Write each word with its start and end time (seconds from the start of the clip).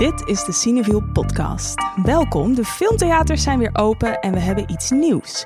Dit 0.00 0.28
is 0.28 0.44
de 0.44 0.52
Cineviel 0.52 1.02
podcast. 1.12 1.74
Welkom, 2.02 2.54
de 2.54 2.64
filmtheaters 2.64 3.42
zijn 3.42 3.58
weer 3.58 3.70
open 3.72 4.20
en 4.20 4.32
we 4.32 4.38
hebben 4.38 4.70
iets 4.70 4.90
nieuws. 4.90 5.44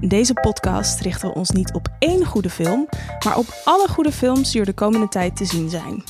In 0.00 0.08
deze 0.08 0.32
podcast 0.32 1.00
richten 1.00 1.28
we 1.28 1.34
ons 1.34 1.50
niet 1.50 1.72
op 1.72 1.88
één 1.98 2.24
goede 2.24 2.50
film, 2.50 2.88
maar 3.24 3.36
op 3.36 3.46
alle 3.64 3.88
goede 3.88 4.12
films 4.12 4.50
die 4.50 4.60
er 4.60 4.66
de 4.66 4.72
komende 4.72 5.08
tijd 5.08 5.36
te 5.36 5.44
zien 5.44 5.70
zijn. 5.70 6.02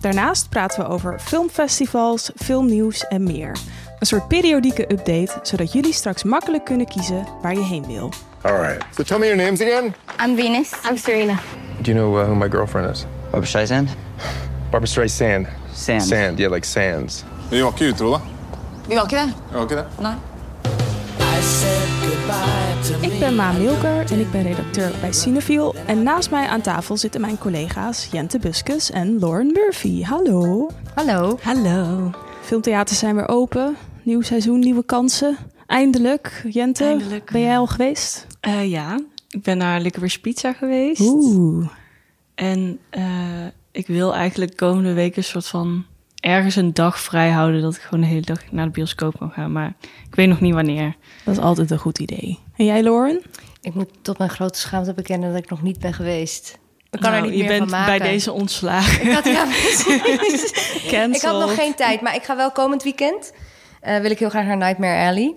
Daarnaast 0.00 0.48
praten 0.48 0.80
we 0.80 0.88
over 0.88 1.18
filmfestivals, 1.20 2.30
filmnieuws 2.36 3.06
en 3.06 3.22
meer. 3.22 3.56
Een 3.98 4.06
soort 4.06 4.28
periodieke 4.28 4.92
update, 4.92 5.38
zodat 5.42 5.72
jullie 5.72 5.92
straks 5.92 6.22
makkelijk 6.22 6.64
kunnen 6.64 6.86
kiezen 6.86 7.26
waar 7.42 7.54
je 7.54 7.64
heen 7.64 7.86
wil. 7.86 8.12
All 8.40 8.60
right. 8.60 8.84
So 8.94 9.02
tell 9.02 9.18
me 9.18 9.26
your 9.26 9.42
names 9.42 9.60
again. 9.60 9.94
I'm 10.24 10.36
Venus. 10.36 10.72
I'm 10.90 10.96
Serena. 10.96 11.34
Do 11.80 11.92
you 11.92 11.96
know 11.96 12.18
uh, 12.18 12.24
who 12.24 12.34
my 12.34 12.48
girlfriend 12.48 12.90
is? 12.90 13.06
Barbra 13.30 13.48
Streisand? 13.48 13.88
Barbara 14.70 14.90
Streisand. 14.90 15.46
Sand. 15.72 16.02
Sand, 16.02 16.38
yeah, 16.38 16.50
like 16.50 16.66
sands. 16.66 17.24
Vi 17.50 17.62
var 17.62 17.70
ikke 17.70 17.88
utro, 17.88 18.10
da. 18.10 18.18
Vi 18.88 18.94
var 18.94 19.02
ikke 19.02 19.16
det? 19.16 19.34
Vi 19.50 19.54
var 19.54 19.62
ikke 19.62 19.76
det. 19.76 19.86
Nei. 20.00 20.14
Ik 23.02 23.18
ben 23.18 23.34
Ma 23.34 23.52
Milker 23.52 24.12
en 24.12 24.20
ik 24.20 24.30
ben 24.30 24.42
redacteur 24.42 24.92
bij 25.00 25.12
Cineviel. 25.12 25.74
En 25.86 26.02
naast 26.02 26.30
mij 26.30 26.46
aan 26.46 26.60
tafel 26.60 26.96
zitten 26.96 27.20
mijn 27.20 27.38
collega's 27.38 28.08
Jente 28.12 28.38
Buskus 28.38 28.90
en 28.90 29.18
Lauren 29.18 29.46
Murphy. 29.46 30.02
Hallo. 30.02 30.68
Hallo. 30.94 31.38
Hallo. 31.42 32.10
Filmtheaters 32.42 32.98
zijn 32.98 33.14
weer 33.14 33.28
open. 33.28 33.76
Nieuw 34.02 34.22
seizoen, 34.22 34.58
nieuwe 34.58 34.84
kansen. 34.84 35.36
Eindelijk. 35.66 36.42
Jente, 36.48 36.84
Eindelijk, 36.84 37.30
ben 37.32 37.40
jij 37.40 37.58
al 37.58 37.66
geweest? 37.66 38.26
Eh, 38.40 38.70
ja, 38.70 39.00
ik 39.28 39.42
ben 39.42 39.58
naar 39.58 39.80
Licorice 39.80 40.20
Pizza 40.20 40.52
geweest. 40.52 41.00
Oeh. 41.00 41.68
En 42.34 42.78
eh, 42.90 43.02
ik 43.70 43.86
wil 43.86 44.14
eigenlijk 44.14 44.56
komende 44.56 44.92
week 44.92 45.16
een 45.16 45.24
soort 45.24 45.46
van 45.46 45.84
ergens 46.20 46.56
een 46.56 46.74
dag 46.74 47.00
vrij 47.00 47.30
houden 47.30 47.62
dat 47.62 47.74
ik 47.74 47.80
gewoon 47.80 48.00
de 48.00 48.06
hele 48.06 48.20
dag 48.20 48.38
naar 48.50 48.64
de 48.64 48.70
bioscoop 48.70 49.18
kan 49.18 49.30
gaan. 49.30 49.52
Maar 49.52 49.72
ik 50.08 50.14
weet 50.14 50.28
nog 50.28 50.40
niet 50.40 50.54
wanneer. 50.54 50.96
Dat 51.24 51.34
is 51.36 51.40
altijd 51.42 51.70
een 51.70 51.78
goed 51.78 51.98
idee. 51.98 52.38
En 52.56 52.64
jij, 52.64 52.82
Lauren? 52.82 53.22
Ik 53.60 53.74
moet 53.74 53.88
tot 54.02 54.18
mijn 54.18 54.30
grote 54.30 54.58
schaamte 54.58 54.94
bekennen 54.94 55.32
dat 55.32 55.42
ik 55.42 55.50
nog 55.50 55.62
niet 55.62 55.78
ben 55.78 55.92
geweest. 55.94 56.58
Ik 56.90 57.00
kan 57.00 57.10
Nou, 57.10 57.24
er 57.24 57.30
niet 57.30 57.38
je 57.40 57.44
meer 57.46 57.58
bent 57.58 57.70
van 57.70 57.78
maken. 57.80 57.98
bij 57.98 58.08
deze 58.08 58.32
ontslagen. 58.32 59.06
Ik 59.06 59.12
had, 59.12 59.24
ja, 59.24 59.44
ik 61.14 61.20
had 61.22 61.40
nog 61.40 61.54
geen 61.54 61.74
tijd, 61.74 62.00
maar 62.00 62.14
ik 62.14 62.22
ga 62.22 62.36
wel 62.36 62.50
komend 62.52 62.82
weekend. 62.82 63.32
eh, 63.80 63.98
wil 64.00 64.10
ik 64.10 64.18
heel 64.18 64.28
graag 64.30 64.46
naar 64.46 64.56
Nightmare 64.56 65.08
Alley. 65.08 65.34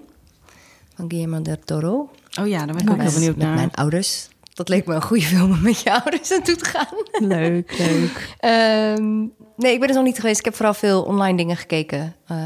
Van 0.95 1.06
Guillermo 1.09 1.42
del 1.42 1.58
Toro. 1.66 2.09
Oh 2.39 2.48
ja, 2.48 2.58
daar 2.58 2.76
ben 2.76 2.78
ik 2.84 2.89
ook 2.89 2.95
heel 2.95 3.04
Met- 3.06 3.14
benieuwd 3.14 3.36
met 3.36 3.45
naar. 3.45 3.56
mijn 3.56 3.72
ouders. 3.73 4.28
Dat 4.54 4.70
leek 4.70 4.86
me 4.86 4.94
een 4.95 5.02
goede 5.02 5.23
film 5.23 5.52
om 5.52 5.61
met 5.61 5.81
je 5.81 5.92
ouders 6.02 6.30
naartoe 6.30 6.56
te 6.56 6.66
gaan. 6.66 7.28
Leuk, 7.30 7.78
leuk. 7.78 8.30
Ehm, 8.39 9.26
nee, 9.56 9.73
ik 9.73 9.80
ben 9.80 9.88
dus 9.88 9.98
nog 9.98 10.06
niet 10.06 10.20
geweest. 10.20 10.40
Ik 10.40 10.46
heb 10.46 10.56
vooral 10.56 10.73
veel 10.73 11.02
online 11.04 11.38
dingen 11.38 11.58
gekeken 11.58 12.16
eh, 12.28 12.38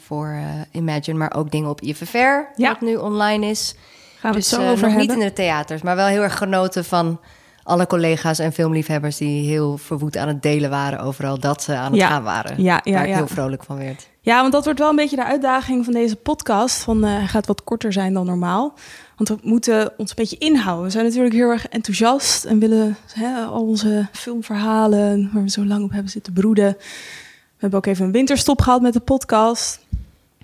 voor 0.00 0.26
eh, 0.26 0.44
Imagine, 0.80 1.18
maar 1.18 1.34
ook 1.36 1.50
dingen 1.50 1.70
op 1.70 1.80
IFFR, 1.80 2.16
Ja. 2.16 2.46
wat 2.56 2.80
nu 2.80 2.96
online 2.96 3.46
is. 3.46 3.74
Gaan 4.18 4.30
we 4.30 4.36
dus 4.36 4.50
het 4.50 4.60
zo 4.60 4.66
eh, 4.66 4.70
over 4.72 4.88
nog 4.88 4.96
hebben. 4.96 5.14
niet 5.16 5.22
in 5.24 5.28
de 5.28 5.32
theaters, 5.34 5.82
maar 5.82 5.96
wel 5.96 6.06
heel 6.06 6.22
erg 6.22 6.38
genoten 6.38 6.84
van 6.84 7.20
alle 7.66 7.86
collega's 7.86 8.38
en 8.38 8.52
filmliefhebbers 8.52 9.16
die 9.16 9.48
heel 9.48 9.76
verwoed 9.76 10.16
aan 10.16 10.28
het 10.28 10.42
delen 10.42 10.70
waren 10.70 11.00
overal 11.00 11.38
dat 11.40 11.62
ze 11.62 11.74
aan 11.76 11.90
het 11.92 12.00
Ja. 12.00 12.08
gaan 12.08 12.22
waren. 12.22 12.62
Ja, 12.62 12.80
ja, 12.84 12.92
waar 12.92 13.08
ik 13.08 13.14
heel 13.14 13.26
vrolijk 13.26 13.64
van 13.64 13.78
werd. 13.78 14.08
Ja, 14.20 14.40
want 14.40 14.52
dat 14.52 14.64
wordt 14.64 14.78
wel 14.78 14.88
een 14.90 14.96
beetje 14.96 15.16
de 15.16 15.24
uitdaging 15.24 15.84
van 15.84 15.92
deze 15.94 16.16
podcast. 16.16 16.82
Van, 16.82 17.04
eh, 17.04 17.28
gaat 17.28 17.46
wat 17.46 17.64
korter 17.64 17.92
zijn 17.92 18.12
dan 18.14 18.26
normaal. 18.26 18.74
Want 19.16 19.28
we 19.28 19.48
moeten 19.48 19.92
ons 19.96 20.10
een 20.10 20.16
beetje 20.16 20.38
inhouden. 20.38 20.84
We 20.84 20.90
zijn 20.90 21.04
natuurlijk 21.04 21.34
heel 21.34 21.48
erg 21.50 21.68
enthousiast 21.68 22.44
en 22.44 22.58
willen 22.58 22.96
hè, 23.12 23.44
al 23.44 23.62
onze 23.62 24.08
filmverhalen, 24.12 25.30
waar 25.32 25.42
we 25.42 25.50
zo 25.50 25.64
lang 25.64 25.84
op 25.84 25.90
hebben 25.90 26.10
zitten 26.10 26.32
broeden. 26.32 26.76
We 26.78 27.62
hebben 27.62 27.78
ook 27.78 27.86
even 27.86 28.04
een 28.04 28.12
winterstop 28.12 28.60
gehad 28.60 28.80
met 28.82 28.92
de 28.92 29.00
podcast. 29.00 29.78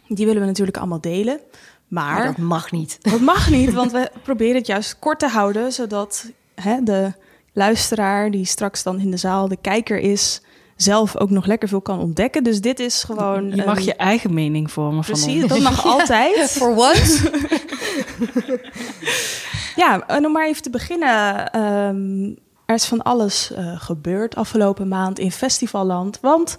Die 0.08 0.26
willen 0.26 0.41
we 0.41 0.46
natuurlijk 0.46 0.76
allemaal 0.76 1.00
delen. 1.00 1.41
Maar, 1.88 2.14
Maar 2.14 2.26
dat 2.26 2.36
mag 2.36 2.70
niet. 2.70 2.98
dat 3.00 3.20
mag 3.20 3.50
niet, 3.50 3.72
want 3.72 3.92
we 3.92 4.10
proberen 4.22 4.56
het 4.56 4.66
juist 4.66 4.98
kort 4.98 5.19
te 5.19 5.28
houden, 5.28 5.72
zodat 5.72 6.30
hè, 6.62 6.82
de 6.82 7.12
luisteraar 7.52 8.30
die 8.30 8.44
straks 8.44 8.82
dan 8.82 9.00
in 9.00 9.10
de 9.10 9.16
zaal 9.16 9.48
de 9.48 9.56
kijker 9.60 9.98
is, 9.98 10.40
zelf 10.76 11.16
ook 11.16 11.30
nog 11.30 11.46
lekker 11.46 11.68
veel 11.68 11.80
kan 11.80 11.98
ontdekken. 12.00 12.44
Dus 12.44 12.60
dit 12.60 12.80
is 12.80 13.02
gewoon. 13.02 13.50
Je 13.56 13.64
mag 13.64 13.76
een- 13.76 13.84
je 13.84 13.94
eigen 13.94 14.34
mening 14.34 14.70
vormen 14.70 15.04
van 15.04 15.14
Precies, 15.14 15.42
ons. 15.42 15.52
dat 15.52 15.60
mag 15.60 15.86
altijd. 15.98 16.50
For 16.50 16.68
once. 16.76 17.30
Ja, 19.76 20.06
en 20.06 20.26
om 20.26 20.32
maar 20.32 20.46
even 20.46 20.62
te 20.62 20.70
beginnen. 20.70 21.50
ehm, 21.52 22.24
er 22.66 22.74
is 22.74 22.84
van 22.84 23.02
alles 23.02 23.52
eh, 23.52 23.80
gebeurd 23.80 24.34
afgelopen 24.36 24.88
maand 24.88 25.18
in 25.18 25.32
festivalland. 25.32 26.18
Want 26.20 26.56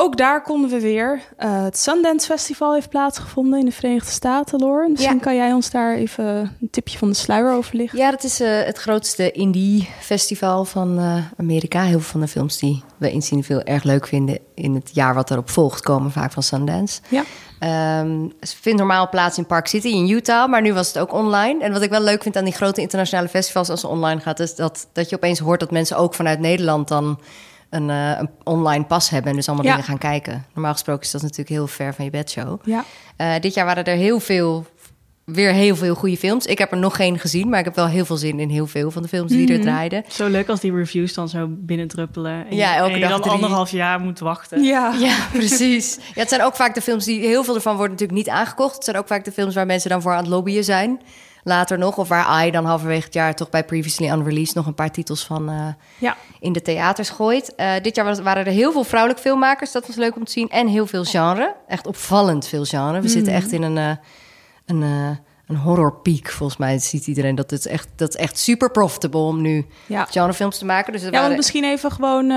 ook 0.00 0.16
daar 0.16 0.42
konden 0.42 0.70
we 0.70 0.80
weer. 0.80 1.20
eh, 1.36 1.62
het 1.62 1.78
Sundance 1.78 2.26
Festival 2.26 2.74
heeft 2.74 2.88
plaatsgevonden 2.88 3.58
in 3.58 3.64
de 3.64 3.72
Verenigde 3.72 4.10
Staten, 4.10 4.58
Lauren. 4.58 4.90
Misschien 4.90 5.14
Ja. 5.16 5.20
kan 5.20 5.34
jij 5.36 5.52
ons 5.52 5.70
daar 5.70 5.94
even 5.94 6.24
een 6.60 6.70
tipje 6.70 6.98
van 6.98 7.08
de 7.08 7.14
sluier 7.14 7.52
over 7.52 7.76
lichten. 7.76 7.98
Ja, 7.98 8.10
dat 8.10 8.24
is 8.24 8.40
eh, 8.40 8.62
het 8.64 8.78
grootste 8.78 9.30
indie-festival 9.30 10.64
van 10.64 10.98
eh, 10.98 11.16
Amerika. 11.38 11.80
Heel 11.82 11.90
veel 12.00 12.10
van 12.10 12.20
de 12.20 12.28
films 12.28 12.58
die 12.58 12.82
we 12.96 13.12
in 13.12 13.22
Cineville 13.22 13.62
erg 13.62 13.82
leuk 13.82 14.06
vinden 14.06 14.38
in 14.54 14.74
het 14.74 14.90
jaar 14.92 15.14
wat 15.14 15.30
erop 15.30 15.50
volgt, 15.50 15.80
komen 15.82 16.10
vaak 16.10 16.32
van 16.32 16.42
Sundance. 16.42 17.00
Ja. 17.08 17.22
Het 18.40 18.56
vindt 18.60 18.78
normaal 18.78 19.08
plaats 19.08 19.38
in 19.38 19.46
Park 19.46 19.66
City 19.66 19.88
in 19.88 20.08
Utah, 20.08 20.48
maar 20.50 20.62
nu 20.62 20.72
was 20.72 20.86
het 20.88 20.98
ook 20.98 21.12
online. 21.12 21.62
En 21.62 21.72
wat 21.72 21.82
ik 21.82 21.90
wel 21.90 22.00
leuk 22.02 22.22
vind 22.22 22.36
aan 22.36 22.44
die 22.44 22.52
grote 22.52 22.80
internationale 22.80 23.28
festivals 23.28 23.68
als 23.70 23.82
het 23.82 23.90
online 23.90 24.20
gaat, 24.20 24.40
is 24.40 24.54
dat, 24.54 24.86
dat 24.92 25.08
je 25.10 25.16
opeens 25.16 25.38
hoort 25.38 25.60
dat 25.60 25.70
mensen 25.70 25.96
ook 25.96 26.14
vanuit 26.14 26.38
Nederland 26.38 26.88
dan 26.88 27.18
een, 27.70 27.90
eh, 27.90 28.10
een 28.18 28.30
online 28.44 28.84
pas 28.84 29.10
hebben 29.10 29.30
en 29.30 29.36
dus 29.36 29.46
allemaal 29.48 29.66
Ja. 29.66 29.70
dingen 29.72 29.86
gaan 29.88 29.98
kijken. 29.98 30.44
Normaal 30.54 30.72
gesproken 30.72 31.02
is 31.02 31.10
dat 31.10 31.22
natuurlijk 31.22 31.48
heel 31.48 31.66
ver 31.66 31.94
van 31.94 32.04
je 32.04 32.10
bedshow. 32.10 32.58
Ja. 32.64 32.84
Eh, 33.16 33.32
dit 33.40 33.54
jaar 33.54 33.66
waren 33.66 33.84
er 33.84 33.96
heel 33.96 34.20
veel, 34.20 34.66
weer 35.24 35.52
heel 35.52 35.76
veel 35.76 35.94
goede 35.94 36.16
films. 36.16 36.46
Ik 36.46 36.58
heb 36.58 36.72
er 36.72 36.78
nog 36.78 36.96
geen 36.96 37.18
gezien, 37.18 37.48
maar 37.48 37.58
ik 37.58 37.64
heb 37.64 37.74
wel 37.74 37.86
heel 37.86 38.04
veel 38.04 38.16
zin 38.16 38.40
in 38.40 38.48
heel 38.48 38.66
veel 38.66 38.90
van 38.90 39.02
de 39.02 39.08
films 39.08 39.30
die 39.30 39.52
er 39.52 39.60
draaiden. 39.60 40.04
Zo 40.08 40.26
leuk 40.28 40.48
als 40.48 40.60
die 40.60 40.74
reviews 40.74 41.14
dan 41.14 41.28
zo 41.28 41.46
binnendruppelen. 41.50 42.46
En 42.50 42.56
Ja, 42.56 42.70
je- 42.72 42.78
elke 42.78 42.90
en 42.92 42.94
je 42.98 43.00
dag 43.02 43.10
dan 43.10 43.20
drie. 43.20 43.32
anderhalf 43.34 43.70
jaar 43.70 44.00
moet 44.00 44.18
wachten. 44.18 44.62
Ja. 44.62 44.94
Ja, 44.98 45.16
precies. 45.32 45.94
Ja, 46.14 46.20
het 46.20 46.28
zijn 46.28 46.42
ook 46.42 46.56
vaak 46.56 46.74
de 46.74 46.80
films 46.80 47.04
die... 47.04 47.20
Heel 47.20 47.44
veel 47.44 47.54
ervan 47.54 47.76
worden 47.76 47.92
natuurlijk 47.92 48.18
niet 48.18 48.28
aangekocht. 48.28 48.74
Het 48.74 48.84
zijn 48.84 48.96
ook 48.96 49.06
vaak 49.06 49.24
de 49.24 49.32
films 49.32 49.54
waar 49.54 49.66
mensen 49.66 49.90
dan 49.90 50.02
voor 50.02 50.12
aan 50.12 50.18
het 50.18 50.26
lobbyen 50.28 50.64
zijn. 50.64 51.00
Later 51.42 51.78
nog. 51.78 51.96
Of 51.98 52.08
waar 52.08 52.24
AI 52.24 52.50
dan 52.50 52.64
halverwege 52.64 53.04
het 53.04 53.14
jaar 53.14 53.34
toch 53.34 53.50
bij 53.50 53.64
Previously 53.64 54.10
Unreleased... 54.10 54.54
nog 54.54 54.66
een 54.66 54.74
paar 54.74 54.90
titels 54.90 55.24
van 55.24 55.48
eh, 55.50 55.66
Ja. 55.98 56.16
in 56.40 56.52
de 56.52 56.62
theaters 56.62 57.10
gooit. 57.10 57.54
Eh, 57.54 57.72
dit 57.82 57.96
jaar 57.96 58.04
was- 58.04 58.20
waren 58.20 58.46
er 58.46 58.52
heel 58.52 58.72
veel 58.72 58.84
vrouwelijke 58.84 59.22
filmmakers. 59.22 59.72
Dat 59.72 59.86
was 59.86 59.96
leuk 59.96 60.16
om 60.16 60.24
te 60.24 60.32
zien. 60.32 60.48
En 60.48 60.66
heel 60.68 60.86
veel 60.86 61.04
genre. 61.04 61.54
Echt 61.68 61.86
opvallend 61.86 62.46
veel 62.46 62.64
genre. 62.64 63.00
We 63.00 63.08
zitten 63.08 63.32
echt 63.32 63.52
in 63.52 63.62
een... 63.62 63.78
eh, 63.78 63.96
een 64.66 65.18
een 65.46 65.56
horror 65.56 65.92
peak, 66.02 66.28
volgens 66.28 66.58
mij 66.58 66.78
ziet 66.78 67.06
iedereen 67.06 67.34
dat 67.34 67.50
het 67.50 67.66
echt 67.66 67.88
dat 67.96 68.08
is 68.08 68.16
echt 68.16 68.38
super 68.38 68.70
profitable 68.70 69.20
om 69.20 69.40
nu 69.40 69.66
Ja. 69.86 70.04
genrefilms 70.04 70.58
te 70.58 70.64
maken. 70.64 70.92
Dus 70.92 71.02
Ja, 71.02 71.10
want 71.10 71.36
misschien 71.36 71.64
even 71.64 71.92
gewoon 71.92 72.30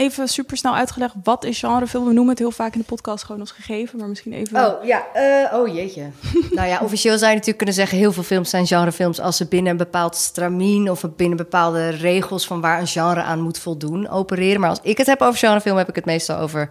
even 0.00 0.28
super 0.28 0.56
snel 0.56 0.74
uitgelegd. 0.74 1.14
Wat 1.22 1.44
is 1.44 1.58
genrefilm? 1.58 2.04
We 2.06 2.12
noemen 2.12 2.30
het 2.30 2.38
heel 2.38 2.50
vaak 2.50 2.72
in 2.72 2.80
de 2.80 2.86
podcast 2.86 3.24
gewoon 3.24 3.40
als 3.40 3.50
gegeven. 3.50 3.98
Maar 3.98 4.08
misschien 4.08 4.32
even... 4.32 4.66
Oh 4.66 4.84
ja, 4.84 5.06
eh, 5.12 5.58
oh 5.58 5.74
jeetje. 5.74 6.10
nou 6.50 6.68
ja, 6.68 6.80
officieel 6.82 7.12
zou 7.12 7.26
je 7.26 7.30
natuurlijk 7.30 7.56
kunnen 7.56 7.74
zeggen... 7.74 7.98
heel 7.98 8.12
veel 8.12 8.22
films 8.22 8.50
zijn 8.50 8.66
genrefilms... 8.66 9.20
als 9.20 9.36
ze 9.36 9.46
binnen 9.46 9.70
een 9.70 9.78
bepaald 9.78 10.16
stramien... 10.16 10.90
of 10.90 11.04
binnen 11.16 11.36
bepaalde 11.36 11.88
regels 11.88 12.46
van 12.46 12.60
waar 12.60 12.80
een 12.80 12.86
genre 12.86 13.22
aan 13.22 13.40
moet 13.40 13.58
voldoen 13.58 14.08
opereren. 14.08 14.60
Maar 14.60 14.70
als 14.70 14.80
ik 14.82 14.98
het 14.98 15.06
heb 15.06 15.20
over 15.20 15.38
genrefilm... 15.38 15.76
heb 15.76 15.88
ik 15.88 15.94
het 15.94 16.04
meestal 16.04 16.38
over 16.38 16.68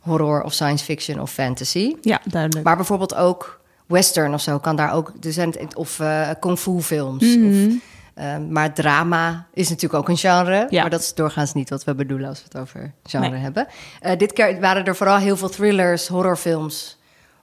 horror 0.00 0.42
of 0.42 0.52
science 0.52 0.84
fiction 0.84 1.20
of 1.20 1.30
fantasy. 1.30 1.94
Ja, 2.00 2.20
duidelijk. 2.24 2.64
Maar 2.64 2.76
bijvoorbeeld 2.76 3.14
ook 3.14 3.60
western 3.86 4.34
of 4.34 4.40
zo 4.40 4.58
kan 4.58 4.76
daar 4.76 4.92
ook... 4.92 5.12
Er 5.20 5.32
zijn, 5.32 5.54
of 5.74 6.00
eh 6.00 6.30
kung 6.40 6.58
fu 6.58 6.80
films. 6.80 7.36
Mhm. 7.36 7.46
Of, 7.46 7.74
eh, 8.14 8.36
maar 8.50 8.74
drama 8.74 9.46
is 9.54 9.68
natuurlijk 9.68 9.94
ook 10.02 10.08
een 10.08 10.16
genre. 10.16 10.66
Ja. 10.70 10.80
Maar 10.80 10.90
dat 10.90 11.00
is 11.00 11.14
doorgaans 11.14 11.52
niet 11.52 11.70
wat 11.70 11.84
we 11.84 11.94
bedoelen 11.94 12.28
als 12.28 12.38
we 12.38 12.44
het 12.44 12.58
over 12.58 12.92
genre 13.04 13.28
Nee. 13.30 13.40
hebben. 13.40 13.66
Eh, 14.00 14.16
dit 14.18 14.32
keer 14.32 14.60
waren 14.60 14.84
er 14.84 14.96
vooral 14.96 15.16
heel 15.16 15.36
veel 15.36 15.48
thrillers, 15.48 16.08
horrorfilms 16.08 16.98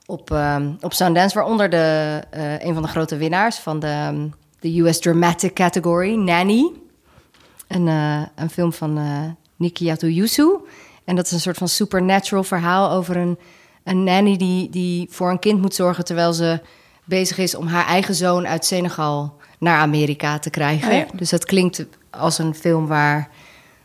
op, 0.06 0.30
ehm, 0.30 0.72
op 0.80 0.92
Sundance. 0.92 1.34
Waaronder 1.38 1.70
de, 1.70 2.20
eh, 2.30 2.58
een 2.64 2.74
van 2.74 2.82
de 2.82 2.88
grote 2.88 3.16
winnaars 3.16 3.56
van 3.56 3.80
de, 3.80 3.86
ehm, 3.86 4.28
de 4.60 4.80
US 4.80 4.98
Dramatic 4.98 5.54
Category, 5.54 6.14
Nanny. 6.14 6.72
Een, 7.68 7.88
eh, 7.88 8.22
een 8.34 8.50
film 8.50 8.72
van 8.72 8.98
Nikiatu 9.56 10.08
Yusu. 10.08 10.56
En 11.04 11.16
dat 11.16 11.24
is 11.26 11.32
een 11.32 11.40
soort 11.40 11.56
van 11.56 11.68
supernatural 11.68 12.44
verhaal 12.44 12.90
over 12.90 13.16
een, 13.16 13.38
een 13.84 14.04
nanny 14.04 14.36
die, 14.36 14.70
die 14.70 15.06
voor 15.10 15.30
een 15.30 15.38
kind 15.38 15.60
moet 15.60 15.74
zorgen... 15.74 16.04
terwijl 16.04 16.32
ze 16.32 16.60
bezig 17.04 17.38
is 17.38 17.54
om 17.54 17.66
haar 17.66 17.86
eigen 17.86 18.14
zoon 18.14 18.46
uit 18.46 18.64
Senegal 18.64 19.36
naar 19.60 19.78
Amerika 19.78 20.38
te 20.38 20.50
krijgen. 20.50 20.88
Oh 20.88 20.96
ja. 20.96 21.06
Dus 21.14 21.30
dat 21.30 21.44
klinkt 21.44 21.86
als 22.10 22.38
een 22.38 22.54
film 22.54 22.86
waar... 22.86 23.28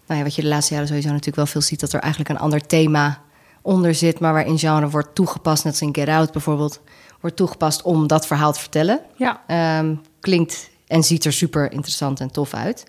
Nou 0.07 0.19
ja, 0.19 0.25
wat 0.25 0.35
je 0.35 0.41
de 0.41 0.47
laatste 0.47 0.73
jaren 0.73 0.87
sowieso 0.87 1.09
natuurlijk 1.09 1.37
wel 1.37 1.45
veel 1.45 1.61
ziet... 1.61 1.79
dat 1.79 1.93
er 1.93 1.99
eigenlijk 1.99 2.31
een 2.31 2.39
ander 2.39 2.67
thema 2.67 3.21
onder 3.61 3.95
zit... 3.95 4.19
maar 4.19 4.33
waarin 4.33 4.57
genre 4.57 4.89
wordt 4.89 5.15
toegepast, 5.15 5.63
net 5.63 5.73
als 5.73 5.81
in 5.81 5.95
Get 5.95 6.07
Out 6.07 6.31
bijvoorbeeld... 6.31 6.81
wordt 7.21 7.35
toegepast 7.35 7.81
om 7.81 8.07
dat 8.07 8.27
verhaal 8.27 8.53
te 8.53 8.59
vertellen. 8.59 8.99
Ja. 9.15 9.41
Ehm, 9.47 9.95
klinkt 10.19 10.69
en 10.87 11.03
ziet 11.03 11.25
er 11.25 11.33
super 11.33 11.71
interessant 11.71 12.19
en 12.19 12.31
tof 12.31 12.53
uit. 12.53 12.85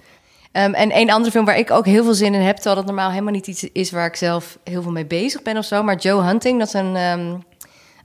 Ehm, 0.52 0.72
en 0.72 0.96
een 0.96 1.10
andere 1.10 1.30
film 1.30 1.44
waar 1.44 1.58
ik 1.58 1.70
ook 1.70 1.86
heel 1.86 2.04
veel 2.04 2.14
zin 2.14 2.34
in 2.34 2.40
heb, 2.40 2.54
terwijl 2.54 2.76
dat 2.76 2.86
normaal 2.86 3.10
helemaal 3.10 3.32
niet 3.32 3.46
iets 3.46 3.68
is 3.72 3.90
waar 3.90 4.06
ik 4.06 4.16
zelf 4.16 4.58
heel 4.64 4.82
veel 4.82 4.92
mee 4.92 5.06
bezig 5.06 5.42
ben 5.42 5.56
of 5.56 5.64
zo. 5.64 5.82
Maar 5.82 5.96
Joe 5.96 6.22
Hunting, 6.22 6.58
dat 6.58 6.66
is 6.68 6.74
een, 6.74 6.96
ehm, 6.96 7.34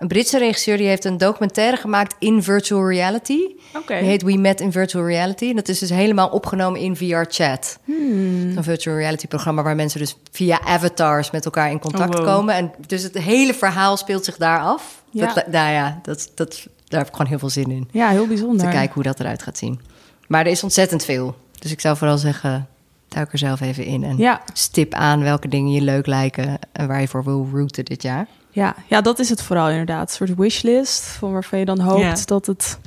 een 0.01 0.07
Britse 0.07 0.37
regisseur, 0.37 0.77
die 0.77 0.87
heeft 0.87 1.05
een 1.05 1.17
documentaire 1.17 1.77
gemaakt 1.77 2.15
in 2.19 2.43
virtual 2.43 2.89
reality. 2.89 3.39
Oké. 3.75 3.97
Die 3.99 4.07
heet 4.07 4.21
We 4.21 4.37
Met 4.37 4.59
in 4.61 4.71
Virtual 4.71 5.05
Reality. 5.05 5.49
En 5.49 5.55
dat 5.55 5.67
is 5.67 5.79
dus 5.79 5.89
helemaal 5.89 6.29
opgenomen 6.29 6.79
in 6.79 6.95
VR-chat. 6.95 7.77
Hmm. 7.85 8.57
Een 8.57 8.63
virtual 8.63 8.95
reality 8.95 9.27
programma 9.27 9.61
waar 9.63 9.75
mensen 9.75 9.99
dus 9.99 10.15
via 10.31 10.61
avatars 10.65 11.31
met 11.31 11.45
elkaar 11.45 11.71
in 11.71 11.79
contact 11.79 12.09
Oh, 12.19 12.25
wow. 12.25 12.35
komen. 12.35 12.55
En 12.55 12.71
dus 12.87 13.03
het 13.03 13.17
hele 13.17 13.53
verhaal 13.53 13.97
speelt 13.97 14.25
zich 14.25 14.37
daar 14.37 14.59
af. 14.59 15.03
Ja. 15.11 15.33
Dat, 15.33 15.47
nou 15.47 15.71
ja, 15.71 15.99
dat, 16.03 16.31
dat, 16.35 16.67
daar 16.87 16.99
heb 16.99 17.07
ik 17.07 17.13
gewoon 17.15 17.27
heel 17.29 17.39
veel 17.39 17.49
zin 17.49 17.71
in. 17.71 17.87
Ja, 17.91 18.09
heel 18.09 18.27
bijzonder. 18.27 18.65
Te 18.65 18.71
kijken 18.71 18.93
hoe 18.93 19.03
dat 19.03 19.19
eruit 19.19 19.43
gaat 19.43 19.57
zien. 19.57 19.79
Maar 20.27 20.45
er 20.45 20.51
is 20.51 20.63
ontzettend 20.63 21.03
veel. 21.03 21.35
Dus 21.59 21.71
ik 21.71 21.79
zou 21.81 21.97
vooral 21.97 22.17
zeggen, 22.17 22.67
duik 23.07 23.31
er 23.31 23.37
zelf 23.37 23.61
even 23.61 23.85
in. 23.85 24.03
En 24.03 24.17
Ja. 24.17 24.41
stip 24.53 24.93
aan 24.93 25.23
welke 25.23 25.47
dingen 25.47 25.71
je 25.71 25.81
leuk 25.81 26.05
lijken 26.05 26.59
en 26.71 26.87
waar 26.87 27.01
je 27.01 27.07
voor 27.07 27.23
wil 27.23 27.49
routen 27.53 27.85
dit 27.85 28.01
jaar. 28.03 28.27
Ja, 28.51 28.75
ja, 28.87 29.01
dat 29.01 29.19
is 29.19 29.29
het 29.29 29.41
vooral 29.41 29.69
inderdaad. 29.69 30.09
Een 30.09 30.27
soort 30.27 30.39
wishlist 30.39 31.03
van 31.03 31.31
waarvan 31.31 31.59
je 31.59 31.65
dan 31.65 31.79
hoopt 31.79 32.01
Ja. 32.01 32.15
dat 32.25 32.45
het 32.45 32.79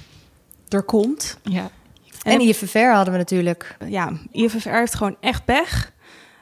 er 0.69 0.83
komt. 0.83 1.39
Ja. 1.43 1.71
En, 2.23 2.33
En- 2.33 2.41
IFFR 2.41 2.79
hadden 2.79 3.13
we 3.13 3.19
natuurlijk. 3.19 3.77
Ja, 3.89 4.13
IFFR 4.33 4.69
heeft 4.69 4.95
gewoon 4.95 5.17
echt 5.21 5.45
pech. 5.45 5.93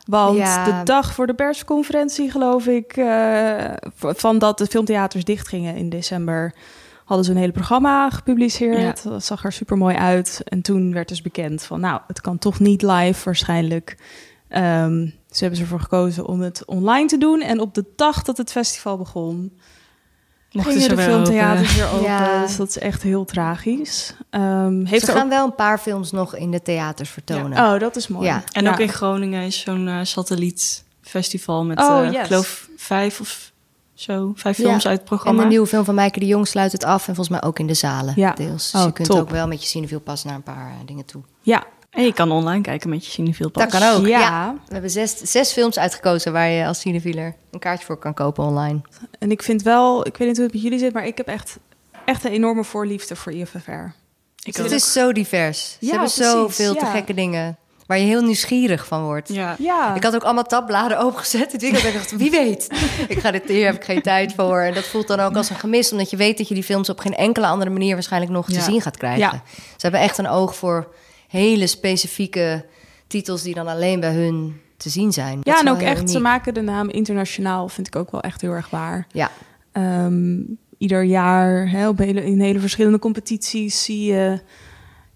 Want 0.06 0.36
Ja. 0.36 0.64
de 0.64 0.80
dag 0.84 1.12
voor 1.14 1.26
de 1.26 1.34
persconferentie, 1.34 2.30
geloof 2.30 2.66
ik, 2.66 2.96
eh, 2.96 3.64
van 3.96 4.38
dat 4.38 4.58
de 4.58 4.66
filmtheaters 4.66 5.24
dichtgingen 5.24 5.76
in 5.76 5.88
december, 5.88 6.54
hadden 7.04 7.24
ze 7.26 7.32
een 7.32 7.36
hele 7.38 7.52
programma 7.52 8.10
gepubliceerd. 8.10 9.02
Dat 9.02 9.24
zag 9.24 9.44
er 9.44 9.52
super 9.52 9.76
mooi 9.76 9.96
uit. 9.96 10.40
En 10.44 10.62
toen 10.62 10.92
werd 10.92 11.08
dus 11.08 11.22
bekend 11.22 11.62
van, 11.62 11.80
nou, 11.80 12.00
het 12.06 12.20
kan 12.20 12.38
toch 12.38 12.60
niet 12.60 12.82
live 12.82 13.24
waarschijnlijk. 13.24 13.96
Ehm, 14.48 15.08
dus 15.32 15.40
hebben 15.40 15.58
ze 15.58 15.64
ervoor 15.64 15.81
gekozen 15.81 16.26
om 16.26 16.40
het 16.40 16.64
online 16.64 17.06
te 17.08 17.19
doen. 17.19 17.40
En 17.40 17.61
op 17.61 17.75
de 17.75 17.84
dag 17.96 18.23
dat 18.23 18.37
het 18.37 18.50
festival 18.52 18.96
begon, 18.96 19.52
Mochten 20.52 20.73
gingen 20.73 20.88
ze 20.90 20.96
de 20.96 21.02
filmtheaters 21.02 21.69
open. 21.70 21.82
weer 21.82 21.93
open. 21.93 22.02
Ja. 22.11 22.40
Dus 22.43 22.56
dat 22.56 22.69
is 22.69 22.79
echt 22.79 23.02
heel 23.02 23.25
tragisch. 23.25 24.14
Ehm, 24.31 24.84
heeft 24.84 25.05
Ze 25.05 25.12
gaan 25.12 25.29
wel 25.29 25.44
een 25.44 25.55
paar 25.55 25.79
films 25.79 26.11
nog 26.11 26.37
in 26.37 26.50
de 26.50 26.62
theaters 26.62 27.11
vertonen. 27.11 27.58
ook... 27.67 27.75
Oh, 27.75 27.81
dat 27.81 27.96
is 27.96 28.08
mooi. 28.08 28.26
Ja. 28.26 28.43
En 28.52 28.64
Ja. 28.64 28.70
ook 28.73 28.79
in 28.79 28.88
Groningen 28.88 29.43
is 29.43 29.61
zo'n 29.61 29.88
eh, 29.88 29.99
satellietfestival 30.02 31.64
met, 31.64 31.79
Oh, 31.81 32.00
yes. 32.05 32.14
ik 32.14 32.26
geloof, 32.26 32.69
vijf 32.76 33.20
of 33.20 33.52
zo, 33.94 34.32
vijf 34.37 34.56
Ja. 34.56 34.64
films 34.64 34.87
uit 34.87 34.93
het 35.00 35.00
En 35.11 35.17
programma. 35.17 35.43
de 35.43 35.49
nieuwe 35.49 35.67
film 35.67 35.84
van 35.84 35.94
Maaike 35.94 36.19
de 36.19 36.26
Jong 36.26 36.49
sluit 36.49 36.73
het 36.73 36.84
af. 36.84 37.08
En 37.08 37.14
volgens 37.14 37.29
mij 37.29 37.43
ook 37.49 37.58
in 37.58 37.67
de 37.67 37.75
zalen 37.75 38.12
Ja. 38.17 38.32
deels. 38.32 38.70
Dus 38.70 38.81
Oh, 38.81 38.87
je 38.87 38.93
kunt 38.93 39.08
top. 39.08 39.19
ook 39.20 39.31
wel 39.31 39.46
met 39.46 39.62
je 39.62 39.69
cinefiel 39.69 40.00
pas 40.00 40.25
naar 40.25 40.34
een 40.34 40.43
paar 40.43 40.67
eh, 40.70 40.87
dingen 40.87 41.05
toe. 41.05 41.23
Ja, 41.40 41.64
En 41.93 42.05
je 42.05 42.12
kan 42.12 42.31
online 42.31 42.62
kijken 42.62 42.91
met 42.91 43.05
je 43.06 43.11
Cinefiel 43.11 43.50
Pas. 43.50 43.62
Dat 43.62 43.81
kan 43.81 43.89
ook. 43.94 44.06
Ja. 44.06 44.19
Ja. 44.21 44.55
We 44.67 44.73
hebben 44.73 44.91
zes, 44.91 45.17
zes 45.17 45.53
films 45.53 45.79
uitgekozen 45.79 46.33
waar 46.33 46.49
je 46.49 46.67
als 46.67 46.81
cinefieler 46.81 47.35
een 47.50 47.59
kaartje 47.59 47.87
voor 47.87 47.97
kan 47.97 48.15
kopen 48.15 48.44
online. 48.44 48.81
En 49.19 49.31
ik 49.31 49.43
vind 49.43 49.62
wel, 49.62 50.06
ik 50.06 50.17
weet 50.17 50.29
niet 50.29 50.37
hoe 50.37 50.44
het 50.47 50.55
met 50.55 50.62
jullie 50.62 50.79
zit, 50.79 50.93
maar 50.93 51.06
ik 51.06 51.17
heb 51.17 51.27
echt, 51.27 51.59
echt 52.05 52.25
een 52.25 52.31
enorme 52.31 52.65
voorliefde 52.65 53.17
voor 53.17 53.33
IFFR. 53.33 53.71
Ik 54.44 54.56
het 54.56 54.67
ook. 54.67 54.71
is 54.73 54.93
zo 54.93 55.12
divers. 55.12 55.71
Ze 55.81 55.87
Ja, 55.87 55.91
hebben 55.91 56.11
zoveel 56.11 56.75
te 56.75 56.87
gekke 56.87 57.15
dingen 57.15 57.56
waar 57.87 57.99
je 57.99 58.05
heel 58.05 58.23
nieuwsgierig 58.23 58.87
van 58.87 59.05
wordt. 59.05 59.29
Ja. 59.29 59.56
Ja, 59.59 59.94
Ik 59.94 60.03
had 60.03 60.15
ook 60.15 60.23
allemaal 60.25 60.44
tabbladen 60.44 60.99
opengezet. 61.05 61.62
Ik 61.62 61.93
dacht, 61.93 62.17
wie 62.17 62.31
weet. 62.31 62.67
Ik 63.09 63.19
ga 63.19 63.31
dit, 63.31 63.49
hier 63.49 63.67
heb 63.67 63.75
ik 63.75 63.85
geen 63.85 64.03
tijd 64.03 64.35
voor. 64.35 64.61
En 64.61 64.75
dat 64.75 64.85
voelt 64.85 65.09
dan 65.09 65.21
ook 65.21 65.37
als 65.37 65.50
een 65.50 65.56
gemis. 65.56 65.93
Omdat 65.93 66.11
je 66.11 66.17
weet 66.17 66.39
dat 66.39 66.49
je 66.49 66.55
die 66.55 66.62
films 66.62 66.89
op 66.89 66.99
geen 66.99 67.15
enkele 67.15 67.47
andere 67.47 67.71
manier 67.71 67.94
waarschijnlijk 67.94 68.33
nog 68.33 68.47
te 68.47 68.61
zien 68.61 68.81
gaat 68.81 68.97
krijgen. 68.97 69.21
Ja. 69.21 69.43
Ze 69.55 69.77
hebben 69.79 70.00
echt 70.00 70.19
een 70.19 70.29
oog 70.29 70.56
voor 70.56 70.94
hele 71.32 71.67
specifieke 71.67 72.64
titels 73.06 73.43
die 73.43 73.55
dan 73.55 73.67
alleen 73.67 74.00
bij 74.00 74.14
hun 74.14 74.61
te 74.76 74.88
zien 74.88 75.12
zijn. 75.12 75.34
Dat 75.40 75.55
ja 75.55 75.61
en 75.61 75.69
ook 75.69 75.81
echt, 75.81 76.11
ze 76.11 76.20
maken 76.20 76.55
de 76.55 76.61
naam 76.61 76.88
internationaal, 76.88 77.69
vind 77.69 77.87
ik 77.87 77.96
ook 77.96 78.11
wel 78.11 78.20
echt 78.20 78.40
heel 78.40 78.52
erg 78.52 78.70
waar. 78.70 79.06
Ja, 79.12 79.31
Ehm, 79.73 80.40
ieder 80.79 81.02
jaar, 81.02 81.70
hè, 81.70 81.88
op 81.88 81.99
hele, 81.99 82.25
in 82.25 82.40
hele 82.40 82.58
verschillende 82.61 82.99
competities, 82.99 83.84
zie 83.84 84.05
je 84.05 84.40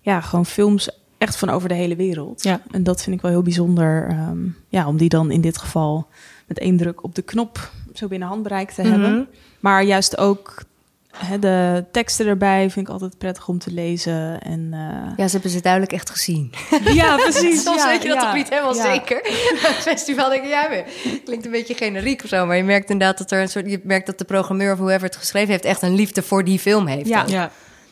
ja, 0.01 0.21
gewoon 0.21 0.47
films 0.47 0.91
echt 1.19 1.37
van 1.37 1.51
over 1.51 1.69
de 1.69 1.75
hele 1.75 1.97
wereld. 1.97 2.43
Ja. 2.43 2.61
En 2.71 2.83
dat 2.83 3.03
vind 3.03 3.17
ik 3.17 3.23
wel 3.23 3.31
heel 3.31 3.43
bijzonder, 3.43 4.09
ehm, 4.09 4.39
ja, 4.69 4.87
om 4.87 4.97
die 4.97 5.09
dan 5.09 5.31
in 5.31 5.41
dit 5.41 5.59
geval 5.59 6.07
met 6.47 6.59
één 6.59 6.77
druk 6.77 7.03
op 7.03 7.15
de 7.15 7.23
knop 7.23 7.71
zo 7.95 8.09
binnen 8.09 8.29
handbereik 8.29 8.71
te 8.71 8.83
Mhm. 8.83 8.91
hebben. 8.91 9.29
Maar 9.61 9.85
juist 9.85 10.19
ook 10.19 10.63
hè, 11.17 11.39
de 11.39 11.85
teksten 11.93 12.27
erbij 12.27 12.71
vind 12.71 12.87
ik 12.87 12.93
altijd 12.93 13.19
prettig 13.19 13.49
om 13.49 13.59
te 13.59 13.73
lezen. 13.73 14.41
En, 14.41 14.69
eh, 14.73 15.17
ja, 15.17 15.27
ze 15.27 15.33
hebben 15.33 15.51
ze 15.51 15.61
duidelijk 15.61 15.93
echt 15.93 16.11
gezien. 16.11 16.53
ja, 16.95 17.17
precies. 17.17 17.63
Soms 17.63 17.83
ja, 17.83 17.89
weet 17.89 18.03
je 18.03 18.09
dat 18.09 18.17
ja, 18.17 18.25
toch 18.25 18.35
niet 18.35 18.49
helemaal 18.49 18.75
ja. 18.75 18.93
zeker. 18.93 19.23
Bij 19.23 19.71
het 19.75 19.83
festival 19.83 20.29
denk 20.29 20.43
je, 20.43 20.49
ja, 20.49 20.69
weer. 20.69 20.85
klinkt 21.25 21.45
een 21.45 21.51
beetje 21.51 21.75
generiek 21.75 22.23
of 22.23 22.29
zo. 22.29 22.47
Maar 22.47 22.57
je 22.57 22.63
merkt 22.63 22.91
inderdaad 22.91 23.19
dat 23.19 23.31
er 23.31 23.41
een 23.41 23.49
soort... 23.49 23.71
Je 23.71 23.81
merkt 23.83 24.07
dat 24.07 24.19
de 24.19 24.25
programmeur 24.25 24.73
of 24.73 24.79
whoever 24.79 25.03
het 25.03 25.17
geschreven 25.17 25.51
heeft... 25.51 25.65
echt 25.65 25.83
een 25.83 25.95
liefde 25.95 26.23
voor 26.23 26.45
die 26.45 26.59
film 26.59 26.87
heeft. 26.87 27.09
Ja. 27.09 27.25
Ja. 27.27 27.51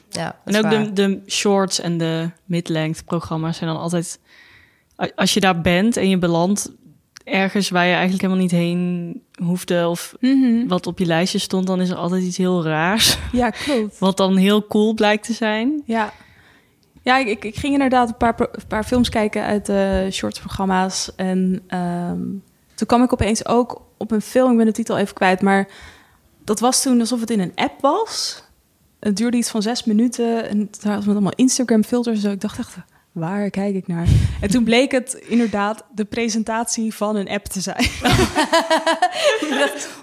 ja 0.09 0.38
En 0.44 0.56
ook 0.56 0.71
de, 0.71 0.93
de 0.93 1.23
shorts 1.26 1.81
en 1.81 1.99
de 1.99 2.31
mid-length 2.44 3.05
programma's 3.05 3.56
zijn 3.56 3.71
dan 3.71 3.79
altijd... 3.79 4.19
Als 5.15 5.35
je 5.35 5.41
daar 5.41 5.61
bent 5.61 5.97
en 5.97 6.09
je 6.09 6.19
belandt 6.19 6.71
ergens 7.25 7.69
waar 7.71 7.85
je 7.85 7.93
eigenlijk 7.93 8.23
helemaal 8.23 8.43
niet 8.43 8.50
heen 8.50 9.23
hoefde... 9.35 9.88
of 9.88 10.15
Mhm. 10.21 10.67
wat 10.67 10.87
op 10.87 10.99
je 10.99 11.06
lijstje 11.06 11.38
stond, 11.38 11.67
dan 11.67 11.81
is 11.81 11.91
er 11.91 11.97
altijd 11.97 12.23
iets 12.23 12.37
heel 12.37 12.65
raars. 12.65 13.19
Ja, 13.32 13.50
klopt. 13.50 13.99
Wat 14.09 14.17
dan 14.17 14.37
heel 14.37 14.67
cool 14.67 14.94
blijkt 14.94 15.25
te 15.25 15.32
zijn. 15.32 15.82
Ja, 15.85 16.12
ja 17.03 17.19
ik, 17.19 17.44
ik, 17.44 17.56
ging 17.56 17.73
inderdaad 17.73 18.09
een 18.09 18.17
paar, 18.17 18.35
een 18.38 18.67
paar 18.69 18.85
films 18.85 19.09
kijken 19.09 19.44
uit 19.44 19.67
de 19.67 20.09
shortsprogramma's. 20.11 21.15
En 21.17 21.62
ehm, 21.67 22.21
toen 22.75 22.87
kwam 22.87 23.03
ik 23.03 23.12
opeens 23.12 23.47
ook 23.47 23.82
op 23.97 24.11
een 24.11 24.21
film, 24.23 24.50
ik 24.50 24.56
ben 24.56 24.67
de 24.67 24.73
titel 24.73 24.99
even 24.99 25.15
kwijt, 25.15 25.41
maar 25.43 25.69
dat 26.44 26.61
was 26.61 26.82
toen 26.82 27.00
alsof 27.00 27.21
het 27.21 27.31
in 27.31 27.41
een 27.41 27.53
app 27.55 27.81
was. 27.81 28.43
Het 29.00 29.17
duurde 29.17 29.37
iets 29.37 29.50
van 29.50 29.62
zes 29.62 29.85
minuten 29.85 30.49
en 30.49 30.59
het 30.59 30.85
was 30.85 31.05
met 31.05 31.15
allemaal 31.15 31.32
Instagram-filters 31.37 32.17
en 32.17 32.23
zo. 32.23 32.31
Ik 32.31 32.41
dacht 32.41 32.59
echt, 32.59 32.76
waar 33.14 33.50
kijk 33.50 33.75
ik 33.75 33.87
naar? 33.87 34.06
En 34.40 34.50
toen 34.50 34.64
bleek 34.64 34.93
het 34.93 35.14
inderdaad 35.28 35.84
de 35.94 36.05
presentatie 36.05 36.94
van 36.94 37.16
een 37.16 37.28
app 37.28 37.44
te 37.44 37.61
zijn. 37.61 37.87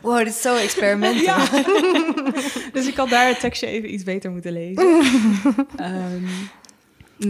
Wow, 0.01 0.17
dit 0.17 0.27
is 0.27 0.41
zo 0.41 0.55
experimental. 0.55 1.23
Ja. 1.23 1.45
dus 2.73 2.87
ik 2.87 2.95
had 2.95 3.09
daar 3.09 3.27
het 3.27 3.39
tekstje 3.39 3.67
even 3.67 3.93
iets 3.93 4.03
beter 4.03 4.31
moeten 4.31 4.51
lezen. 4.51 4.83
Ehm, 5.75 6.23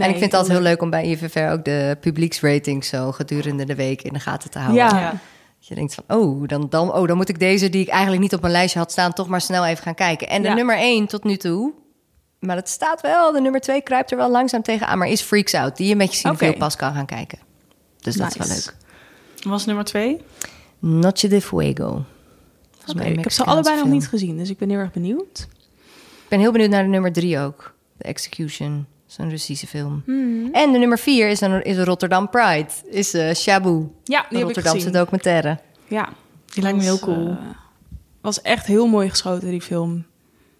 ik 0.08 0.16
vind 0.16 0.20
het 0.20 0.34
altijd 0.34 0.52
heel 0.52 0.62
leuk 0.62 0.82
om 0.82 0.90
bij 0.90 1.04
IVFR 1.04 1.38
ook 1.52 1.64
de 1.64 1.96
publieksratings 2.00 2.88
zo 2.88 3.12
gedurende 3.12 3.64
de 3.64 3.74
week 3.74 4.02
in 4.02 4.12
de 4.12 4.18
gaten 4.20 4.50
te 4.50 4.58
houden. 4.58 4.84
Ja. 4.84 4.98
Ja. 5.00 5.10
Dat 5.58 5.68
je 5.68 5.74
denkt 5.74 5.94
van, 5.94 6.04
oh 6.18 6.48
dan, 6.48 6.66
dan, 6.70 6.92
oh, 6.94 7.06
dan 7.06 7.16
moet 7.16 7.28
ik 7.28 7.38
deze 7.38 7.68
die 7.68 7.80
ik 7.82 7.88
eigenlijk 7.88 8.22
niet 8.22 8.34
op 8.34 8.40
mijn 8.40 8.52
lijstje 8.52 8.78
had 8.78 8.90
staan, 8.92 9.12
toch 9.12 9.28
maar 9.28 9.40
snel 9.40 9.66
even 9.66 9.82
gaan 9.82 9.94
kijken. 9.94 10.28
En 10.28 10.42
de 10.42 10.48
Ja. 10.48 10.54
nummer 10.54 10.76
één 10.76 11.06
tot 11.06 11.24
nu 11.24 11.36
toe, 11.36 11.72
maar 12.42 12.56
het 12.56 12.68
staat 12.68 13.00
wel, 13.00 13.32
de 13.32 13.40
nummer 13.40 13.60
twee 13.60 13.82
kruipt 13.82 14.10
er 14.10 14.16
wel 14.16 14.30
langzaam 14.30 14.62
tegenaan, 14.62 14.98
maar 14.98 15.08
is 15.08 15.20
Freaks 15.20 15.54
Out, 15.54 15.76
die 15.76 15.88
je 15.88 15.96
met 15.96 16.10
je 16.12 16.16
cinefiel 16.18 16.48
Oké. 16.48 16.58
pas 16.58 16.76
kan 16.76 16.94
gaan 16.94 17.06
kijken. 17.06 17.38
Dus 18.00 18.14
dat 18.16 18.30
is 18.30 18.36
wel 18.36 18.48
leuk. 18.48 18.74
Wat 19.34 19.44
was 19.44 19.66
nummer 19.66 19.84
twee? 19.84 20.20
Noche 20.78 21.28
de 21.28 21.40
Fuego. 21.40 22.04
Een 22.86 23.00
ik 23.00 23.20
heb 23.20 23.30
ze 23.32 23.44
allebei 23.44 23.76
nog 23.76 23.88
niet 23.88 24.08
gezien, 24.08 24.36
dus 24.36 24.50
ik 24.50 24.58
ben 24.58 24.70
heel 24.70 24.78
erg 24.78 24.92
benieuwd. 24.92 25.48
Ik 26.22 26.28
ben 26.28 26.38
heel 26.40 26.52
benieuwd 26.52 26.70
naar 26.70 26.82
de 26.82 26.88
nummer 26.88 27.12
drie 27.12 27.38
ook. 27.38 27.74
The 27.98 28.04
Execution. 28.04 28.86
Zo'n 29.06 29.30
Russische 29.30 29.66
film. 29.66 30.02
Hmm. 30.04 30.48
En 30.52 30.72
de 30.72 30.78
nummer 30.78 30.98
vier 30.98 31.28
is 31.28 31.40
een, 31.40 31.64
is 31.64 31.78
Rotterdam 31.78 32.30
Pride. 32.30 32.68
Is 32.90 33.14
eh 33.14 33.34
Shabu. 33.34 33.70
Ja, 34.04 34.26
die 34.28 34.38
heb 34.38 34.48
ik 34.48 34.54
Rotterdamse 34.54 34.90
documentaire. 34.90 35.58
Ja, 35.88 36.08
Die 36.46 36.62
lijkt 36.62 36.78
me 36.78 36.84
heel 36.84 36.98
cool. 36.98 37.28
eh, 37.28 37.36
was 38.20 38.42
echt 38.42 38.66
heel 38.66 38.86
mooi 38.86 39.08
geschoten, 39.10 39.50
die 39.50 39.60
film. 39.60 40.04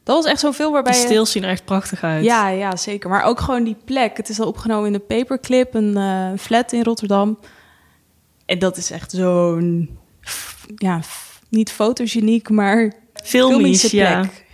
Dat 0.03 0.17
was 0.17 0.25
echt 0.25 0.41
zo'n 0.41 0.53
film 0.55 0.73
waarbij... 0.73 0.93
Die 0.93 1.03
stils 1.03 1.31
zien 1.31 1.43
er 1.43 1.51
echt 1.51 1.65
prachtig 1.65 2.03
uit. 2.03 2.25
Ja, 2.25 2.49
ja, 2.49 2.77
zeker. 2.77 3.11
Maar 3.11 3.23
ook 3.23 3.41
gewoon 3.41 3.65
die 3.65 3.77
plek. 3.85 4.17
Het 4.17 4.29
is 4.29 4.41
al 4.41 4.47
opgenomen 4.47 4.87
in 4.87 4.93
de 4.93 4.99
Paperclip, 4.99 5.75
een 5.75 5.97
eh, 5.97 6.39
flat 6.39 6.73
in 6.73 6.83
Rotterdam. 6.83 7.39
En 8.45 8.59
dat 8.59 8.77
is 8.77 8.91
echt 8.91 9.11
zo'n... 9.11 9.99
Ja, 10.77 11.01
niet 11.49 11.73
fotogeniek, 11.73 12.49
maar 12.49 12.93
Filmisch, 13.15 13.57
filmische 13.57 13.97
ja. 13.97 14.21
plek. 14.21 14.45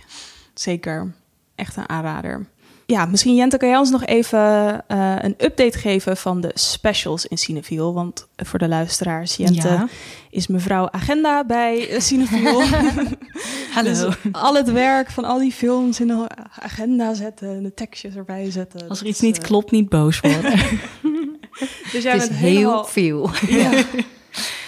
Zeker. 0.53 1.13
Echt 1.55 1.75
een 1.75 1.89
aanrader. 1.89 2.45
Ja, 2.89 3.05
misschien 3.05 3.35
Jente, 3.35 3.57
kan 3.57 3.69
jij 3.69 3.77
ons 3.77 3.89
nog 3.89 4.05
even 4.05 4.39
eh, 4.87 5.15
een 5.19 5.35
update 5.37 5.77
geven 5.77 6.17
van 6.17 6.41
de 6.41 6.51
specials 6.53 7.25
in 7.25 7.37
Cineviel? 7.37 7.93
Want 7.93 8.27
voor 8.35 8.59
de 8.59 8.67
luisteraars, 8.67 9.35
Jente 9.35 9.67
Ja. 9.67 9.87
is 10.29 10.47
mevrouw 10.47 10.89
agenda 10.91 11.45
bij 11.45 11.89
eh, 11.89 11.99
Cineviel. 11.99 12.61
Hallo. 13.75 13.89
Dus 13.89 14.15
al 14.31 14.55
het 14.55 14.71
werk 14.71 15.11
van 15.11 15.23
al 15.25 15.39
die 15.39 15.51
films 15.51 15.99
in 15.99 16.07
de 16.07 16.27
agenda 16.59 17.13
zetten 17.13 17.49
en 17.55 17.63
de 17.63 17.73
tekstjes 17.73 18.15
erbij 18.15 18.51
zetten. 18.51 18.89
Als 18.89 18.99
er 18.99 19.05
iets 19.05 19.17
is, 19.21 19.25
niet 19.27 19.37
eh, 19.37 19.43
klopt, 19.43 19.71
niet 19.71 19.89
boos 19.89 20.19
worden. 20.29 20.59
Dus 21.91 22.03
jij 22.03 22.11
Het 22.17 22.27
bent 22.27 22.39
heel 22.39 22.49
helemaal, 22.49 22.85
veel. 22.85 23.29
ja. 23.47 23.69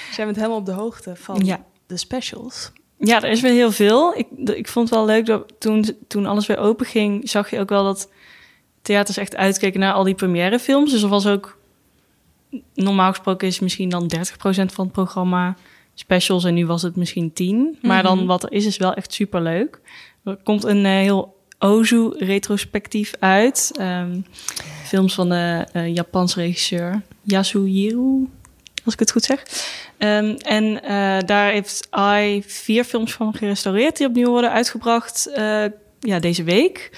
Dus 0.08 0.16
jij 0.16 0.26
bent 0.26 0.36
helemaal 0.38 0.58
op 0.58 0.66
de 0.66 0.72
hoogte 0.72 1.16
van 1.16 1.40
Ja. 1.46 1.60
de 1.88 1.98
specials. 1.98 2.72
Ja, 3.04 3.22
er 3.22 3.30
is 3.30 3.42
weer 3.42 3.52
heel 3.52 3.72
veel. 3.72 4.18
Ik, 4.18 4.28
ik 4.46 4.68
vond 4.68 4.90
het 4.90 4.98
wel 4.98 5.06
leuk 5.06 5.26
dat 5.26 5.54
toen, 5.60 5.86
toen 6.08 6.26
alles 6.26 6.48
weer 6.48 6.58
open 6.58 6.86
ging, 6.86 7.30
zag 7.30 7.50
je 7.50 7.60
ook 7.60 7.70
wel 7.70 7.84
dat 7.84 8.10
theaters 8.82 9.18
echt 9.18 9.36
uitkeken 9.36 9.80
naar 9.80 9.94
al 9.94 10.04
die 10.04 10.16
première 10.16 10.60
films. 10.60 10.92
Dus 10.92 11.04
er 11.04 11.10
was 11.10 11.28
ook 11.28 11.58
normaal 12.74 13.10
gesproken 13.10 13.48
is 13.48 13.60
misschien 13.60 13.90
dan 13.90 14.12
30% 14.16 14.20
van 14.42 14.84
het 14.84 14.92
programma 14.92 15.56
specials 15.94 16.44
en 16.44 16.54
nu 16.54 16.66
was 16.66 16.82
het 16.82 16.96
misschien 16.96 17.34
10. 17.34 17.78
Maar 17.82 18.04
dan 18.04 18.26
wat 18.26 18.44
er 18.44 18.52
is, 18.52 18.66
is 18.66 18.78
wel 18.78 18.94
echt 18.94 19.14
super 19.14 19.42
leuk. 19.42 19.80
Er 20.24 20.38
komt 20.44 20.64
een 20.64 20.86
eh, 20.86 20.92
heel 20.92 21.40
Ozu 21.60 22.10
retrospectief 22.18 23.14
uit. 23.20 23.72
Ehm, 23.78 24.20
films 24.84 25.14
van 25.14 25.30
de 25.30 25.68
eh, 25.72 25.94
Japanse 25.94 26.40
regisseur 26.40 27.02
Yasuhiro, 27.22 28.28
als 28.86 28.94
ik 28.94 29.00
het 29.00 29.12
goed 29.12 29.24
zeg. 29.24 29.44
Ehm, 29.98 30.36
en 30.38 30.84
eh, 30.84 31.18
daar 31.26 31.52
heeft 31.52 31.88
I 32.20 32.44
vier 32.48 32.84
films 32.84 33.14
van 33.14 33.34
gerestaureerd 33.34 33.98
die 33.98 34.08
opnieuw 34.08 34.30
worden 34.30 34.52
uitgebracht 34.52 35.32
eh, 35.34 35.64
ja, 36.00 36.20
deze 36.20 36.44
week. 36.44 36.90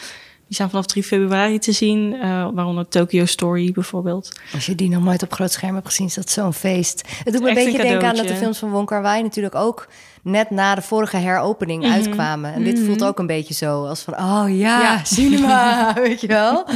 Die 0.48 0.56
zijn 0.62 0.70
vanaf 0.70 0.86
3 0.86 1.04
februari 1.04 1.60
te 1.60 1.72
zien, 1.72 2.14
eh, 2.22 2.48
waaronder 2.54 2.88
Tokyo 2.88 3.26
Story 3.26 3.72
bijvoorbeeld. 3.72 4.40
Als 4.54 4.66
je 4.66 4.76
die 4.76 4.90
nog 4.90 5.04
nooit 5.04 5.24
op 5.24 5.34
groot 5.34 5.52
scherm 5.52 5.74
hebt 5.74 5.86
gezien, 5.88 6.06
is 6.08 6.14
dat 6.14 6.30
zo'n 6.30 6.54
feest. 6.54 7.02
Het 7.24 7.34
doet 7.34 7.42
me 7.44 7.50
een 7.50 7.56
beetje 7.56 7.82
denken 7.82 8.08
aan 8.10 8.16
dat 8.16 8.28
de 8.28 8.36
films 8.36 8.58
van 8.58 8.70
Wong 8.72 8.88
Kar-wai 8.88 9.22
natuurlijk 9.22 9.56
ook 9.56 9.88
net 10.24 10.50
na 10.50 10.76
de 10.76 10.82
vorige 10.82 11.18
heropening 11.18 11.84
Mhm. 11.84 11.92
uitkwamen. 11.94 12.54
En 12.54 12.64
dit 12.64 12.80
voelt 12.80 13.04
ook 13.04 13.20
een 13.20 13.28
beetje 13.28 13.54
zo 13.54 13.86
als 13.86 14.02
van, 14.02 14.14
oh 14.14 14.46
ja, 14.48 14.82
Ja. 14.82 15.04
cinema, 15.04 15.94
weet 16.02 16.22
je 16.22 16.28
wel? 16.28 16.68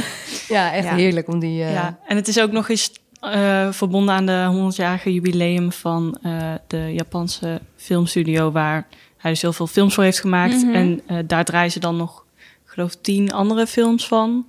Ja, 0.48 0.72
echt 0.72 0.84
Ja. 0.84 0.94
heerlijk 0.94 1.28
om 1.28 1.38
die... 1.38 1.56
Ja, 1.56 1.98
en 2.06 2.16
het 2.16 2.28
is 2.28 2.40
ook 2.40 2.52
nog 2.52 2.68
eens 2.68 2.90
eh, 3.20 3.72
verbonden 3.72 4.14
aan 4.14 4.26
de 4.26 4.72
100-jarige 4.74 5.12
jubileum 5.12 5.72
van 5.72 6.18
eh, 6.22 6.52
de 6.66 6.92
Japanse 6.92 7.60
filmstudio, 7.76 8.52
waar 8.52 8.86
hij 9.16 9.30
dus 9.30 9.42
heel 9.42 9.52
veel 9.52 9.66
films 9.66 9.94
voor 9.94 10.04
heeft 10.04 10.20
gemaakt. 10.20 10.64
En 10.72 11.00
eh, 11.06 11.18
daar 11.26 11.44
draaien 11.44 11.70
ze 11.70 11.80
dan 11.80 11.96
nog, 11.96 12.24
ik 12.36 12.70
geloof, 12.70 12.96
tien 12.96 13.32
andere 13.32 13.66
films 13.66 14.08
van 14.08 14.46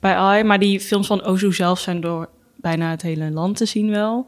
bij 0.00 0.14
AI. 0.14 0.44
Maar 0.44 0.58
die 0.58 0.80
films 0.80 1.06
van 1.06 1.22
Ozu 1.22 1.52
zelf 1.52 1.80
zijn 1.80 2.00
door 2.00 2.28
bijna 2.56 2.90
het 2.90 3.02
hele 3.02 3.30
land 3.30 3.56
te 3.56 3.66
zien 3.66 3.90
wel. 3.90 4.26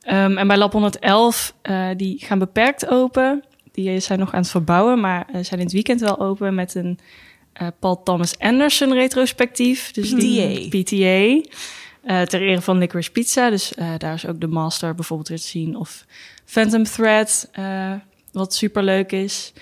Ehm, 0.00 0.36
en 0.36 0.46
bij 0.46 0.56
Lab 0.56 0.72
111, 0.72 1.54
eh, 1.62 1.88
die 1.96 2.24
gaan 2.24 2.38
beperkt 2.38 2.88
open. 2.88 3.44
Die 3.72 4.00
zijn 4.00 4.18
nog 4.18 4.32
aan 4.32 4.40
het 4.40 4.50
verbouwen, 4.50 5.00
maar 5.00 5.26
zijn 5.32 5.60
in 5.60 5.64
het 5.66 5.72
weekend 5.72 6.00
wel 6.00 6.20
open 6.20 6.54
met 6.54 6.74
een 6.74 6.98
Paul 7.78 8.02
Thomas 8.02 8.38
Anderson 8.38 8.92
retrospectief. 8.92 9.90
Dus 9.90 10.10
die 10.14 10.68
PTA. 10.68 11.50
Eh, 12.06 12.22
ter 12.22 12.40
ere 12.40 12.62
van 12.62 12.78
Licorice 12.78 13.10
Pizza. 13.10 13.50
Dus 13.50 13.74
eh, 13.74 13.88
daar 13.98 14.14
is 14.14 14.26
ook 14.26 14.40
de 14.40 14.46
Master 14.46 14.94
bijvoorbeeld 14.94 15.28
weer 15.28 15.38
te 15.38 15.46
zien. 15.46 15.76
Of 15.76 16.04
Phantom 16.44 16.84
Thread, 16.84 17.48
eh, 17.52 17.92
wat 18.32 18.54
superleuk 18.54 19.12
is. 19.12 19.52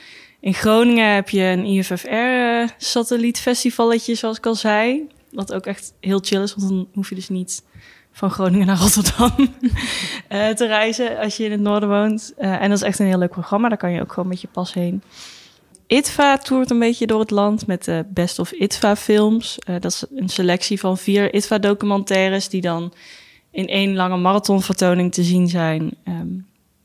In 0.41 0.55
Groningen 0.55 1.15
heb 1.15 1.29
je 1.29 1.43
een 1.43 1.65
IFFR-satellietfestivalletje, 1.65 4.15
zoals 4.15 4.37
ik 4.37 4.47
al 4.47 4.55
zei. 4.55 5.09
Wat 5.31 5.53
ook 5.53 5.67
echt 5.67 5.95
heel 6.01 6.21
chill 6.23 6.43
is, 6.43 6.55
want 6.55 6.69
dan 6.69 6.89
hoef 6.95 7.09
je 7.09 7.15
dus 7.15 7.29
niet 7.29 7.63
van 8.13 8.31
Groningen 8.31 8.67
naar 8.67 8.79
Rotterdam 8.79 9.33
te 10.59 10.67
reizen 10.67 11.19
als 11.19 11.37
je 11.37 11.45
in 11.45 11.51
het 11.51 11.61
noorden 11.61 11.89
woont. 11.89 12.33
En 12.37 12.69
dat 12.69 12.79
is 12.79 12.85
echt 12.85 12.99
een 12.99 13.07
heel 13.07 13.19
leuk 13.19 13.31
programma. 13.31 13.69
Daar 13.69 13.79
kan 13.79 13.93
je 13.93 14.01
ook 14.01 14.13
gewoon 14.13 14.29
met 14.29 14.41
je 14.41 14.49
pas 14.53 14.75
heen. 14.75 15.03
ITVA 15.87 16.39
toert 16.39 16.71
een 16.71 16.79
beetje 16.79 17.07
door 17.07 17.21
het 17.21 17.31
land 17.31 17.67
met 17.67 17.85
de 17.85 18.05
Best 18.09 18.39
of 18.39 18.53
ITVA 18.53 18.97
films. 18.97 19.59
Eh, 19.59 19.75
dat 19.81 19.93
is 19.93 20.05
een 20.15 20.29
selectie 20.29 20.81
van 20.81 20.99
vier 20.99 21.35
ITVA 21.35 21.59
documentaires 21.59 22.49
die 22.49 22.61
dan 22.61 22.93
in 23.51 23.67
één 23.67 23.95
lange 23.95 24.17
marathonvertoning 24.17 25.13
te 25.13 25.23
zien 25.23 25.49
zijn 25.49 25.91
ehm, 26.05 26.29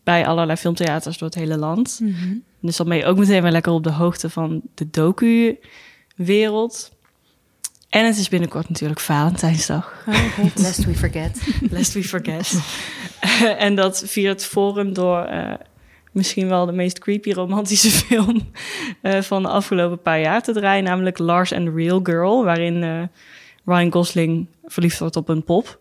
bij 0.04 0.28
allerlei 0.28 0.58
filmtheaters 0.58 1.18
door 1.18 1.28
het 1.28 1.38
hele 1.38 1.58
land. 1.58 2.00
Dus 2.62 2.78
dan 2.78 2.88
ben 2.88 2.98
je 2.98 3.06
ook 3.06 3.18
meteen 3.18 3.42
weer 3.42 3.52
lekker 3.52 3.72
op 3.72 3.84
de 3.84 3.92
hoogte 3.92 4.30
van 4.30 4.62
de 4.74 4.90
docu-wereld. 4.90 6.92
En 7.90 8.06
het 8.06 8.18
is 8.18 8.30
binnenkort 8.30 8.70
natuurlijk 8.70 9.00
Valentijnsdag. 9.00 10.06
Lest 10.56 10.86
we 10.86 10.96
forget. 10.96 11.42
Lest 11.70 11.94
we 11.94 12.04
forget. 12.04 12.60
en 13.58 13.76
dat 13.76 14.04
viert 14.06 14.46
Forum 14.46 14.94
door 14.94 15.24
eh, 15.24 15.54
misschien 16.12 16.48
wel 16.48 16.66
de 16.66 16.72
meest 16.72 17.00
creepy 17.00 17.32
romantische 17.32 17.90
film 18.06 18.52
eh, 19.02 19.22
van 19.22 19.42
de 19.42 19.50
afgelopen 19.50 20.02
paar 20.02 20.20
jaar 20.20 20.42
te 20.42 20.54
draaien. 20.54 20.84
Namelijk 20.84 21.18
Lars 21.18 21.54
and 21.54 21.66
the 21.66 21.72
Real 21.72 22.00
Girl, 22.04 22.44
waarin 22.44 22.84
eh, 22.84 23.02
Ryan 23.66 23.92
Gosling 23.92 24.48
verliefd 24.66 25.00
wordt 25.00 25.16
op 25.16 25.30
een 25.30 25.44
pop. 25.44 25.80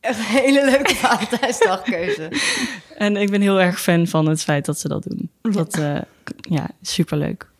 Een 0.00 0.14
hele 0.14 0.64
leuke 0.64 0.94
Valentijnsdagkeuze. 1.04 2.28
En 2.96 3.16
ik 3.16 3.30
ben 3.30 3.40
heel 3.40 3.60
erg 3.60 3.80
fan 3.80 4.06
van 4.06 4.28
het 4.28 4.42
feit 4.42 4.64
dat 4.64 4.78
ze 4.78 4.88
dat 4.88 5.02
doen. 5.02 5.30
Dat, 5.42 5.78
eh, 5.78 6.00
ja, 6.40 6.68
superleuk. 6.82 7.52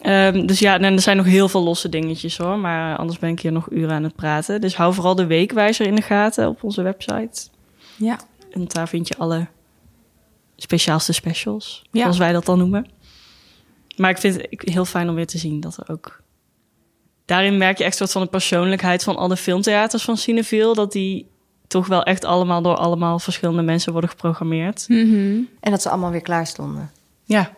Ehm, 0.00 0.46
dus 0.46 0.58
ja, 0.58 0.74
en 0.74 0.84
er 0.94 1.00
zijn 1.00 1.16
nog 1.16 1.26
heel 1.26 1.48
veel 1.48 1.62
losse 1.62 1.88
dingetjes 1.88 2.36
hoor. 2.36 2.58
Maar 2.58 2.96
anders 2.96 3.18
ben 3.18 3.30
ik 3.30 3.40
hier 3.40 3.52
nog 3.52 3.70
uren 3.70 3.94
aan 3.94 4.02
het 4.02 4.14
praten. 4.14 4.60
Dus 4.60 4.76
hou 4.76 4.94
vooral 4.94 5.14
de 5.14 5.26
weekwijzer 5.26 5.86
in 5.86 5.94
de 5.94 6.02
gaten 6.02 6.48
op 6.48 6.64
onze 6.64 6.82
website. 6.82 7.48
Ja. 7.96 8.18
En 8.50 8.64
daar 8.66 8.88
vind 8.88 9.08
je 9.08 9.16
alle 9.16 9.46
speciaalste 10.62 11.12
specials, 11.12 11.82
Ja. 11.90 12.00
zoals 12.00 12.18
wij 12.18 12.32
dat 12.32 12.44
dan 12.44 12.58
noemen. 12.58 12.86
Maar 13.96 14.10
ik 14.10 14.18
vind 14.18 14.34
het 14.34 14.46
heel 14.70 14.84
fijn 14.84 15.08
om 15.08 15.14
weer 15.14 15.26
te 15.26 15.38
zien 15.38 15.60
dat 15.60 15.76
er 15.76 15.92
ook... 15.92 16.20
Daarin 17.24 17.58
merk 17.58 17.78
je 17.78 17.84
echt 17.84 17.96
soort 17.96 18.12
van 18.12 18.22
de 18.22 18.28
persoonlijkheid 18.28 19.02
van 19.02 19.16
alle 19.16 19.36
filmtheaters 19.36 20.04
van 20.04 20.16
Cineville. 20.16 20.74
Dat 20.74 20.92
die 20.92 21.30
toch 21.66 21.86
wel 21.86 22.02
echt 22.02 22.24
allemaal 22.24 22.62
door 22.62 22.76
allemaal 22.76 23.18
verschillende 23.18 23.62
mensen 23.62 23.92
worden 23.92 24.10
geprogrammeerd. 24.10 24.86
En 24.88 25.48
dat 25.70 25.82
ze 25.82 25.88
allemaal 25.90 26.10
weer 26.10 26.20
klaar 26.20 26.46
stonden. 26.46 26.90
Ja, 27.24 27.50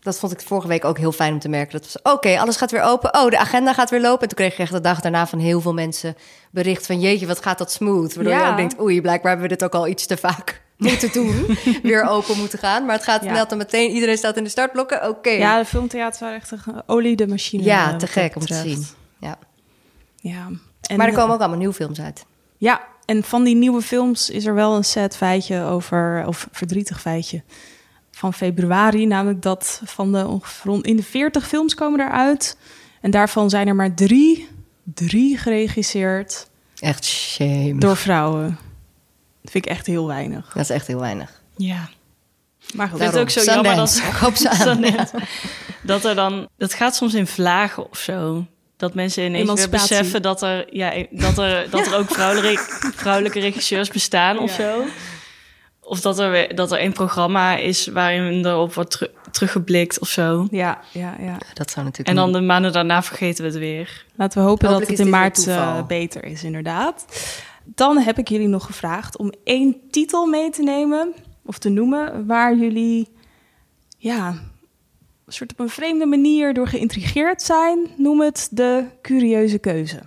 Dat 0.00 0.18
vond 0.18 0.32
ik 0.32 0.40
vorige 0.40 0.68
week 0.68 0.84
ook 0.84 0.98
heel 0.98 1.12
fijn 1.12 1.32
om 1.32 1.38
te 1.38 1.48
merken. 1.48 1.80
Dat 1.80 1.92
was, 2.02 2.14
oké, 2.14 2.38
alles 2.40 2.56
gaat 2.56 2.70
weer 2.70 2.82
open. 2.82 3.14
Oh, 3.14 3.30
de 3.30 3.38
agenda 3.38 3.72
gaat 3.72 3.90
weer 3.90 4.00
lopen. 4.00 4.20
En 4.22 4.28
toen 4.28 4.36
kreeg 4.36 4.52
ik 4.52 4.58
echt 4.58 4.72
de 4.72 4.80
dag 4.80 5.00
daarna 5.00 5.26
van 5.26 5.38
heel 5.38 5.60
veel 5.60 5.74
mensen 5.74 6.16
bericht 6.50 6.86
van... 6.86 7.00
jeetje, 7.00 7.26
wat 7.26 7.42
gaat 7.42 7.58
dat 7.58 7.72
smooth? 7.72 8.14
Waardoor 8.14 8.32
je 8.32 8.38
Ja. 8.38 8.50
ook 8.50 8.56
denkt, 8.56 8.80
oei, 8.80 9.00
blijkbaar 9.00 9.30
hebben 9.32 9.48
we 9.50 9.54
dit 9.56 9.64
ook 9.64 9.74
al 9.74 9.88
iets 9.88 10.06
te 10.06 10.16
vaak 10.16 10.62
moeten 10.76 11.12
doen. 11.12 11.46
weer 11.82 12.02
open 12.08 12.38
moeten 12.38 12.58
gaan. 12.58 12.84
Maar 12.86 12.94
het 12.94 13.04
gaat 13.04 13.22
net 13.22 13.50
en 13.52 13.58
meteen, 13.58 13.90
iedereen 13.90 14.16
staat 14.16 14.36
in 14.36 14.44
de 14.44 14.50
startblokken. 14.50 15.08
Oké. 15.08 15.30
Ja, 15.30 15.58
de 15.58 15.64
filmtheaters 15.64 16.20
waren 16.20 16.36
echt 16.36 16.50
een 16.50 16.58
geoliede 16.58 17.26
machine. 17.26 17.62
eh, 17.62 17.68
Ja, 17.68 17.90
wat 17.90 18.00
te 18.00 18.06
gek 18.06 18.36
om 18.36 18.46
te 18.46 18.54
zien. 18.54 18.86
Ja. 19.20 19.38
Ja. 20.16 20.46
En, 20.80 20.96
maar 20.96 21.06
er 21.06 21.12
eh, 21.12 21.18
komen 21.18 21.34
ook 21.34 21.40
allemaal 21.40 21.58
nieuwe 21.58 21.74
films 21.74 22.00
uit. 22.00 22.24
Ja, 22.56 22.80
en 23.04 23.22
van 23.24 23.44
die 23.44 23.54
nieuwe 23.54 23.82
films 23.82 24.30
is 24.30 24.46
er 24.46 24.54
wel 24.54 24.76
een 24.76 24.84
sad 24.84 25.16
feitje 25.16 25.62
over, 25.62 26.24
of 26.26 26.48
verdrietig 26.52 27.00
feitje, 27.00 27.42
van 28.10 28.34
februari. 28.34 29.06
Namelijk 29.06 29.42
dat 29.42 29.80
van 29.84 30.12
de 30.12 30.26
ongeveer 30.26 30.70
rond- 30.70 30.86
in 30.86 30.96
de 30.96 31.02
40 31.02 31.46
films 31.48 31.74
komen 31.74 32.00
eruit. 32.00 32.56
En 33.00 33.10
daarvan 33.10 33.50
zijn 33.50 33.68
er 33.68 33.74
maar 33.74 33.94
drie, 33.94 34.48
drie 34.94 35.38
geregisseerd 35.38 36.48
Echt 36.78 37.04
shame. 37.04 37.78
door 37.78 37.96
vrouwen. 37.96 38.58
Dat 39.46 39.54
vind 39.54 39.64
ik 39.66 39.70
echt 39.70 39.86
heel 39.86 40.06
weinig. 40.06 40.52
Dat 40.52 40.62
is 40.62 40.70
echt 40.70 40.86
heel 40.86 41.00
weinig. 41.00 41.40
ja. 41.56 41.88
Maar 42.74 42.88
goed, 42.88 43.00
het 43.00 43.18
ook 43.18 43.30
zo 43.30 43.40
Sundance. 43.40 43.62
jammer 43.62 43.76
dat, 43.76 43.96
Ik 44.12 44.16
hoop 44.20 44.34
ze 44.36 44.50
aan. 44.50 44.56
Sundance. 44.56 45.12
dat 45.82 46.04
er 46.04 46.14
dan... 46.14 46.48
Dat 46.58 46.74
gaat 46.74 46.96
soms 46.96 47.14
in 47.14 47.26
vlagen 47.26 47.90
of 47.90 47.98
zo. 47.98 48.44
Dat 48.76 48.94
mensen 48.94 49.24
ineens 49.24 49.52
weer 49.52 49.68
beseffen 49.68 50.22
dat 50.22 50.42
er, 50.42 50.76
ja, 50.76 51.04
dat 51.10 51.38
er, 51.38 51.70
dat 51.70 51.86
er 51.86 51.94
ook 51.96 52.10
vrouwelijke, 52.10 52.62
vrouwelijke 52.94 53.40
regisseurs 53.40 53.88
bestaan 53.90 54.38
of 54.38 54.50
zo. 54.50 54.84
Of 55.80 56.00
dat 56.00 56.18
er, 56.18 56.30
weer, 56.30 56.54
dat 56.54 56.72
er 56.72 56.82
een 56.82 56.92
programma 56.92 57.56
is 57.56 57.86
waarin 57.86 58.46
erop 58.46 58.74
wordt 58.74 58.90
teru- 58.90 59.10
teruggeblikt 59.30 59.98
of 59.98 60.08
zo. 60.08 60.48
Ja, 60.50 60.80
ja, 60.92 61.14
ja. 61.20 61.38
Dat 61.54 61.70
zou 61.70 61.84
natuurlijk 61.84 62.08
En 62.08 62.22
dan 62.24 62.32
de 62.32 62.40
maanden 62.40 62.72
daarna 62.72 63.02
vergeten 63.02 63.44
we 63.44 63.50
het 63.50 63.58
weer. 63.58 64.04
Laten 64.16 64.40
we 64.42 64.48
hopen 64.48 64.68
Hopelijk 64.68 64.88
dat 64.88 64.98
het 64.98 64.98
is 64.98 65.04
in 65.04 65.20
maart 65.20 65.46
eh, 65.46 65.86
beter 65.86 66.24
is, 66.24 66.44
inderdaad. 66.44 67.04
Dan 67.74 67.98
heb 67.98 68.18
ik 68.18 68.28
jullie 68.28 68.48
nog 68.48 68.66
gevraagd 68.66 69.16
om 69.16 69.32
één 69.44 69.76
titel 69.90 70.26
mee 70.26 70.50
te 70.50 70.62
nemen 70.62 71.14
of 71.44 71.58
te 71.58 71.68
noemen 71.68 72.26
waar 72.26 72.56
jullie 72.56 73.08
ja, 73.98 74.28
een 75.26 75.32
soort 75.32 75.52
op 75.52 75.58
een 75.58 75.68
vreemde 75.68 76.06
manier 76.06 76.54
door 76.54 76.68
geïntrigeerd 76.68 77.42
zijn. 77.42 77.86
Noem 77.96 78.20
het 78.20 78.48
de 78.50 78.84
curieuze 79.02 79.58
keuze. 79.58 80.00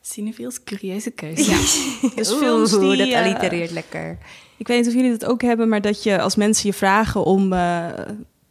Cineville's 0.00 0.64
curieuze 0.64 1.10
keuze. 1.10 1.50
Dus 2.16 2.30
Oeh, 2.30 2.40
films 2.40 2.70
die... 2.70 2.96
dat 2.96 3.08
eh, 3.08 3.24
allitereert 3.24 3.70
lekker. 3.70 4.18
ik 4.56 4.66
weet 4.66 4.78
niet 4.78 4.86
of 4.86 4.94
jullie 4.94 5.18
dat 5.18 5.24
ook 5.24 5.42
hebben, 5.42 5.68
maar 5.68 5.80
dat 5.80 6.02
je 6.02 6.20
als 6.20 6.36
mensen 6.36 6.68
je 6.68 6.74
vragen 6.74 7.24
om, 7.24 7.52
eh, 7.52 7.86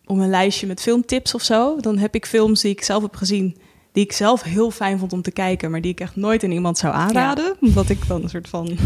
om 0.05 0.19
een 0.19 0.29
lijstje 0.29 0.67
met 0.67 0.81
filmtips 0.81 1.33
of 1.33 1.41
zo, 1.41 1.79
dan 1.79 1.97
heb 1.97 2.15
ik 2.15 2.25
films 2.25 2.62
die 2.62 2.71
ik 2.71 2.83
zelf 2.83 3.01
heb 3.01 3.15
gezien, 3.15 3.57
die 3.95 4.03
ik 4.03 4.11
zelf 4.11 4.41
heel 4.43 4.71
fijn 4.71 4.99
vond 4.99 5.13
om 5.13 5.21
te 5.21 5.31
kijken, 5.31 5.71
maar 5.71 5.81
die 5.81 5.91
ik 5.91 5.99
echt 5.99 6.15
nooit 6.15 6.43
aan 6.43 6.51
iemand 6.51 6.77
zou 6.77 6.93
aanraden, 6.93 7.55
omdat 7.61 7.89
ik 7.89 8.07
dan 8.07 8.23
een 8.23 8.29
soort 8.29 8.49
van 8.49 8.63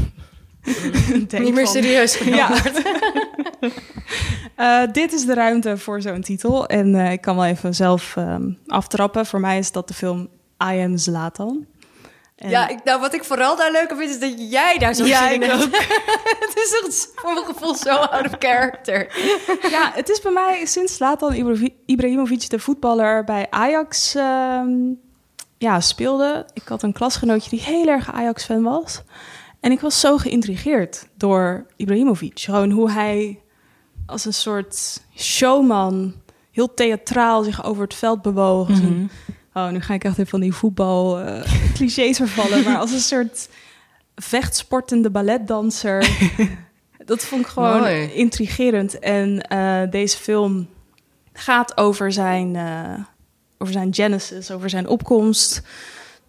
Niet 1.18 1.32
meer 1.32 1.54
van- 1.54 1.68
serieus 1.68 2.16
genomen. 2.16 2.38
Ja. 2.38 2.62
Eh, 4.56 4.82
dit 4.92 5.14
is 5.14 5.26
de 5.26 5.34
ruimte 5.34 5.78
voor 5.78 6.02
zo'n 6.02 6.22
titel 6.22 6.68
en 6.68 6.96
eh, 6.96 7.12
ik 7.12 7.22
kan 7.22 7.36
wel 7.36 7.46
even 7.46 7.76
zelf 7.76 8.16
ehm, 8.16 8.50
aftrappen. 8.68 9.26
Voor 9.26 9.40
mij 9.40 9.58
is 9.58 9.72
dat 9.72 9.88
de 9.88 9.94
film 9.94 10.22
I 10.64 10.80
Am 10.84 10.98
Zlatan. 10.98 11.66
En- 12.40 12.50
Ja, 12.50 12.68
ik, 12.68 12.84
nou, 12.84 13.00
wat 13.00 13.14
ik 13.14 13.24
vooral 13.24 13.56
daar 13.56 13.72
leuk 13.72 13.92
aan 13.92 13.98
vind, 13.98 14.10
is 14.10 14.20
dat 14.20 14.52
jij 14.52 14.78
daar 14.78 14.94
zo 14.94 15.06
Ja, 15.06 15.28
zin 15.30 15.42
in 15.44 15.50
hebt. 15.50 15.64
het 16.46 16.52
is 16.56 16.82
echt 16.86 17.12
voor 17.16 17.34
mijn 17.34 17.46
gevoel 17.46 17.76
zo 17.76 17.90
out 17.96 18.26
of 18.26 18.32
character. 18.40 19.08
Ja, 19.72 19.92
het 19.94 20.10
is 20.10 20.22
bij 20.22 20.32
mij 20.32 20.66
sinds 20.66 20.96
Zlatan 20.96 21.34
Ibra- 21.34 21.68
Ibrahimovic, 21.86 22.50
de 22.50 22.60
voetballer, 22.60 23.24
bij 23.24 23.48
Ajax 23.50 24.16
ehm, 24.16 24.70
ja, 25.58 25.80
speelde. 25.80 26.46
Ik 26.54 26.68
had 26.68 26.84
een 26.84 26.94
klasgenootje 26.94 27.50
die 27.50 27.62
heel 27.62 27.88
erg 27.88 28.12
Ajax-fan 28.12 28.64
was. 28.64 29.02
En 29.60 29.72
ik 29.72 29.80
was 29.80 30.00
zo 30.00 30.18
geïntrigeerd 30.18 31.08
door 31.18 31.66
Ibrahimovic. 31.76 32.40
Gewoon 32.40 32.72
hoe 32.72 32.92
hij 32.92 33.40
als 34.06 34.26
een 34.26 34.34
soort 34.34 35.02
showman 35.18 36.14
heel 36.52 36.74
theatraal 36.74 37.44
zich 37.44 37.64
over 37.64 37.84
het 37.84 37.94
veld 37.94 38.22
bewoog. 38.22 38.68
Mhm. 38.70 39.06
Oh, 39.54 39.70
nu 39.70 39.82
ga 39.82 39.94
ik 39.94 40.04
echt 40.04 40.14
even 40.18 40.28
van 40.28 40.40
die 40.40 40.54
voetbal 40.54 41.20
eh, 41.20 41.54
clichés 41.76 42.18
vervallen. 42.18 42.64
maar 42.64 42.78
als 42.78 42.92
een 42.92 43.00
soort 43.00 43.50
vechtsportende 44.16 45.10
balletdanser. 45.10 46.10
dat 47.06 47.24
vond 47.26 47.42
ik 47.42 47.48
gewoon 47.48 47.80
Mooi. 47.80 48.12
intrigerend. 48.14 49.00
En 49.00 49.42
eh, 49.42 49.82
deze 49.92 50.18
film 50.18 50.68
gaat 51.34 51.78
over 51.78 52.12
zijn, 52.12 52.56
eh, 52.56 52.94
over 53.58 53.74
zijn 53.74 53.94
genesis, 53.94 54.52
over 54.52 54.70
zijn 54.70 54.88
opkomst 54.88 55.62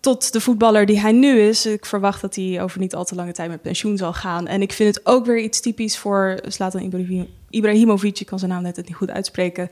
tot 0.01 0.33
de 0.33 0.41
voetballer 0.41 0.87
die 0.87 1.01
hij 1.01 1.13
nu 1.13 1.41
is. 1.41 1.67
Ik 1.67 1.87
verwacht 1.87 2.21
dat 2.21 2.35
hij 2.35 2.63
over 2.63 2.81
niet 2.81 2.95
al 2.95 3.05
te 3.05 3.15
lange 3.15 3.33
tijd 3.33 3.51
met 3.51 3.63
pensioen 3.63 3.97
zal 3.97 4.13
gaan. 4.13 4.47
En 4.47 4.63
ik 4.63 4.73
vind 4.73 4.95
het 4.95 5.07
ook 5.07 5.27
weer 5.27 5.39
iets 5.39 5.61
typisch 5.61 5.99
voor 5.99 6.41
Ibrahim- 6.59 7.29
Ibrahimovic. 7.51 8.21
Ik 8.21 8.27
kan 8.27 8.39
zijn 8.39 8.51
naam 8.51 8.63
net 8.63 8.77
niet 8.77 8.95
goed 8.95 9.11
uitspreken. 9.11 9.71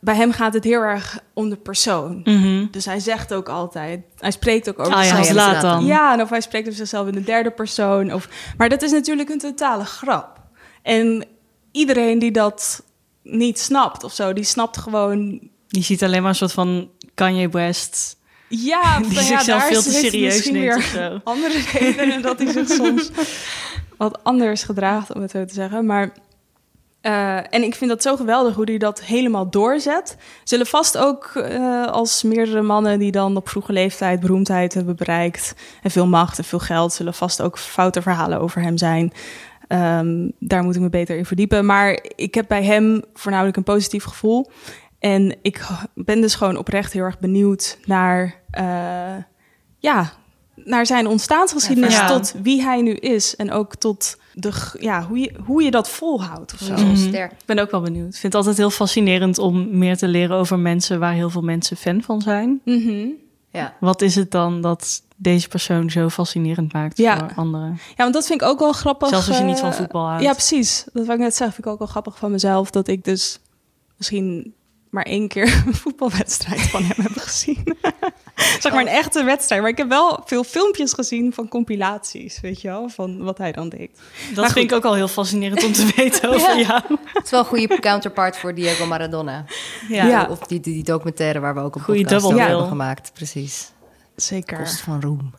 Bij 0.00 0.14
hem 0.14 0.32
gaat 0.32 0.54
het 0.54 0.64
heel 0.64 0.80
erg 0.80 1.18
om 1.34 1.48
de 1.48 1.56
persoon. 1.56 2.20
Mhm. 2.24 2.66
Dus 2.70 2.84
hij 2.84 3.00
zegt 3.00 3.34
ook 3.34 3.48
altijd, 3.48 4.00
hij 4.18 4.30
spreekt 4.30 4.68
ook 4.68 4.78
over 4.78 4.92
Ah 4.92 5.04
ja, 5.04 5.16
zichzelf. 5.16 5.52
ja, 5.52 5.60
dan. 5.60 5.84
Ja, 5.84 6.12
en 6.12 6.22
of 6.22 6.30
hij 6.30 6.40
spreekt 6.40 6.66
over 6.66 6.78
zichzelf 6.78 7.06
in 7.06 7.14
de 7.14 7.22
derde 7.22 7.50
persoon. 7.50 8.12
Of, 8.12 8.28
maar 8.56 8.68
dat 8.68 8.82
is 8.82 8.90
natuurlijk 8.90 9.28
een 9.28 9.38
totale 9.38 9.84
grap. 9.84 10.40
En 10.82 11.24
iedereen 11.72 12.18
die 12.18 12.30
dat 12.30 12.82
niet 13.22 13.58
snapt 13.58 14.04
of 14.04 14.12
zo, 14.12 14.32
die 14.32 14.44
snapt 14.44 14.76
gewoon... 14.76 15.40
Je 15.68 15.82
ziet 15.82 16.02
alleen 16.02 16.20
maar 16.20 16.30
een 16.30 16.36
soort 16.36 16.52
van 16.52 16.90
Kanye 17.14 17.48
West... 17.48 18.18
Ja, 18.48 18.98
Die 19.00 19.12
ja, 19.12 19.22
zichzelf 19.22 19.60
daar 19.60 19.68
veel 19.68 19.82
te 19.82 19.90
serieus 19.90 20.50
neemt 20.50 20.76
of 20.76 20.82
zo. 20.82 21.20
andere 21.24 21.62
redenen 21.72 22.22
dat 22.22 22.38
hij 22.38 22.52
zich 22.52 22.68
soms 22.68 23.10
wat 23.96 24.24
anders 24.24 24.62
gedraagt, 24.62 25.14
om 25.14 25.22
het 25.22 25.30
zo 25.30 25.44
te 25.44 25.54
zeggen. 25.54 25.86
Maar, 25.86 26.12
eh, 27.00 27.36
en 27.36 27.62
ik 27.62 27.74
vind 27.74 27.90
dat 27.90 28.02
zo 28.02 28.16
geweldig 28.16 28.54
hoe 28.54 28.64
hij 28.64 28.78
dat 28.78 29.00
helemaal 29.02 29.50
doorzet. 29.50 30.16
Zullen 30.44 30.66
vast 30.66 30.98
ook 30.98 31.24
eh, 31.34 31.86
als 31.86 32.22
meerdere 32.22 32.62
mannen 32.62 32.98
die 32.98 33.12
dan 33.12 33.36
op 33.36 33.48
vroege 33.48 33.72
leeftijd 33.72 34.20
beroemdheid 34.20 34.74
hebben 34.74 34.96
bereikt 34.96 35.54
en 35.82 35.90
veel 35.90 36.06
macht 36.06 36.38
en 36.38 36.44
veel 36.44 36.58
geld, 36.58 36.92
zullen 36.92 37.14
vast 37.14 37.42
ook 37.42 37.58
foute 37.58 38.02
verhalen 38.02 38.40
over 38.40 38.62
hem 38.62 38.78
zijn. 38.78 39.12
Ehm, 39.68 40.28
daar 40.38 40.62
moet 40.62 40.74
ik 40.74 40.80
me 40.80 40.88
beter 40.88 41.16
in 41.16 41.26
verdiepen. 41.26 41.66
Maar 41.66 42.00
ik 42.16 42.34
heb 42.34 42.48
bij 42.48 42.64
hem 42.64 43.02
voornamelijk 43.14 43.56
een 43.56 43.62
positief 43.62 44.04
gevoel. 44.04 44.50
En 44.98 45.36
ik 45.42 45.66
ben 45.94 46.20
dus 46.20 46.34
gewoon 46.34 46.56
oprecht 46.56 46.92
heel 46.92 47.04
erg 47.04 47.18
benieuwd 47.18 47.78
naar, 47.84 48.34
eh, 48.50 49.16
ja, 49.78 50.12
naar 50.54 50.86
zijn 50.86 51.06
ontstaansgeschiedenis 51.06 51.94
Ja. 51.94 52.06
tot 52.06 52.34
wie 52.42 52.62
hij 52.62 52.82
nu 52.82 52.94
is. 52.94 53.36
En 53.36 53.52
ook 53.52 53.74
tot 53.74 54.19
de, 54.40 54.52
ja, 54.78 55.06
hoe, 55.06 55.18
je, 55.18 55.32
hoe 55.44 55.62
je 55.62 55.70
dat 55.70 55.88
volhoudt 55.88 56.52
of 56.52 56.58
zo. 56.58 56.72
Mhm. 56.72 56.96
sterk. 56.96 57.32
Ik 57.32 57.46
ben 57.46 57.58
ook 57.58 57.70
wel 57.70 57.80
benieuwd. 57.80 58.06
Ik 58.06 58.12
vind 58.20 58.22
het 58.22 58.34
altijd 58.34 58.56
heel 58.56 58.70
fascinerend 58.70 59.38
om 59.38 59.78
meer 59.78 59.96
te 59.96 60.08
leren 60.08 60.36
over 60.36 60.58
mensen 60.58 60.98
waar 60.98 61.12
heel 61.12 61.30
veel 61.30 61.42
mensen 61.42 61.76
fan 61.76 62.02
van 62.02 62.20
zijn. 62.20 62.60
Mhm. 62.64 63.06
Ja. 63.52 63.74
Wat 63.80 64.02
is 64.02 64.14
het 64.14 64.30
dan 64.30 64.60
dat 64.60 65.02
deze 65.16 65.48
persoon 65.48 65.90
zo 65.90 66.08
fascinerend 66.08 66.72
maakt 66.72 66.98
Ja. 66.98 67.18
voor 67.18 67.32
anderen? 67.36 67.78
Ja, 67.88 67.94
want 67.96 68.14
dat 68.14 68.26
vind 68.26 68.42
ik 68.42 68.48
ook 68.48 68.58
wel 68.58 68.72
grappig. 68.72 69.08
Zelfs 69.08 69.28
als 69.28 69.38
je 69.38 69.44
niet 69.44 69.54
eh, 69.54 69.60
van 69.60 69.74
voetbal 69.74 70.06
houdt. 70.06 70.22
Ja, 70.22 70.32
precies. 70.32 70.84
Dat 70.92 71.06
wat 71.06 71.14
ik 71.14 71.20
net 71.22 71.34
zeg, 71.34 71.46
vind 71.54 71.66
ik 71.66 71.72
ook 71.72 71.78
wel 71.78 71.88
grappig 71.88 72.18
van 72.18 72.30
mezelf. 72.30 72.70
Dat 72.70 72.88
ik 72.88 73.04
dus 73.04 73.38
misschien 73.96 74.54
maar 74.90 75.04
één 75.04 75.28
keer 75.28 75.62
een 75.66 75.74
voetbalwedstrijd 75.74 76.60
van 76.60 76.82
hem 76.82 76.96
heb 77.04 77.16
gezien. 77.16 77.64
zeg 78.60 78.72
maar 78.72 78.80
een 78.80 78.86
echte 78.88 79.24
wedstrijd. 79.24 79.60
Maar 79.60 79.70
ik 79.70 79.76
heb 79.76 79.88
wel 79.88 80.22
veel 80.24 80.44
filmpjes 80.44 80.92
gezien 80.92 81.32
van 81.32 81.48
compilaties, 81.48 82.40
weet 82.40 82.60
je 82.60 82.68
wel, 82.68 82.88
van 82.88 83.22
wat 83.22 83.38
hij 83.38 83.52
dan 83.52 83.68
deed. 83.68 83.90
Dat 84.34 84.44
goed. 84.44 84.52
vind 84.52 84.70
ik 84.70 84.76
ook 84.76 84.84
al 84.84 84.94
heel 84.94 85.08
fascinerend 85.08 85.64
om 85.64 85.72
te 85.72 85.92
weten 85.96 86.28
over 86.28 86.58
jou. 86.60 86.82
Het 87.12 87.24
is 87.24 87.30
wel 87.30 87.40
een 87.40 87.46
goede 87.46 87.80
counterpart 87.80 88.36
voor 88.36 88.54
Diego 88.54 88.86
Maradona. 88.86 89.44
Ja. 89.88 90.06
Ja. 90.06 90.26
Of 90.30 90.38
die, 90.38 90.60
die, 90.60 90.82
documentaire 90.84 91.40
waar 91.40 91.54
we 91.54 91.60
ook 91.60 91.74
een 91.74 91.80
over 92.14 92.34
bill. 92.34 92.38
hebben 92.38 92.66
gemaakt. 92.66 93.10
Precies. 93.14 93.72
Zeker. 94.16 94.58
Kost 94.58 94.80
van 94.80 95.00
roem. 95.00 95.34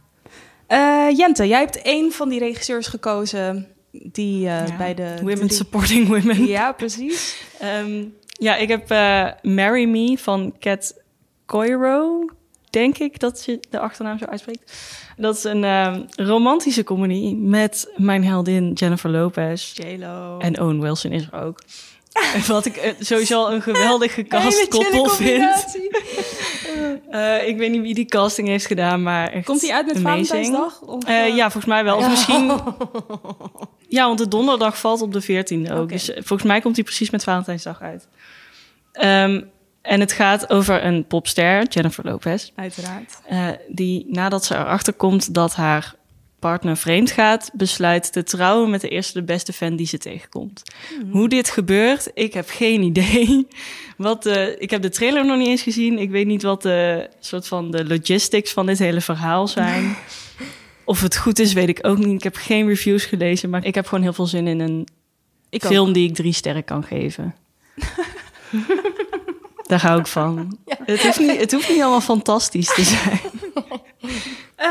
Eh, 0.68 1.08
Jente, 1.18 1.48
jij 1.48 1.60
hebt 1.60 1.82
één 1.82 2.12
van 2.12 2.30
die 2.30 2.40
regisseurs 2.40 2.88
gekozen 2.88 3.68
die 3.92 4.48
eh, 4.48 4.68
Ja. 4.68 4.78
bij 4.78 4.94
de... 4.94 5.14
Women 5.20 5.36
drie- 5.36 5.54
supporting 5.54 6.08
women. 6.08 6.46
Ja, 6.48 6.72
precies. 6.72 7.44
Ehm, 7.60 8.04
ja, 8.42 8.56
ik 8.56 8.68
heb 8.68 8.92
eh, 8.92 9.28
Marry 9.42 9.86
Me 9.86 10.18
van 10.18 10.54
Cat 10.60 10.94
Coiro, 11.46 12.26
denk 12.70 12.98
ik 12.98 13.20
dat 13.20 13.46
je 13.46 13.60
de 13.70 13.80
achternaam 13.80 14.18
zo 14.18 14.26
uitspreekt. 14.26 14.74
Dat 15.18 15.38
is 15.38 15.44
een 15.44 15.64
ehm, 15.64 16.02
romantische 16.16 16.84
comedy 16.84 17.34
met 17.36 17.92
mijn 17.96 18.24
heldin 18.24 18.74
Jennifer 18.74 19.10
Lopez. 19.10 19.74
J-Lo. 19.74 20.38
En 20.40 20.62
Owen 20.62 20.82
Wilson 20.82 21.12
is 21.12 21.28
er 21.32 21.44
ook. 21.44 21.62
Wat 22.48 22.66
ik 22.66 22.76
eh, 22.76 22.94
sowieso 23.00 23.40
al 23.40 23.54
een 23.54 23.62
geweldig 23.62 24.14
gecast 24.14 24.44
Hele 24.60 24.68
chille 24.70 24.84
koppel 24.84 25.10
vind. 25.10 25.50
Eh, 27.10 27.48
ik 27.48 27.58
weet 27.58 27.72
niet 27.72 27.82
wie 27.82 27.94
die 27.94 28.06
casting 28.06 28.48
heeft 28.48 28.66
gedaan, 28.66 29.04
maar 29.04 29.32
echt 29.32 29.46
Komt 29.46 29.62
hij 29.62 29.74
uit 29.74 29.86
met 29.86 29.96
amazing. 29.96 30.28
Valentijnsdag? 30.28 30.82
Of, 30.82 31.08
ja, 31.08 31.52
volgens 31.52 31.66
mij 31.66 31.84
wel. 31.84 31.98
Of 31.98 32.10
misschien... 32.10 32.52
Ja, 33.92 34.06
want 34.06 34.18
de 34.18 34.28
donderdag 34.28 34.78
valt 34.78 35.02
op 35.02 35.14
de 35.14 35.24
14e 35.24 35.72
ook. 35.74 35.90
Dus 35.90 36.12
volgens 36.14 36.44
mij 36.44 36.62
komt 36.62 36.76
hij 36.76 36.84
precies 36.84 37.10
met 37.10 37.24
Valentijnsdag 37.24 37.82
uit. 37.82 38.08
Ehm, 38.92 39.42
en 39.82 40.00
het 40.00 40.12
gaat 40.12 40.50
over 40.50 40.86
een 40.86 41.06
popster, 41.06 41.68
Jennifer 41.68 42.06
Lopez... 42.06 42.52
Uiteraard. 42.56 43.22
eh, 43.28 43.48
die 43.68 44.06
nadat 44.10 44.46
ze 44.46 44.56
erachter 44.56 44.94
komt 44.94 45.34
dat 45.34 45.56
haar 45.56 45.96
partner 46.40 46.78
vreemd 46.78 47.12
gaat... 47.12 47.50
besluit 47.54 48.12
te 48.12 48.24
trouwen 48.24 48.70
met 48.70 48.82
de 48.82 48.90
eerste 48.90 49.14
de 49.14 49.24
beste 49.26 49.54
fan 49.54 49.76
die 49.76 49.88
ze 49.88 49.98
tegenkomt. 49.98 50.62
Hoe 51.12 51.30
dit 51.30 51.50
gebeurt, 51.50 52.12
ik 52.14 52.34
heb 52.34 52.50
geen 52.50 52.82
idee. 52.82 53.48
Wat 53.98 54.24
de, 54.24 54.56
ik 54.60 54.70
heb 54.70 54.82
de 54.82 54.90
trailer 54.90 55.26
nog 55.26 55.38
niet 55.38 55.48
eens 55.48 55.62
gezien. 55.62 56.00
Ik 56.00 56.10
weet 56.10 56.26
niet 56.26 56.42
wat 56.42 56.62
de 56.62 57.10
soort 57.20 57.48
van 57.48 57.72
de 57.72 57.86
logistics 57.86 58.52
van 58.52 58.66
dit 58.66 58.80
hele 58.80 59.02
verhaal 59.02 59.48
zijn. 59.48 59.96
Of 60.84 61.02
het 61.02 61.18
goed 61.18 61.40
is, 61.40 61.54
weet 61.54 61.70
ik 61.70 61.80
ook 61.82 61.98
niet. 61.98 62.14
Ik 62.14 62.24
heb 62.24 62.36
geen 62.36 62.68
reviews 62.68 63.06
gelezen, 63.06 63.50
maar 63.50 63.66
ik 63.66 63.76
heb 63.76 63.86
gewoon 63.88 64.04
heel 64.04 64.14
veel 64.14 64.26
zin 64.26 64.48
in 64.48 64.60
een 64.60 64.88
Ik 65.50 65.66
film 65.66 65.94
die 65.94 66.10
ik 66.10 66.16
drie 66.16 66.34
sterren 66.34 66.64
kan 66.64 66.84
geven. 66.84 67.36
Daar 69.68 69.82
hou 69.82 70.00
ik 70.00 70.08
van. 70.08 70.58
Het, 70.86 71.02
hoeft 71.04 71.20
niet, 71.20 71.40
het 71.40 71.52
hoeft 71.52 71.70
niet 71.70 71.82
allemaal 71.82 72.02
fantastisch 72.02 72.74
te 72.74 72.84
zijn. 72.84 73.20
Eh, 74.56 74.68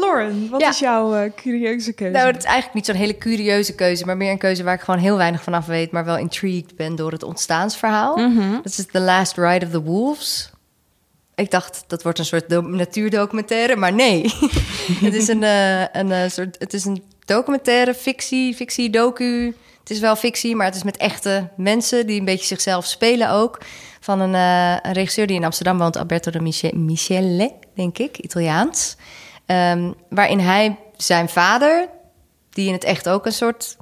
Lauren, 0.00 0.48
wat 0.50 0.60
Ja. 0.60 0.68
is 0.68 0.78
jouw 0.78 1.14
eh, 1.14 1.30
curieuze 1.36 1.92
keuze? 1.92 2.12
Nou, 2.12 2.26
het 2.26 2.36
is 2.36 2.44
eigenlijk 2.44 2.74
niet 2.74 2.86
zo'n 2.86 2.94
hele 2.94 3.18
curieuze 3.18 3.74
keuze, 3.74 4.04
maar 4.06 4.16
meer 4.16 4.30
een 4.30 4.38
keuze 4.38 4.62
waar 4.62 4.74
ik 4.74 4.80
gewoon 4.80 5.00
heel 5.00 5.16
weinig 5.16 5.42
vanaf 5.42 5.66
weet, 5.66 5.90
maar 5.90 6.04
wel 6.04 6.16
intrigued 6.18 6.76
ben 6.76 6.96
door 6.96 7.12
het 7.12 7.22
ontstaansverhaal. 7.22 8.16
Dat 8.62 8.64
is 8.64 8.86
The 8.92 9.00
Last 9.00 9.36
Ride 9.36 9.66
of 9.66 9.72
the 9.72 9.82
Wolves. 9.82 10.50
Ik 11.34 11.50
dacht, 11.50 11.84
dat 11.86 12.02
wordt 12.02 12.18
een 12.18 12.24
soort 12.24 12.48
do- 12.48 12.60
natuurdocumentaire, 12.60 13.76
maar 13.76 13.92
nee. 13.92 14.22
het 15.06 15.14
is 15.14 15.28
een, 15.28 15.42
eh, 15.42 15.80
een 15.92 16.12
eh, 16.12 16.28
soort, 16.28 16.56
het 16.58 16.72
is 16.74 16.84
een 16.84 17.02
documentaire, 17.24 17.94
fictie, 17.94 18.54
fictie, 18.54 18.90
docu. 18.90 19.54
Het 19.82 19.90
is 19.90 20.00
wel 20.00 20.16
fictie, 20.16 20.56
maar 20.56 20.66
het 20.66 20.74
is 20.74 20.82
met 20.82 20.96
echte 20.96 21.48
mensen 21.56 22.06
die 22.06 22.18
een 22.18 22.24
beetje 22.24 22.46
zichzelf 22.46 22.86
spelen 22.86 23.30
ook. 23.30 23.60
Van 24.00 24.20
een, 24.20 24.34
eh, 24.34 24.76
een 24.82 24.92
regisseur 24.92 25.26
die 25.26 25.36
in 25.36 25.44
Amsterdam 25.44 25.78
woont, 25.78 25.96
Alberto 25.96 26.30
de 26.30 26.40
Miche- 26.40 26.76
Michele, 26.76 27.52
denk 27.74 27.98
ik, 27.98 28.18
Italiaans. 28.18 28.96
Ehm, 29.46 29.92
waarin 30.08 30.38
hij 30.38 30.78
zijn 30.96 31.28
vader, 31.28 31.88
die 32.50 32.66
in 32.66 32.72
het 32.72 32.84
echt 32.84 33.08
ook 33.08 33.26
een 33.26 33.32
soort 33.32 33.76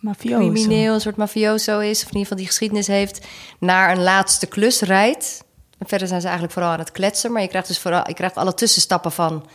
Mafioso. 0.00 0.36
crimineel, 0.38 0.94
een 0.94 1.00
soort 1.00 1.16
mafioso 1.16 1.78
is, 1.78 1.96
of 1.98 2.02
in 2.02 2.18
ieder 2.18 2.20
geval 2.22 2.36
die 2.36 2.46
geschiedenis 2.46 2.86
heeft, 2.86 3.26
naar 3.60 3.90
een 3.90 4.02
laatste 4.02 4.46
klus 4.46 4.80
rijdt. 4.80 5.44
En 5.78 5.88
verder 5.88 6.08
zijn 6.08 6.20
ze 6.20 6.26
eigenlijk 6.26 6.54
vooral 6.56 6.72
aan 6.72 6.78
het 6.78 6.92
kletsen, 6.92 7.32
maar 7.32 7.42
je 7.42 7.48
krijgt 7.48 7.68
dus 7.68 7.78
vooral, 7.78 8.02
je 8.06 8.14
krijgt 8.14 8.36
alle 8.36 8.54
tussenstappen 8.54 9.12
van 9.12 9.46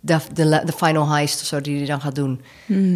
de, 0.00 0.18
de, 0.32 0.72
final 0.76 1.08
heist 1.10 1.40
of 1.40 1.46
zo 1.46 1.60
die 1.60 1.76
hij 1.76 1.86
dan 1.86 2.00
gaat 2.00 2.14
doen 2.14 2.40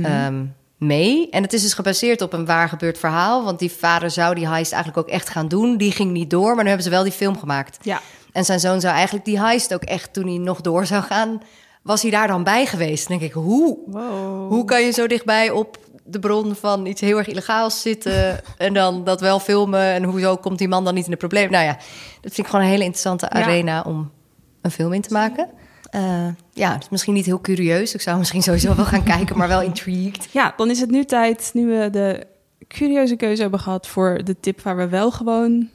ehm, 0.05 0.44
mee. 0.87 1.31
En 1.31 1.42
het 1.42 1.53
is 1.53 1.62
dus 1.62 1.75
gebaseerd 1.75 2.23
op 2.23 2.33
een 2.33 2.47
waar 2.47 2.68
gebeurd 2.68 2.99
verhaal, 2.99 3.44
want 3.44 3.59
die 3.59 3.73
vader 3.73 4.11
zou 4.11 4.35
die 4.35 4.49
heist 4.49 4.73
eigenlijk 4.73 5.07
ook 5.09 5.14
echt 5.14 5.29
gaan 5.29 5.49
doen. 5.49 5.77
Die 5.77 5.92
ging 5.92 6.11
niet 6.11 6.31
door, 6.31 6.55
maar 6.55 6.62
nu 6.62 6.68
hebben 6.68 6.85
ze 6.85 6.90
wel 6.90 7.03
die 7.03 7.12
film 7.12 7.38
gemaakt. 7.38 7.79
Ja. 7.83 8.01
En 8.33 8.44
zijn 8.44 8.61
zoon 8.61 8.81
zou 8.81 8.94
eigenlijk 8.94 9.25
die 9.25 9.40
heist 9.40 9.75
ook 9.75 9.83
echt, 9.83 10.12
toen 10.12 10.27
hij 10.27 10.38
nog 10.38 10.61
door 10.61 10.87
zou 10.87 11.03
gaan, 11.03 11.42
was 11.83 12.03
hij 12.03 12.11
daar 12.11 12.27
dan 12.27 12.44
bij 12.44 12.66
geweest. 12.66 13.09
Dan 13.09 13.18
denk 13.18 13.31
ik, 13.31 13.37
hoe? 13.37 13.79
Wow. 13.87 14.49
Hoe 14.49 14.64
kan 14.64 14.83
je 14.83 14.90
zo 14.90 15.07
dichtbij 15.07 15.51
op 15.51 15.79
de 16.05 16.18
bron 16.18 16.55
van 16.55 16.87
iets 16.87 17.01
heel 17.01 17.18
erg 17.18 17.27
illegaals 17.29 17.81
zitten 17.81 18.40
en 18.59 18.75
dan 18.75 19.05
dat 19.05 19.20
wel 19.20 19.40
filmen? 19.40 19.81
En 19.81 20.03
hoezo 20.05 20.37
komt 20.37 20.59
die 20.59 20.68
man 20.68 20.85
dan 20.85 20.94
niet 20.94 21.05
in 21.05 21.11
de 21.11 21.16
probleem? 21.16 21.51
Nou 21.51 21.64
ja, 21.64 21.73
dat 22.20 22.33
vind 22.33 22.38
ik 22.38 22.47
gewoon 22.47 22.61
een 22.61 22.70
hele 22.70 22.85
interessante 22.85 23.27
Ja. 23.33 23.42
arena 23.42 23.83
om 23.87 24.11
een 24.62 24.70
film 24.70 24.92
in 24.92 25.01
te 25.01 25.12
maken. 25.12 25.49
Eh, 25.95 26.27
ja, 26.53 26.73
het 26.73 26.83
is 26.83 26.89
misschien 26.89 27.15
niet 27.15 27.27
heel 27.27 27.41
curieus. 27.41 27.95
Ik 27.95 28.01
zou 28.01 28.19
misschien 28.19 28.43
sowieso 28.43 28.75
wel 28.75 28.85
gaan 28.85 29.03
kijken, 29.03 29.39
maar 29.39 29.49
wel 29.49 29.63
intrigued. 29.63 30.29
Ja, 30.33 30.55
dan 30.57 30.71
is 30.71 30.81
het 30.81 30.91
nu 30.91 31.05
tijd, 31.05 31.51
nu 31.53 31.67
we 31.67 31.91
de 31.91 32.27
curieuze 32.69 33.17
keuze 33.17 33.43
hebben 33.43 33.61
gehad 33.61 33.87
voor 33.87 34.21
de 34.25 34.41
tip 34.41 34.61
waar 34.61 34.77
we 34.77 34.89
wel 34.89 35.11
gewoon 35.11 35.69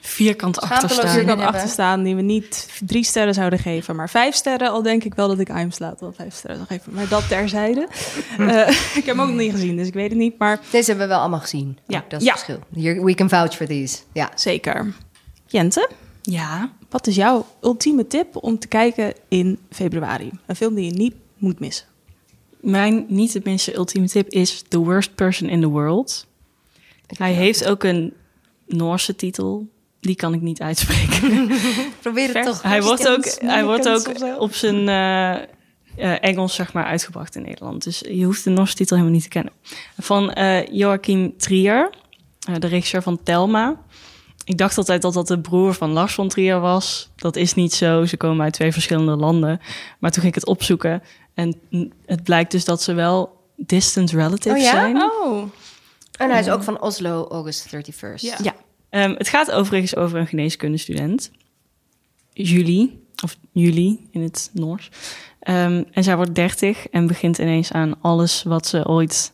vierkant 0.00 0.62
in 0.62 0.68
kan 0.68 1.26
hebben. 1.26 1.46
achter 1.46 1.68
staan 1.68 2.02
die 2.02 2.16
we 2.16 2.22
niet 2.22 2.68
drie 2.86 3.04
sterren 3.04 3.34
zouden 3.34 3.58
geven, 3.58 3.96
maar 3.96 4.10
vijf 4.10 4.34
sterren. 4.34 4.70
Al 4.70 4.82
denk 4.82 5.04
ik 5.04 5.14
wel 5.14 5.28
dat 5.28 5.38
ik 5.38 5.48
Eimslaat 5.48 6.00
wel 6.00 6.12
vijf 6.12 6.34
sterren 6.34 6.56
zou 6.56 6.68
geven. 6.68 6.92
Maar 6.94 7.08
dat 7.08 7.28
terzijde. 7.28 7.88
Eh, 8.38 8.68
ik 8.98 9.04
heb 9.04 9.06
hem 9.06 9.20
ook 9.20 9.28
nog 9.28 9.36
niet 9.36 9.52
gezien, 9.52 9.76
dus 9.76 9.86
ik 9.86 9.94
weet 9.94 10.08
het 10.10 10.18
niet. 10.18 10.38
Maar 10.38 10.60
Deze 10.70 10.86
hebben 10.90 11.06
we 11.06 11.12
wel 11.12 11.20
allemaal 11.20 11.40
gezien. 11.40 11.78
Ja. 11.86 11.98
Ook, 11.98 12.10
dat 12.10 12.20
is 12.20 12.26
Ja. 12.26 12.32
het 12.32 12.42
verschil. 12.42 12.82
Here, 12.82 13.04
we 13.04 13.14
can 13.14 13.28
vouch 13.28 13.56
for 13.56 13.66
these. 13.66 13.98
Ja. 14.12 14.30
zeker. 14.34 14.94
Jente, 15.46 15.90
Ja, 16.22 16.70
wat 16.94 17.06
is 17.06 17.14
jouw 17.14 17.46
ultieme 17.60 18.06
tip 18.06 18.36
om 18.36 18.58
te 18.58 18.68
kijken 18.68 19.14
in 19.28 19.58
februari? 19.70 20.30
Een 20.46 20.56
film 20.56 20.74
die 20.74 20.84
je 20.84 20.90
niet 20.90 21.14
moet 21.38 21.60
missen. 21.60 21.86
mijn 22.60 23.04
niet 23.08 23.32
het 23.32 23.44
minste 23.44 23.74
ultieme 23.74 24.08
tip 24.08 24.28
is 24.28 24.62
The 24.68 24.78
Worst 24.78 25.14
Person 25.14 25.48
in 25.48 25.60
the 25.60 25.68
World. 25.68 26.26
Hij 27.06 27.32
heeft 27.32 27.66
ook 27.66 27.82
een 27.84 28.12
Noorse 28.66 29.16
titel. 29.16 29.68
Die 30.00 30.14
kan 30.14 30.34
ik 30.34 30.40
niet 30.40 30.60
uitspreken. 30.60 31.48
Probeer 32.02 32.24
het 32.24 32.32
Vers. 32.32 32.46
toch. 32.46 32.62
hij 32.62 32.82
wordt 32.82 33.08
ook, 33.08 33.24
hij 33.40 33.64
wordt 33.64 33.88
ook 33.88 34.40
op 34.40 34.54
zijn 34.54 34.88
eh, 34.88 35.34
eh, 35.34 35.42
Engels 36.20 36.54
zeg 36.54 36.72
maar, 36.72 36.84
uitgebracht 36.84 37.36
in 37.36 37.42
Nederland. 37.42 37.84
Dus 37.84 38.02
je 38.08 38.24
hoeft 38.24 38.44
de 38.44 38.50
Noorse 38.50 38.74
titel 38.74 38.96
helemaal 38.96 39.16
niet 39.16 39.24
te 39.30 39.34
kennen. 39.34 39.52
Van 39.98 40.32
eh 40.32 40.66
Joachim 40.66 41.36
Trier, 41.36 41.90
de 42.58 42.66
regisseur 42.66 43.02
van 43.02 43.22
Telma. 43.22 43.82
Ik 44.44 44.58
dacht 44.58 44.78
altijd 44.78 45.02
dat 45.02 45.14
dat 45.14 45.26
de 45.26 45.40
broer 45.40 45.74
van 45.74 45.90
Lars 45.90 46.14
von 46.14 46.28
Trier 46.28 46.60
was. 46.60 47.10
Dat 47.16 47.36
is 47.36 47.54
niet 47.54 47.74
zo. 47.74 48.04
Ze 48.04 48.16
komen 48.16 48.44
uit 48.44 48.52
twee 48.52 48.72
verschillende 48.72 49.16
landen. 49.16 49.60
Maar 49.98 50.10
toen 50.10 50.22
ging 50.22 50.34
ik 50.34 50.40
het 50.40 50.46
opzoeken. 50.46 51.02
En 51.34 51.60
het 52.06 52.22
blijkt 52.22 52.50
dus 52.50 52.64
dat 52.64 52.82
ze 52.82 52.92
wel 52.94 53.42
distant 53.56 54.10
relatives 54.10 54.58
Oh 54.58 54.64
ja? 54.64 54.70
zijn. 54.70 55.02
Oh, 55.02 55.42
En 56.18 56.30
hij 56.30 56.40
is 56.40 56.48
ook 56.48 56.62
van 56.62 56.80
Oslo, 56.80 57.26
August 57.28 57.66
31st. 57.76 58.20
Ja. 58.20 58.36
Ja. 58.42 58.54
Ehm, 58.90 59.14
het 59.14 59.28
gaat 59.28 59.50
overigens 59.50 59.96
over 59.96 60.18
een 60.18 60.26
geneeskundestudent. 60.26 61.30
Julie, 62.32 63.02
of 63.22 63.36
Julie 63.52 64.08
in 64.10 64.22
het 64.22 64.50
Noors. 64.52 64.90
Ehm, 65.40 65.82
en 65.92 66.04
zij 66.04 66.16
wordt 66.16 66.34
30 66.34 66.88
en 66.88 67.06
begint 67.06 67.38
ineens 67.38 67.72
aan 67.72 67.94
alles 68.00 68.42
wat 68.42 68.66
ze 68.66 68.86
ooit 68.86 69.32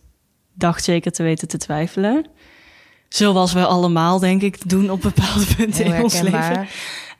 dacht 0.54 0.84
zeker 0.84 1.12
te 1.12 1.22
weten 1.22 1.48
te 1.48 1.58
twijfelen. 1.58 2.26
Zoals 3.14 3.52
we 3.52 3.64
allemaal, 3.66 4.18
denk 4.18 4.42
ik, 4.42 4.56
doen 4.68 4.90
op 4.90 5.00
bepaalde 5.00 5.44
punten 5.56 5.84
Heel 5.84 5.94
in 5.94 6.02
ons 6.02 6.20
leven. 6.20 6.68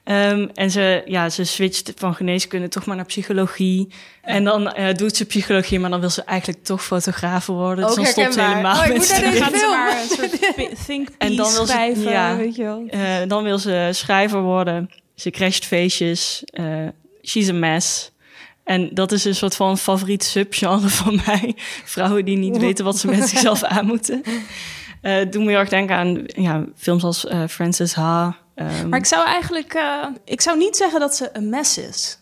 Ehm, 0.05 0.47
en 0.55 0.71
ze, 0.71 1.03
ja, 1.07 1.29
ze 1.29 1.45
switcht 1.45 1.93
van 1.97 2.15
geneeskunde 2.15 2.69
toch 2.69 2.85
maar 2.87 2.97
naar 2.97 3.05
psychologie. 3.05 3.89
En 4.23 4.45
dan 4.45 4.73
eh, 4.73 4.95
doet 4.95 5.17
ze 5.17 5.25
psychologie, 5.25 5.79
maar 5.81 5.91
dan 5.91 6.01
wil 6.01 6.11
ze 6.11 6.23
eigenlijk 6.23 6.65
toch 6.65 6.85
fotograaf 6.85 7.47
worden. 7.47 7.87
Dus 7.87 7.95
dan 7.95 8.07
stopt 8.07 8.35
ze 8.35 8.43
helemaal 8.43 8.83
Oh, 8.83 8.89
met 8.89 9.05
studeren. 9.11 9.35
ze 9.35 11.07
En 11.19 11.37
dan 11.37 11.53
wil 11.53 11.65
ze- 11.67 11.73
schrijven, 11.73 12.03
ja. 12.11 12.37
weet 12.37 12.57
je 12.57 12.63
wel. 12.63 12.85
Eh, 12.89 13.01
dan 13.29 13.43
wil 13.43 13.59
ze 13.59 13.89
schrijver 13.93 14.41
worden. 14.43 14.91
Ze 15.15 15.31
crasht 15.31 15.67
feestjes. 15.67 16.43
eh 16.45 16.87
she's 17.25 17.49
a 17.49 17.53
mess. 17.53 18.11
En 18.65 18.91
dat 18.95 19.13
is 19.13 19.25
een 19.25 19.35
soort 19.35 19.57
van 19.57 19.79
favoriet 19.79 20.25
subgenre 20.25 20.89
van 20.89 21.21
mij. 21.27 21.55
Vrouwen 21.85 22.25
die 22.25 22.37
niet 22.37 22.57
weten 22.59 22.85
wat 22.85 22.99
ze 22.99 23.07
met 23.07 23.29
zichzelf 23.29 23.63
aan 23.63 23.87
moeten. 23.87 24.23
Eh 25.01 25.31
doe 25.31 25.43
me 25.45 25.51
heel 25.51 25.59
erg 25.59 25.69
denken 25.69 25.97
aan 25.97 26.23
ja, 26.27 26.65
films 26.77 27.05
als 27.05 27.27
eh, 27.27 27.43
Frances 27.49 27.95
Ha. 27.95 28.37
ehm, 28.55 28.89
Maar 28.89 28.99
ik 28.99 29.05
zou 29.07 29.27
eigenlijk, 29.27 29.75
eh, 29.75 30.07
ik 30.25 30.41
zou 30.41 30.59
niet 30.59 30.77
zeggen 30.77 31.01
dat 31.01 31.17
ze 31.17 31.29
een 31.33 31.49
mes 31.49 31.79
is. 31.79 32.19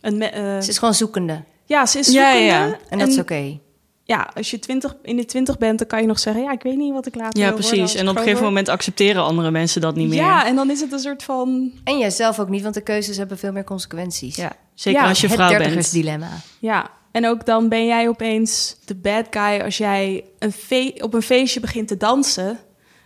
Een 0.00 0.18
me- 0.18 0.26
eh, 0.26 0.60
Ze 0.60 0.68
is 0.70 0.78
gewoon 0.78 0.94
zoekende. 0.94 1.42
ja, 1.64 1.86
ze 1.86 1.98
is 1.98 2.06
Ja, 2.08 2.22
zoekende. 2.32 2.44
ja. 2.46 2.76
En 2.88 2.98
dat 2.98 3.08
is 3.08 3.18
oké. 3.18 3.58
Ja, 4.04 4.30
als 4.34 4.50
je 4.50 4.58
20, 4.58 4.96
in 5.02 5.16
de 5.16 5.24
twintig 5.24 5.58
bent, 5.58 5.78
dan 5.78 5.86
kan 5.86 6.00
je 6.00 6.06
nog 6.06 6.18
zeggen... 6.18 6.42
ja, 6.42 6.52
ik 6.52 6.62
weet 6.62 6.76
niet 6.76 6.92
wat 6.92 7.06
ik 7.06 7.14
later 7.14 7.40
ja, 7.42 7.52
precies. 7.52 7.94
En 7.94 8.02
op 8.02 8.08
een 8.08 8.16
gegeven 8.16 8.32
word. 8.40 8.48
moment 8.48 8.68
accepteren 8.68 9.22
andere 9.24 9.50
mensen 9.50 9.80
dat 9.80 9.94
niet 9.94 10.08
meer. 10.08 10.18
Ja, 10.18 10.46
en 10.46 10.54
dan 10.56 10.70
is 10.70 10.80
het 10.80 10.92
een 10.92 10.98
soort 10.98 11.22
van... 11.22 11.72
En 11.84 11.98
jijzelf 11.98 12.38
ook 12.38 12.48
niet, 12.48 12.62
want 12.62 12.74
de 12.74 12.80
keuzes 12.80 13.16
hebben 13.16 13.38
veel 13.38 13.52
meer 13.52 13.64
consequenties. 13.64 14.36
Ja, 14.36 14.52
zeker 14.74 15.00
Ja, 15.02 15.08
als 15.08 15.20
je 15.20 15.26
het 15.26 15.36
vrouw 15.36 15.48
bent. 15.48 15.60
dertigersdilemma. 15.60 16.28
Ja, 16.58 16.90
en 17.12 17.26
ook 17.26 17.46
dan 17.46 17.68
ben 17.68 17.86
jij 17.86 18.08
opeens 18.08 18.76
de 18.84 18.94
bad 18.94 19.26
guy 19.30 19.60
als 19.60 19.76
jij 19.76 20.24
een 20.38 21.02
op 21.02 21.14
een 21.14 21.22
feestje 21.22 21.60
begint 21.60 21.88
te 21.88 21.96
dansen. 21.96 22.58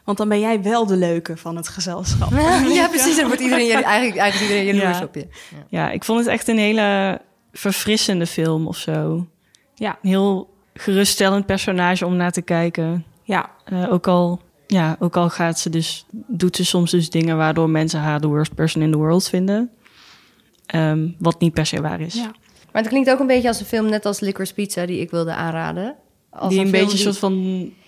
Want 0.05 0.19
dan 0.19 0.29
ben 0.29 0.41
jij 0.41 0.63
wel 0.63 0.87
de 0.87 0.97
leuke 0.97 1.37
van 1.37 1.57
het 1.57 1.69
gezelschap. 1.69 2.31
ja, 2.69 2.89
precies. 2.89 3.17
Dan 3.17 3.27
wordt 3.27 3.41
iedereen, 3.43 3.71
eigenlijk, 3.83 4.17
eigenlijk 4.17 4.51
iedereen 4.53 4.77
jaloers 4.77 4.99
Ja. 4.99 5.05
op 5.05 5.15
je. 5.15 5.27
Ja, 5.69 5.91
ik 5.91 6.05
vond 6.05 6.19
het 6.19 6.29
echt 6.29 6.49
een 6.49 6.59
hele 6.59 7.21
verfrissende 7.53 8.27
film 8.27 8.67
of 8.67 8.77
zo. 8.77 9.27
Ja, 9.75 9.99
Een 10.03 10.09
heel 10.09 10.55
geruststellend 10.75 11.47
personage 11.47 12.07
om 12.07 12.17
naar 12.17 12.31
te 12.33 12.43
kijken. 12.43 13.05
ja. 13.23 13.51
Eh, 13.65 13.93
ook, 13.93 14.07
al, 14.07 14.41
ja, 14.67 14.97
ook 14.99 15.17
al 15.17 15.31
gaat 15.31 15.59
ze 15.59 15.71
dus, 15.71 16.07
doet 16.11 16.57
ze 16.57 16.65
soms 16.65 16.91
dus 16.91 17.11
dingen 17.11 17.37
waardoor 17.37 17.71
mensen 17.71 18.01
haar 18.01 18.21
de 18.21 18.27
worst 18.27 18.55
person 18.55 18.83
in 18.83 18.91
the 18.91 18.97
world 18.99 19.29
vinden. 19.29 19.71
Ehm, 20.67 21.09
wat 21.19 21.41
niet 21.41 21.53
per 21.55 21.67
se 21.67 21.81
waar 21.81 22.01
is. 22.01 22.15
ja. 22.15 22.31
Maar 22.75 22.83
het 22.83 22.91
klinkt 22.91 23.11
ook 23.11 23.19
een 23.21 23.27
beetje 23.27 23.49
als 23.49 23.61
een 23.61 23.67
film, 23.67 23.89
net 23.89 24.07
als 24.07 24.21
Licorice 24.21 24.55
Pizza, 24.55 24.87
die 24.87 25.01
ik 25.01 25.11
wilde 25.11 25.35
aanraden. 25.35 25.95
Als 26.31 26.49
die 26.55 26.65
een 26.65 26.71
beetje 26.71 26.91
een 26.93 26.99
soort 26.99 27.19
van 27.19 27.35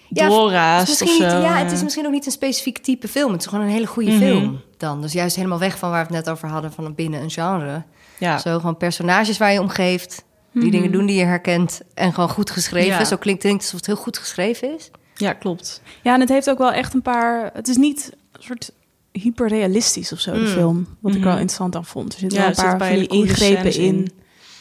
Ja, 0.08 0.22
het 0.24 0.32
doorraast 0.32 0.88
is 0.88 0.94
of 0.94 1.00
misschien 1.00 1.30
zo. 1.30 1.36
niet, 1.36 1.44
ja, 1.46 1.56
het 1.56 1.72
is 1.72 1.78
Ja. 1.78 1.84
misschien 1.84 2.06
ook 2.06 2.12
niet 2.12 2.26
een 2.26 2.32
specifiek 2.32 2.78
type 2.78 3.08
film. 3.08 3.32
Het 3.32 3.40
is 3.40 3.46
gewoon 3.46 3.64
een 3.64 3.70
hele 3.70 3.86
goede 3.86 4.10
Mhm. 4.10 4.18
film 4.18 4.60
dan. 4.76 5.00
Dus 5.00 5.12
juist 5.12 5.36
helemaal 5.36 5.58
weg 5.58 5.78
van 5.78 5.90
waar 5.90 6.06
we 6.06 6.14
het 6.14 6.24
net 6.24 6.34
over 6.34 6.48
hadden, 6.48 6.72
van 6.72 6.94
binnen 6.94 7.22
een 7.22 7.30
genre. 7.30 7.82
Ja. 8.18 8.38
Zo 8.38 8.56
gewoon 8.58 8.76
personages 8.76 9.38
waar 9.38 9.52
je 9.52 9.60
om 9.60 9.68
geeft, 9.68 10.24
die 10.52 10.70
dingen 10.70 10.92
doen 10.92 11.06
die 11.06 11.16
je 11.16 11.24
herkent 11.24 11.80
en 11.94 12.12
gewoon 12.12 12.28
goed 12.28 12.50
geschreven. 12.50 12.98
Ja. 12.98 13.04
Zo 13.04 13.16
klinkt 13.16 13.42
het 13.42 13.52
alsof 13.52 13.72
het 13.72 13.86
heel 13.86 13.96
goed 13.96 14.18
geschreven 14.18 14.74
is. 14.74 14.90
ja, 15.14 15.32
klopt. 15.32 15.82
ja, 16.02 16.14
en 16.14 16.20
het 16.20 16.28
heeft 16.28 16.50
ook 16.50 16.58
wel 16.58 16.72
echt 16.72 16.94
een 16.94 17.02
paar... 17.02 17.50
Het 17.54 17.68
is 17.68 17.76
niet 17.76 18.12
een 18.32 18.42
soort 18.42 18.70
hyperrealistisch 19.12 20.12
of 20.12 20.20
zo, 20.20 20.32
de 20.32 20.38
Mm. 20.38 20.46
film. 20.46 20.86
Wat 21.00 21.14
ik 21.14 21.20
wel 21.22 21.30
Mhm. 21.32 21.40
interessant 21.40 21.76
aan 21.76 21.84
vond. 21.84 22.12
Er 22.12 22.18
zitten 22.18 22.38
Ja, 22.38 22.44
wel 22.44 22.64
een 22.72 22.78
paar 22.78 22.88
van 22.88 22.98
die 22.98 23.06
ingrepen 23.08 23.74
in... 23.74 23.80
in. 23.94 24.10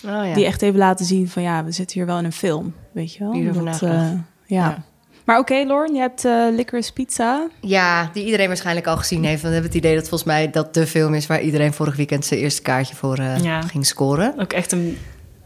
Oh, 0.06 0.28
ja. 0.28 0.34
Die 0.34 0.46
echt 0.46 0.62
even 0.62 0.80
laten 0.80 1.06
zien 1.06 1.30
van 1.30 1.42
ja, 1.44 1.64
we 1.64 1.72
zitten 1.72 1.98
hier 1.98 2.06
wel 2.08 2.18
in 2.18 2.26
een 2.26 2.32
film. 2.32 2.74
Weet 2.92 3.14
je 3.14 3.20
wel? 3.24 3.64
Dat, 3.66 3.82
eh, 3.82 3.90
ja. 3.92 4.14
Ja. 4.46 4.84
Maar 5.26 5.40
oké, 5.40 5.64
Lauren, 5.68 5.94
je 5.94 6.00
hebt 6.00 6.26
eh 6.26 6.46
Licorice 6.52 6.94
Pizza. 6.94 7.48
Ja, 7.62 8.10
die 8.14 8.26
iedereen 8.26 8.48
waarschijnlijk 8.48 8.88
al 8.88 8.98
gezien 8.98 9.24
heeft. 9.24 9.42
Want 9.42 9.54
we 9.54 9.60
hebben 9.60 9.72
het 9.72 9.80
idee 9.80 9.96
dat 9.96 10.10
volgens 10.10 10.30
mij 10.30 10.50
dat 10.50 10.74
de 10.74 10.88
film 10.88 11.14
is 11.14 11.28
waar 11.28 11.42
iedereen 11.42 11.74
vorig 11.74 11.96
weekend 11.96 12.26
zijn 12.26 12.40
eerste 12.40 12.62
kaartje 12.62 12.96
voor 12.96 13.18
eh, 13.18 13.38
Ja. 13.44 13.62
ging 13.62 13.86
scoren. 13.86 14.34
Ook 14.40 14.54
echt 14.54 14.72
een 14.72 14.98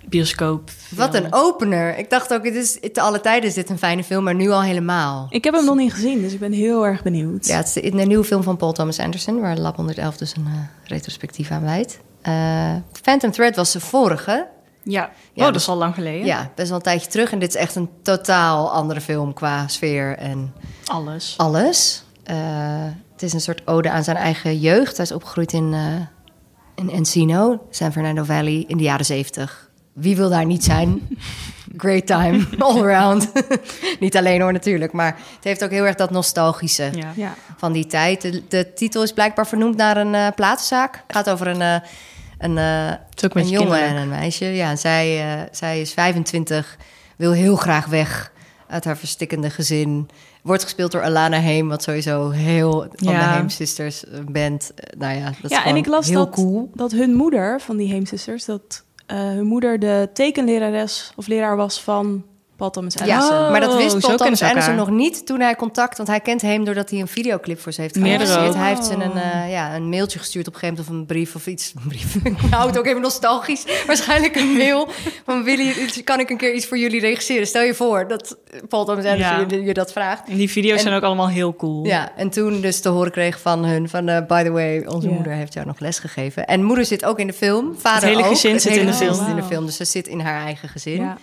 bioscoop. 0.10 0.72
Wat 0.95 1.13
een 1.15 1.28
opener. 1.34 1.98
Ik 1.98 2.10
dacht 2.10 2.34
ook, 2.34 2.45
het 2.45 2.56
is, 2.56 2.80
te 2.93 3.02
alle 3.02 3.22
tijden 3.22 3.50
is 3.50 3.56
dit 3.56 3.69
een 3.69 3.78
fijne 3.78 4.04
film, 4.04 4.24
maar 4.24 4.36
nu 4.36 4.50
al 4.50 4.62
helemaal. 4.62 5.28
Ik 5.30 5.43
heb 5.43 5.54
hem 5.54 5.65
nog 5.65 5.76
niet 5.76 5.93
gezien, 5.93 6.22
dus 6.22 6.34
ik 6.34 6.39
ben 6.39 6.52
heel 6.52 6.86
erg 6.86 7.04
benieuwd. 7.04 7.48
Ja, 7.48 7.58
het 7.58 7.65
is 7.67 7.74
de, 7.74 7.82
de 7.82 8.06
nieuwe 8.06 8.24
film 8.24 8.43
van 8.43 8.58
Paul 8.58 8.72
Thomas 8.72 9.00
Anderson, 9.00 9.39
waar 9.39 9.58
Lab 9.58 9.76
111 9.76 10.17
dus 10.17 10.36
een 10.36 10.45
eh, 10.45 10.89
retrospectief 10.89 11.52
aan 11.52 11.62
wijdt. 11.63 12.00
Eh, 12.22 12.76
Phantom 13.02 13.32
Thread 13.32 13.56
was 13.56 13.72
de 13.72 13.80
vorige. 13.80 14.48
Ja, 14.84 15.10
Ja, 15.34 15.45
oh, 15.45 15.52
dat 15.52 15.62
is 15.62 15.67
al 15.69 15.76
lang 15.76 15.93
geleden. 15.93 16.26
Ja, 16.26 16.52
best 16.56 16.67
wel 16.67 16.78
een 16.78 16.84
tijdje 16.84 17.10
terug. 17.10 17.32
En 17.32 17.39
dit 17.39 17.50
is 17.50 17.56
echt 17.56 17.76
een 17.76 17.89
totaal 18.04 18.72
andere 18.72 19.02
film 19.02 19.34
qua 19.34 19.67
sfeer 19.67 20.17
en 20.17 20.54
Alles. 20.86 21.34
alles. 21.38 22.04
Eh, 22.24 22.36
het 23.12 23.24
is 23.24 23.34
een 23.34 23.41
soort 23.41 23.67
ode 23.67 23.89
aan 23.89 24.04
zijn 24.04 24.17
eigen 24.17 24.60
jeugd. 24.60 24.95
Hij 24.98 25.06
is 25.06 25.12
opgegroeid 25.12 25.54
in, 25.54 25.74
in 26.76 26.89
Encino, 26.91 27.62
San 27.69 27.91
Fernando 27.91 28.24
Valley, 28.24 28.63
in 28.67 28.78
de 28.78 28.84
jaren 28.84 29.06
zeventig. 29.06 29.69
Wie 30.00 30.16
wil 30.16 30.30
daar 30.30 30.46
niet 30.46 30.64
zijn? 30.64 31.18
Great 31.78 32.06
time, 32.06 32.46
all 32.60 32.82
around. 32.82 33.32
niet 34.00 34.18
alleen 34.18 34.42
hoor 34.42 34.52
natuurlijk, 34.54 34.92
maar 34.92 35.16
het 35.36 35.44
heeft 35.44 35.64
ook 35.64 35.70
heel 35.70 35.86
erg 35.86 35.96
dat 35.96 36.10
nostalgische 36.12 36.90
Ja. 36.94 37.12
Ja. 37.16 37.34
van 37.58 37.72
die 37.72 37.86
tijd. 37.86 38.22
De, 38.22 38.44
de 38.48 38.74
titel 38.74 39.04
is 39.04 39.14
blijkbaar 39.14 39.48
vernoemd 39.48 39.76
naar 39.78 39.98
een 39.98 40.16
eh 40.16 40.28
platenzaak. 40.36 40.96
Het 41.08 41.16
gaat 41.16 41.30
over 41.30 41.48
een, 41.48 41.62
eh, 41.62 41.76
een, 42.38 42.58
eh, 42.58 42.92
een 43.34 43.48
jongen 43.48 43.82
en 43.82 43.96
een 43.96 44.10
meisje. 44.10 44.46
Ja, 44.46 44.76
zij, 44.76 45.34
eh, 45.36 45.42
zij 45.52 45.82
is 45.82 45.94
25, 45.94 46.78
wil 47.16 47.32
heel 47.32 47.56
graag 47.56 47.86
weg 47.86 48.32
uit 48.68 48.86
haar 48.86 48.98
verstikkende 48.98 49.50
gezin. 49.50 50.10
Wordt 50.42 50.64
gespeeld 50.64 50.92
door 50.92 51.04
Alana 51.04 51.40
Heem, 51.40 51.68
wat 51.70 51.84
sowieso 51.84 52.30
heel 52.30 52.88
van 52.96 53.14
Ja. 53.14 53.28
de 53.32 53.36
Heem 53.38 53.50
Sisters 53.50 54.04
band. 54.32 54.72
eh, 54.76 55.00
Nou 55.00 55.18
ja, 55.18 55.26
dat 55.42 55.52
is 55.52 55.58
ja, 55.58 55.66
en 55.66 55.76
ik 55.76 55.86
las 55.86 56.08
heel 56.08 56.26
dat, 56.26 56.30
cool. 56.34 56.72
dat 56.74 56.92
hun 56.92 57.14
moeder 57.16 57.62
van 57.62 57.78
die 57.78 57.88
Heemsisters, 57.88 58.46
dat 58.46 58.84
hun 59.15 59.45
moeder 59.45 59.80
de 59.80 60.10
tekenlerares 60.13 61.13
of 61.15 61.28
leraar 61.28 61.56
was 61.56 61.82
van 61.82 62.26
Paul 62.60 62.72
Thomas 62.72 62.98
Anderson. 62.98 63.36
Ja, 63.36 63.50
maar 63.50 63.60
dat 63.60 63.69
Oh, 63.72 63.78
wist 63.78 63.91
zo 63.91 64.00
Paul 64.00 64.17
Thomas 64.17 64.41
Anderson 64.41 64.76
nog 64.76 64.89
niet 64.89 65.26
toen 65.26 65.39
hij 65.39 65.56
contact... 65.56 65.98
want 65.98 66.10
hij 66.10 66.19
kent 66.19 66.41
hem 66.41 66.63
doordat 66.65 66.89
hij 66.89 67.00
een 67.00 67.08
videoclip 67.08 67.60
voor 67.60 67.72
ze 67.72 67.82
heeft 67.82 67.98
ook. 67.98 68.04
Hij 68.56 68.67
heeft 68.67 68.86
ze 68.86 68.93
een, 68.93 69.12
eh, 69.12 69.52
ja, 69.52 69.76
een 69.76 69.89
mailtje 69.89 70.19
gestuurd 70.19 70.48
op 70.48 70.54
een 70.54 70.60
gegeven 70.60 70.84
moment... 70.86 71.06
of 71.06 71.10
een 71.12 71.15
brief 71.15 71.36
of 71.36 71.48
iets. 71.48 71.74
Een 71.76 71.88
brief. 71.88 72.15
Ik 72.24 72.34
hou 72.52 72.67
het 72.67 72.78
ook 72.78 72.86
even 72.86 73.02
nostalgisch. 73.02 73.65
Waarschijnlijk 73.88 74.36
een 74.36 74.54
mail 74.58 74.88
van... 75.26 75.43
Willy, 75.43 75.74
kan 76.04 76.19
ik 76.19 76.30
een 76.30 76.38
keer 76.38 76.54
iets 76.54 76.65
voor 76.65 76.78
jullie 76.78 77.00
regisseren? 77.00 77.48
Stel 77.48 77.62
je 77.63 77.74
voor 77.74 78.08
dat 78.08 78.38
Paul 78.69 78.86
Thomas 78.86 79.06
Anderson 79.06 79.39
Ja. 79.39 79.45
je, 79.50 79.63
je 79.63 79.74
dat 79.74 79.91
vraagt. 79.91 80.28
En 80.30 80.36
die 80.38 80.50
video's 80.50 80.76
En- 80.78 80.80
zijn 80.84 80.95
ook 80.95 81.04
allemaal 81.04 81.30
heel 81.30 81.56
cool. 81.56 81.86
Ja, 81.86 82.12
en 82.15 82.30
toen 82.30 82.62
dus 82.62 82.80
te 82.80 82.89
horen 82.89 83.12
kreeg 83.12 83.39
van 83.39 83.65
hun... 83.65 83.89
van 83.89 84.08
eh, 84.08 84.26
by 84.28 84.43
the 84.43 84.52
way, 84.52 84.86
onze 84.86 85.08
moeder 85.08 85.34
heeft 85.34 85.54
jou 85.54 85.65
nog 85.65 85.80
les 85.80 86.00
gegeven. 86.00 86.45
En 86.48 86.63
moeder 86.63 86.86
zit 86.86 87.06
ook 87.06 87.19
in 87.19 87.28
de 87.28 87.34
film. 87.34 87.76
Vader 87.78 88.02
Het 88.02 88.10
hele 88.10 88.24
ook. 88.24 88.28
gezin 88.30 88.60
zit 88.60 88.76
in 88.76 88.86
de 88.86 88.91
gezin 88.91 89.08
film. 89.08 89.19
zit 89.19 89.28
in 89.28 89.36
de 89.36 89.43
film. 89.43 89.65
Dus 89.65 89.76
ze 89.76 89.86
zit 89.86 90.08
in 90.08 90.19
haar 90.19 90.43
eigen 90.45 90.69
gezin. 90.69 91.02
Ja. 91.02 91.17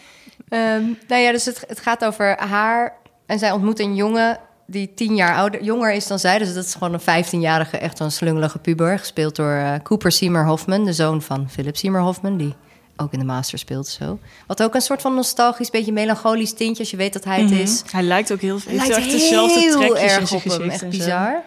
Ehm, 0.49 0.83
nou 1.09 1.23
ja, 1.23 1.33
dus 1.33 1.45
het, 1.45 1.65
het 1.69 1.81
gaat 1.81 2.05
over 2.05 2.37
haar. 2.39 2.93
En 3.27 3.39
zij 3.39 3.53
ontmoet 3.53 3.81
een 3.81 3.95
jongen 3.95 4.39
die 4.67 4.95
tien 4.95 5.15
jaar 5.15 5.37
ouder, 5.37 5.63
jonger 5.63 5.93
is 5.93 6.07
dan 6.07 6.19
zij. 6.19 6.39
Dus 6.39 6.55
dat 6.55 6.65
is 6.65 6.75
gewoon 6.75 6.93
een 6.93 7.25
15-jarige, 7.25 7.79
echt 7.79 7.99
een 7.99 8.13
slungelige 8.13 8.59
puber. 8.59 8.99
Gespeeld 8.99 9.37
door 9.37 9.53
eh, 9.53 9.73
Cooper 9.83 10.13
Seymour 10.13 10.47
Hoffman, 10.47 10.85
de 10.85 10.93
zoon 10.93 11.23
van 11.23 11.51
Philip 11.51 11.77
Seymour 11.77 12.05
Hoffman, 12.05 12.37
die 12.37 12.55
ook 12.97 13.13
in 13.13 13.19
de 13.19 13.25
Master 13.25 13.59
speelt 13.59 13.87
zo. 13.89 14.19
Wat 14.47 14.63
ook 14.63 14.75
een 14.75 14.81
soort 14.81 15.01
van 15.01 15.15
nostalgisch, 15.15 15.71
beetje 15.71 15.93
melancholisch 15.93 16.53
tintje 16.53 16.83
als 16.83 16.91
je 16.91 16.97
weet 16.97 17.13
dat 17.13 17.25
hij 17.25 17.41
het 17.41 17.51
is. 17.51 17.83
Hij 17.91 18.03
lijkt 18.03 18.33
ook 18.33 18.41
heel, 18.41 18.59
heeft 18.67 18.89
Lijkt 18.89 18.97
echt 18.97 19.11
dezelfde 19.11 19.71
trekjes 19.71 20.17
erg 20.17 20.33
op 20.35 20.43
hem, 20.43 20.71
echt 20.71 20.89
bizar. 20.89 21.43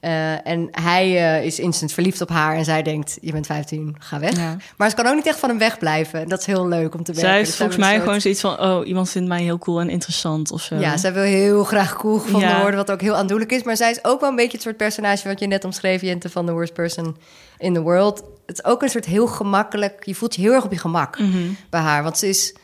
Eh, 0.00 0.46
en 0.46 0.68
hij 0.70 1.04
eh, 1.38 1.44
is 1.44 1.58
instant 1.58 1.92
verliefd 1.92 2.20
op 2.20 2.28
haar 2.28 2.56
en 2.56 2.64
zij 2.64 2.82
denkt, 2.82 3.18
je 3.20 3.32
bent 3.32 3.46
15, 3.46 3.96
ga 3.98 4.18
weg. 4.20 4.36
Ja. 4.36 4.56
Maar 4.76 4.90
ze 4.90 4.96
kan 4.96 5.06
ook 5.06 5.14
niet 5.14 5.26
echt 5.26 5.38
van 5.38 5.48
hem 5.48 5.58
wegblijven. 5.58 6.20
En 6.20 6.28
dat 6.28 6.40
is 6.40 6.46
heel 6.46 6.68
leuk 6.68 6.94
om 6.94 7.02
te 7.04 7.12
merken. 7.12 7.28
Zij 7.28 7.36
heeft 7.36 7.46
Dus 7.48 7.56
volgens 7.56 7.78
mij 7.78 8.00
gewoon 8.00 8.20
zoiets 8.20 8.40
van... 8.40 8.60
oh, 8.60 8.86
iemand 8.86 9.10
vindt 9.10 9.28
mij 9.28 9.42
heel 9.42 9.58
cool 9.58 9.80
en 9.80 9.88
interessant 9.90 10.50
of 10.52 10.62
zo. 10.62 10.74
Ja, 10.76 10.96
zij 10.96 11.12
wil 11.12 11.22
heel 11.22 11.64
graag 11.64 11.96
cool 11.96 12.18
gevonden 12.18 12.48
Ja. 12.48 12.60
worden, 12.60 12.76
wat 12.76 12.90
ook 12.90 13.00
heel 13.00 13.16
aandoenlijk 13.16 13.52
is. 13.52 13.62
Maar 13.62 13.76
zij 13.76 13.90
is 13.90 14.04
ook 14.04 14.20
wel 14.20 14.30
een 14.30 14.36
beetje 14.36 14.52
het 14.52 14.62
soort 14.62 14.76
personage 14.76 15.28
wat 15.28 15.40
je 15.40 15.46
net 15.46 15.64
omschreef, 15.64 16.00
Jente, 16.02 16.30
van 16.30 16.46
The 16.46 16.52
Worst 16.52 16.72
Person 16.72 17.16
in 17.58 17.74
the 17.74 17.80
World. 17.80 18.22
Het 18.46 18.58
is 18.58 18.64
ook 18.64 18.82
een 18.82 18.88
soort 18.88 19.04
heel 19.06 19.26
gemakkelijk, 19.26 20.04
je 20.06 20.14
voelt 20.14 20.34
je 20.34 20.40
heel 20.40 20.52
erg 20.52 20.64
op 20.64 20.72
je 20.72 20.78
gemak 20.78 21.18
Mhm. 21.18 21.38
bij 21.70 21.80
haar. 21.80 22.02
Want 22.02 22.18
ze 22.18 22.28
is, 22.28 22.54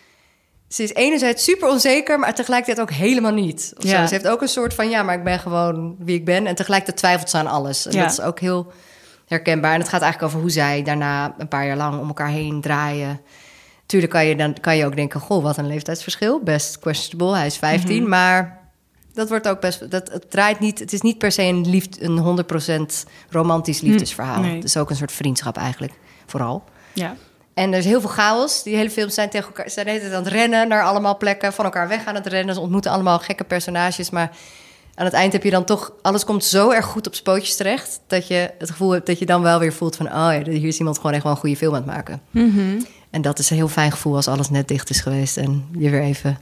ze 0.75 0.83
is 0.83 0.93
enerzijds 0.95 1.45
super 1.45 1.69
onzeker, 1.69 2.19
maar 2.19 2.35
tegelijkertijd 2.35 2.89
ook 2.89 2.95
helemaal 2.95 3.33
niet. 3.33 3.73
Ja. 3.79 4.07
Ze 4.07 4.15
heeft 4.15 4.29
ook 4.29 4.43
een 4.43 4.49
soort 4.49 4.75
van, 4.75 4.89
ja, 4.89 5.03
maar 5.03 5.15
ik 5.15 5.25
ben 5.25 5.39
gewoon 5.39 5.97
wie 5.99 6.17
ik 6.17 6.25
ben. 6.25 6.47
En 6.47 6.55
tegelijkertijd 6.55 6.99
twijfelt 6.99 7.31
ze 7.31 7.37
aan 7.37 7.47
alles. 7.47 7.87
En 7.87 7.93
Ja. 7.93 8.03
dat 8.03 8.11
is 8.13 8.21
ook 8.21 8.41
heel 8.41 8.73
herkenbaar. 9.27 9.73
En 9.73 9.81
het 9.81 9.89
gaat 9.89 10.03
eigenlijk 10.03 10.33
over 10.33 10.43
hoe 10.45 10.55
zij 10.55 10.83
daarna 10.83 11.35
een 11.39 11.49
paar 11.49 11.67
jaar 11.67 11.77
lang 11.77 12.01
om 12.01 12.07
elkaar 12.07 12.29
heen 12.29 12.61
draaien. 12.61 13.21
Tuurlijk 13.87 14.13
kan 14.13 14.27
je, 14.27 14.37
dan 14.37 14.57
kan 14.61 14.77
je 14.77 14.87
ook 14.87 14.97
denken, 14.97 15.21
goh, 15.21 15.43
wat 15.43 15.57
een 15.57 15.67
leeftijdsverschil. 15.67 16.41
Best 16.43 16.79
questionable, 16.79 17.37
hij 17.37 17.47
is 17.47 17.57
15. 17.57 18.01
Mhm. 18.01 18.09
Maar 18.09 18.59
dat 19.13 19.29
wordt 19.29 19.49
ook 19.49 19.61
best... 19.61 19.91
Dat, 19.91 20.13
het, 20.13 20.31
draait 20.31 20.61
niet, 20.61 20.79
het 20.79 20.93
is 20.93 21.01
niet 21.01 21.19
per 21.19 21.33
se 21.33 21.43
een, 21.43 21.69
liefd, 21.71 22.03
een 22.03 22.45
100% 23.05 23.09
romantisch 23.31 23.81
liefdesverhaal. 23.81 24.41
nee. 24.41 24.55
Het 24.55 24.65
is 24.65 24.77
ook 24.77 24.91
een 24.91 24.97
soort 24.97 25.13
vriendschap 25.13 25.57
eigenlijk, 25.57 25.93
vooral. 26.27 26.65
Ja. 26.93 27.17
En 27.55 27.73
er 27.73 27.79
is 27.79 27.85
heel 27.85 28.01
veel 28.01 28.11
chaos. 28.11 28.63
Die 28.63 28.77
hele 28.77 28.91
films 28.91 29.15
zijn 29.15 29.31
tegen 29.31 29.47
elkaar... 29.47 29.69
Ze 29.69 29.73
zijn 29.73 30.03
aan 30.03 30.25
het 30.25 30.27
rennen 30.27 30.69
naar 30.69 30.83
allemaal 30.83 31.17
plekken. 31.17 31.53
Van 31.53 31.65
elkaar 31.65 31.89
weg 31.89 32.05
aan 32.05 32.15
het 32.15 32.27
rennen. 32.27 32.55
Ze 32.55 32.61
ontmoeten 32.61 32.91
allemaal 32.91 33.19
gekke 33.19 33.45
personages. 33.45 34.11
Maar 34.11 34.31
aan 34.95 35.05
het 35.05 35.15
eind 35.15 35.33
heb 35.33 35.43
je 35.43 35.51
dan 35.51 35.65
toch... 35.65 35.93
Alles 36.03 36.25
komt 36.25 36.45
zo 36.45 36.71
erg 36.71 36.85
goed 36.85 37.07
op 37.07 37.15
spootjes 37.15 37.57
terecht... 37.57 38.01
dat 38.07 38.27
je 38.27 38.51
het 38.59 38.71
gevoel 38.71 38.91
hebt 38.91 39.07
dat 39.07 39.19
je 39.19 39.27
dan 39.27 39.43
wel 39.43 39.59
weer 39.59 39.73
voelt 39.73 39.97
van... 39.97 40.07
oh 40.07 40.13
ja, 40.13 40.43
hier 40.45 40.69
is 40.69 40.79
iemand 40.79 40.97
gewoon 40.97 41.13
echt 41.13 41.23
wel 41.23 41.33
een 41.33 41.39
goede 41.39 41.57
film 41.57 41.75
aan 41.75 41.83
het 41.83 41.91
maken. 41.91 42.21
Mhm. 42.31 42.81
En 43.11 43.23
dat 43.23 43.39
is 43.39 43.51
een 43.51 43.57
heel 43.57 43.69
fijn 43.69 43.91
gevoel 43.91 44.17
als 44.17 44.29
alles 44.29 44.51
net 44.51 44.69
dicht 44.69 44.91
is 44.91 45.01
geweest... 45.01 45.37
en 45.37 45.69
je 45.79 45.91
weer 45.91 46.03
even 46.03 46.39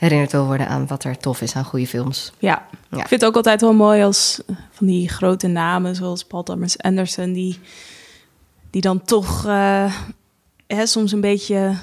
herinnerd 0.00 0.32
wil 0.32 0.46
worden 0.46 0.68
aan 0.68 0.86
wat 0.86 1.04
er 1.04 1.18
tof 1.18 1.40
is 1.40 1.54
aan 1.54 1.64
goede 1.64 1.86
films. 1.86 2.32
Ja. 2.38 2.66
Ja. 2.90 2.98
ik 2.98 3.08
vind 3.08 3.20
het 3.20 3.24
ook 3.24 3.36
altijd 3.36 3.60
wel 3.60 3.72
mooi 3.72 4.02
als 4.02 4.42
eh, 4.46 4.56
van 4.70 4.86
die 4.86 5.08
grote 5.08 5.46
namen, 5.46 5.94
zoals 5.94 6.24
Paul 6.24 6.42
Thomas 6.42 6.78
Anderson, 6.78 7.32
die, 7.32 7.58
die 8.70 8.80
dan 8.80 9.02
toch 9.04 9.46
eh, 9.46 9.94
hè, 10.76 10.86
soms 10.86 11.12
een 11.12 11.20
beetje 11.20 11.74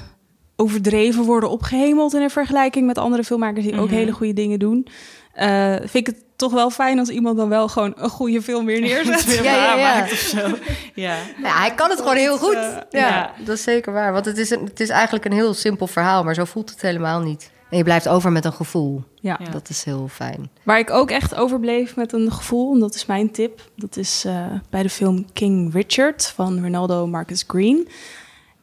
overdreven 0.56 1.24
worden 1.24 1.50
opgehemeld 1.50 2.14
in 2.14 2.22
een 2.22 2.30
vergelijking 2.30 2.86
met 2.86 2.98
andere 2.98 3.24
filmmakers 3.24 3.64
die 3.64 3.78
ook 3.78 3.86
Mhm. 3.86 3.94
hele 3.94 4.12
goede 4.12 4.32
dingen 4.32 4.58
doen. 4.58 4.86
Eh, 5.32 5.74
vind 5.76 5.94
ik 5.94 6.06
het 6.06 6.24
toch 6.36 6.52
wel 6.52 6.70
fijn 6.70 6.98
als 6.98 7.08
iemand 7.08 7.36
dan 7.36 7.48
wel 7.48 7.68
gewoon 7.68 7.92
een 7.96 8.08
goede 8.10 8.42
film 8.42 8.66
weer 8.66 8.80
neerzet. 8.88 9.24
Weer 9.24 9.42
Ja, 9.44 9.54
ja, 9.74 9.96
ja. 9.96 10.02
of 10.02 10.08
zo. 10.10 10.38
Ja. 10.94 11.16
Ja, 11.42 11.58
hij 11.60 11.74
kan 11.74 11.90
het 11.90 11.98
gewoon 11.98 12.16
heel 12.16 12.38
goed. 12.38 12.54
eh, 12.54 12.76
ja, 12.90 13.08
ja. 13.08 13.32
dat 13.44 13.56
is 13.56 13.62
zeker 13.62 13.92
waar. 13.92 14.12
Want 14.12 14.24
het 14.24 14.38
is, 14.38 14.50
een, 14.50 14.64
het 14.64 14.80
is 14.80 14.88
eigenlijk 14.88 15.24
een 15.24 15.32
heel 15.32 15.54
simpel 15.54 15.86
verhaal... 15.86 16.24
maar 16.24 16.34
zo 16.34 16.44
voelt 16.44 16.70
het 16.70 16.82
helemaal 16.82 17.20
niet. 17.20 17.50
En 17.70 17.76
je 17.76 17.84
blijft 17.84 18.08
over 18.08 18.32
met 18.32 18.44
een 18.44 18.52
gevoel. 18.52 19.02
Ja. 19.20 19.38
Ja. 19.44 19.50
Dat 19.50 19.68
is 19.68 19.84
heel 19.84 20.08
fijn. 20.10 20.50
Waar 20.62 20.78
ik 20.78 20.90
ook 20.90 21.10
echt 21.10 21.34
overbleef 21.34 21.96
met 21.96 22.12
een 22.12 22.32
gevoel, 22.32 22.72
en 22.74 22.80
dat 22.80 22.94
is 22.94 23.06
mijn 23.06 23.30
tip, 23.30 23.70
dat 23.76 23.96
is 23.96 24.24
eh, 24.26 24.46
bij 24.70 24.82
de 24.82 24.90
film 24.90 25.26
King 25.32 25.72
Richard 25.72 26.32
van 26.34 26.62
Ronaldo 26.62 27.06
Marcus 27.06 27.44
Green. 27.46 27.88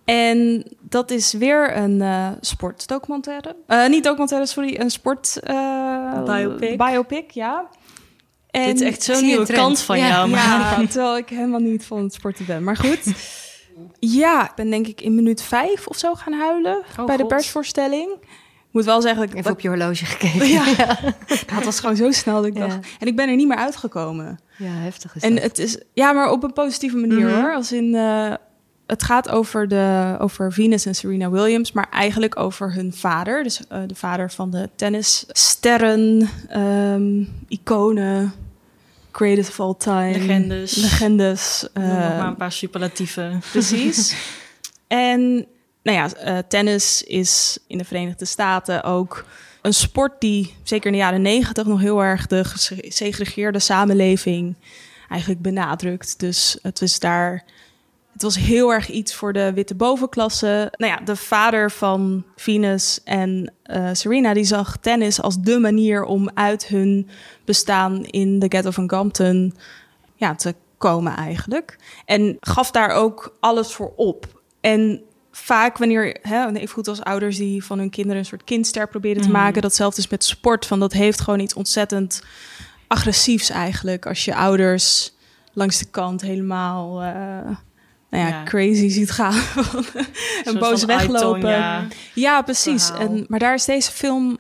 En 0.06 0.66
dat 0.82 1.12
is 1.12 1.34
weer 1.34 1.78
een 1.78 2.02
eh 2.02 2.28
sportdocumentaire. 2.42 3.56
Eh, 3.68 3.88
niet 3.88 4.04
documentaire, 4.04 4.48
sorry, 4.48 4.80
een 4.80 4.90
sport... 4.92 5.40
eh, 5.44 6.24
Biopic. 6.24 6.78
Biopic, 6.78 7.32
ja. 7.32 7.68
En, 8.50 8.66
Dit 8.66 8.82
is 8.82 8.88
echt 8.88 9.04
zo'n 9.04 9.24
nieuwe 9.26 9.46
kant 9.54 9.80
van 9.80 9.98
Ja. 9.98 10.08
jou. 10.08 10.30
Maar 10.30 10.40
Ja, 10.82 10.88
terwijl 10.88 11.18
ik 11.18 11.30
helemaal 11.30 11.60
niet 11.60 11.86
van 11.86 12.04
het 12.04 12.14
sporten 12.14 12.46
ben. 12.46 12.64
Maar 12.64 12.78
goed. 12.78 13.02
Ja, 14.00 14.44
ik 14.50 14.56
ben 14.56 14.70
denk 14.70 14.88
ik 14.88 15.02
in 15.02 15.16
minuut 15.16 15.42
vijf 15.42 15.88
of 15.88 15.98
zo 15.98 16.14
gaan 16.14 16.34
huilen 16.34 16.84
Oh, 17.00 17.06
bij 17.06 17.18
de 17.18 17.26
persvoorstelling. 17.26 18.12
Ik 18.22 18.28
moet 18.72 18.86
wel 18.86 19.02
zeggen 19.02 19.22
dat 19.22 19.30
ik... 19.32 19.38
Even 19.40 19.52
op 19.52 19.60
je 19.60 19.68
horloge 19.68 20.06
gekeken. 20.06 20.48
ja, 20.48 20.66
dat 21.56 21.64
was 21.70 21.80
gewoon 21.80 21.96
zo 21.96 22.12
snel 22.12 22.36
dat 22.36 22.46
ik 22.46 22.54
Ja. 22.58 22.60
dacht... 22.68 22.78
En 23.00 23.08
ik 23.08 23.16
ben 23.16 23.30
er 23.30 23.36
niet 23.36 23.48
meer 23.48 23.58
uitgekomen. 23.58 24.40
Ja, 24.58 24.70
heftig 24.72 25.16
is 25.16 25.22
En 25.22 25.34
dat. 25.34 25.44
het 25.44 25.60
is... 25.60 25.78
Ja, 25.94 26.12
maar 26.12 26.32
op 26.32 26.44
een 26.44 26.54
positieve 26.54 26.98
manier 26.98 27.26
Mhm. 27.28 27.42
hoor. 27.42 27.54
Als 27.56 27.72
in... 27.72 27.96
het 28.86 29.04
gaat 29.04 29.30
over, 29.30 29.68
de, 29.68 30.16
over 30.20 30.54
Venus 30.54 30.86
en 30.86 30.96
Serena 30.96 31.30
Williams, 31.30 31.72
maar 31.72 31.88
eigenlijk 31.90 32.40
over 32.40 32.74
hun 32.74 32.94
vader. 32.94 33.44
Dus 33.44 33.68
eh, 33.68 33.82
de 33.88 33.96
vader 33.96 34.32
van 34.32 34.50
de 34.50 34.70
tennissterren, 34.76 36.30
ehm, 36.50 37.24
iconen, 37.48 38.34
greatest 39.12 39.50
of 39.50 39.60
all 39.60 39.76
time. 39.78 40.12
Legendes. 40.12 40.76
Legendes. 40.76 41.68
Nog 41.74 41.84
eh, 41.84 42.18
maar 42.18 42.28
een 42.28 42.36
paar 42.36 42.52
superlatieven. 42.52 43.42
Precies. 43.52 44.16
en 44.88 45.46
nou 45.84 45.98
ja, 45.98 46.14
eh, 46.14 46.38
tennis 46.48 47.04
is 47.04 47.58
in 47.68 47.78
de 47.78 47.86
Verenigde 47.86 48.26
Staten 48.26 48.84
ook 48.84 49.26
een 49.62 49.74
sport 49.74 50.22
die 50.22 50.54
zeker 50.64 50.86
in 50.86 50.92
de 50.92 50.98
jaren 50.98 51.22
negentig 51.22 51.66
nog 51.66 51.80
heel 51.80 52.04
erg 52.04 52.28
de 52.28 52.46
gesegregeerde 52.46 53.60
samenleving 53.60 54.56
eigenlijk 55.10 55.42
benadrukt. 55.42 56.20
Dus 56.20 56.58
het 56.62 56.80
was 56.80 57.00
daar. 57.00 57.44
Het 58.16 58.24
was 58.24 58.36
heel 58.38 58.74
erg 58.74 58.90
iets 58.90 59.16
voor 59.16 59.34
de 59.34 59.54
witte 59.54 59.76
bovenklasse. 59.76 60.74
Nou 60.78 60.92
ja, 60.92 61.00
de 61.06 61.16
vader 61.16 61.72
van 61.72 62.24
Venus 62.36 63.00
en 63.04 63.54
eh, 63.64 63.90
Serena 63.94 64.34
die 64.34 64.44
zag 64.44 64.78
tennis 64.78 65.22
als 65.22 65.42
de 65.42 65.60
manier 65.60 66.04
om 66.04 66.30
uit 66.34 66.66
hun 66.68 67.10
bestaan 67.46 68.06
in 68.06 68.40
de 68.40 68.46
ghetto 68.50 68.72
van 68.72 68.88
Compton 68.88 69.54
ja, 70.16 70.36
te 70.36 70.56
komen 70.78 71.16
eigenlijk. 71.16 71.78
En 72.06 72.38
gaf 72.40 72.72
daar 72.72 72.90
ook 72.90 73.36
alles 73.40 73.74
voor 73.74 73.94
op. 73.96 74.42
En 74.62 75.02
vaak 75.32 75.78
wanneer, 75.78 76.18
hè, 76.22 76.52
even 76.52 76.68
goed 76.68 76.88
als 76.88 77.02
ouders 77.02 77.38
die 77.38 77.64
van 77.64 77.80
hun 77.80 77.90
kinderen 77.90 78.18
een 78.18 78.26
soort 78.26 78.44
kindster 78.44 78.88
proberen 78.88 79.22
te 79.22 79.28
Mhm. 79.30 79.38
maken, 79.38 79.62
datzelfde 79.62 80.02
is 80.02 80.08
met 80.08 80.24
sport, 80.24 80.66
van 80.66 80.80
dat 80.80 80.94
heeft 80.94 81.22
gewoon 81.22 81.40
iets 81.40 81.54
ontzettend 81.54 82.24
agressiefs 82.88 83.50
eigenlijk. 83.50 84.06
Als 84.06 84.26
je 84.26 84.36
ouders 84.36 85.14
langs 85.54 85.78
de 85.80 85.86
kant 85.86 86.22
helemaal, 86.22 87.02
eh, 87.02 87.58
nou 88.10 88.24
ja, 88.24 88.30
Ja. 88.30 88.44
crazy 88.44 88.90
ziet 88.90 89.12
gaan. 89.12 89.42
en 90.46 90.60
boos 90.60 90.86
weglopen. 90.86 91.50
Ja. 91.50 91.88
Ja, 92.14 92.42
precies. 92.42 92.86
verhaal. 92.86 93.08
En, 93.08 93.26
maar 93.28 93.40
daar 93.40 93.54
is 93.54 93.66
deze 93.66 93.92
film 93.92 94.38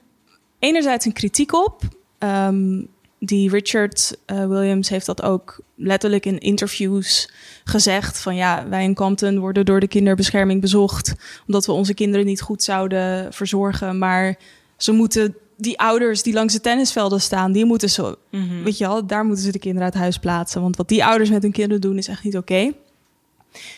enerzijds 0.60 1.06
een 1.06 1.13
kritiek 1.13 1.54
op. 1.54 1.82
Ehm, 2.17 2.82
die 3.19 3.49
Richard 3.49 4.17
eh, 4.25 4.45
Williams 4.47 4.89
heeft 4.89 5.06
dat 5.06 5.21
ook 5.21 5.60
letterlijk 5.75 6.25
in 6.25 6.38
interviews 6.39 7.32
gezegd. 7.63 8.19
Van 8.19 8.36
ja, 8.36 8.65
wij 8.69 8.84
in 8.84 8.93
Compton 8.95 9.39
worden 9.39 9.65
door 9.65 9.80
de 9.80 9.88
kinderbescherming 9.88 10.62
bezocht. 10.62 11.13
Omdat 11.47 11.65
we 11.65 11.71
onze 11.71 11.93
kinderen 11.93 12.25
niet 12.25 12.41
goed 12.41 12.63
zouden 12.63 13.34
verzorgen. 13.34 13.97
Maar 13.97 14.36
ze 14.78 14.91
moeten, 14.91 15.36
die 15.58 15.80
ouders 15.80 16.23
die 16.23 16.34
langs 16.34 16.54
de 16.54 16.62
tennisvelden 16.62 17.21
staan, 17.21 17.51
die 17.51 17.65
moeten 17.65 17.89
zo, 17.89 18.15
Mhm. 18.32 18.63
weet 18.63 18.78
je 18.78 18.88
wel, 18.88 19.06
daar 19.06 19.25
moeten 19.25 19.43
ze 19.43 19.51
de 19.51 19.60
kinderen 19.60 19.86
uit 19.86 19.93
huis 20.01 20.17
plaatsen. 20.17 20.62
Want 20.62 20.75
wat 20.78 20.88
die 20.88 21.06
ouders 21.06 21.30
met 21.30 21.41
hun 21.41 21.51
kinderen 21.51 21.82
doen 21.82 21.97
is 21.97 22.08
echt 22.08 22.23
niet 22.23 22.38
oké. 22.38 22.71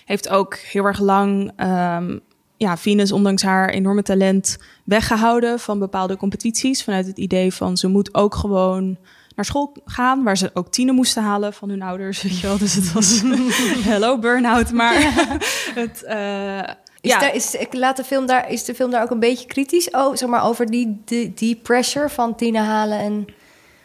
Heeft 0.05 0.29
ook 0.29 0.55
heel 0.55 0.85
erg 0.85 0.99
lang 0.99 1.51
ehm, 1.55 2.17
ja, 2.57 2.77
Venus, 2.77 3.11
ondanks 3.11 3.43
haar 3.43 3.69
enorme 3.69 4.01
talent, 4.01 4.57
weggehouden 4.83 5.59
van 5.59 5.79
bepaalde 5.79 6.17
competities. 6.17 6.83
Vanuit 6.83 7.07
het 7.07 7.17
idee 7.17 7.53
van 7.53 7.77
ze 7.77 7.87
moet 7.87 8.13
ook 8.15 8.35
gewoon 8.35 8.97
naar 9.35 9.45
school 9.45 9.75
gaan, 9.85 10.23
waar 10.23 10.37
ze 10.37 10.51
ook 10.53 10.71
tienen 10.71 10.95
moesten 10.95 11.23
halen 11.23 11.53
van 11.53 11.69
hun 11.69 11.81
ouders. 11.81 12.21
Weet 12.21 12.39
je 12.39 12.47
wel? 12.47 12.57
Dus 12.57 12.73
het 12.73 12.93
was 12.93 13.21
hello 13.91 14.19
burn-out. 14.19 14.71
Maar 14.71 15.13
het, 15.81 16.03
eh, 16.03 16.57
Is, 17.01 17.11
ja. 17.11 17.19
daar, 17.19 17.35
is, 17.35 17.55
ik 17.55 17.73
laat 17.73 17.97
de 17.97 18.03
film 18.03 18.25
daar, 18.25 18.51
is 18.51 18.63
de 18.63 18.75
film 18.75 18.91
daar 18.91 19.03
ook 19.03 19.11
een 19.11 19.19
beetje 19.19 19.47
kritisch 19.47 19.89
oh, 19.89 20.15
zeg 20.15 20.29
maar, 20.29 20.43
over 20.43 20.65
die, 20.65 21.01
die, 21.05 21.33
die 21.33 21.55
pressure 21.55 22.09
van 22.09 22.35
Tina 22.35 22.63
halen? 22.63 22.99
En, 22.99 23.25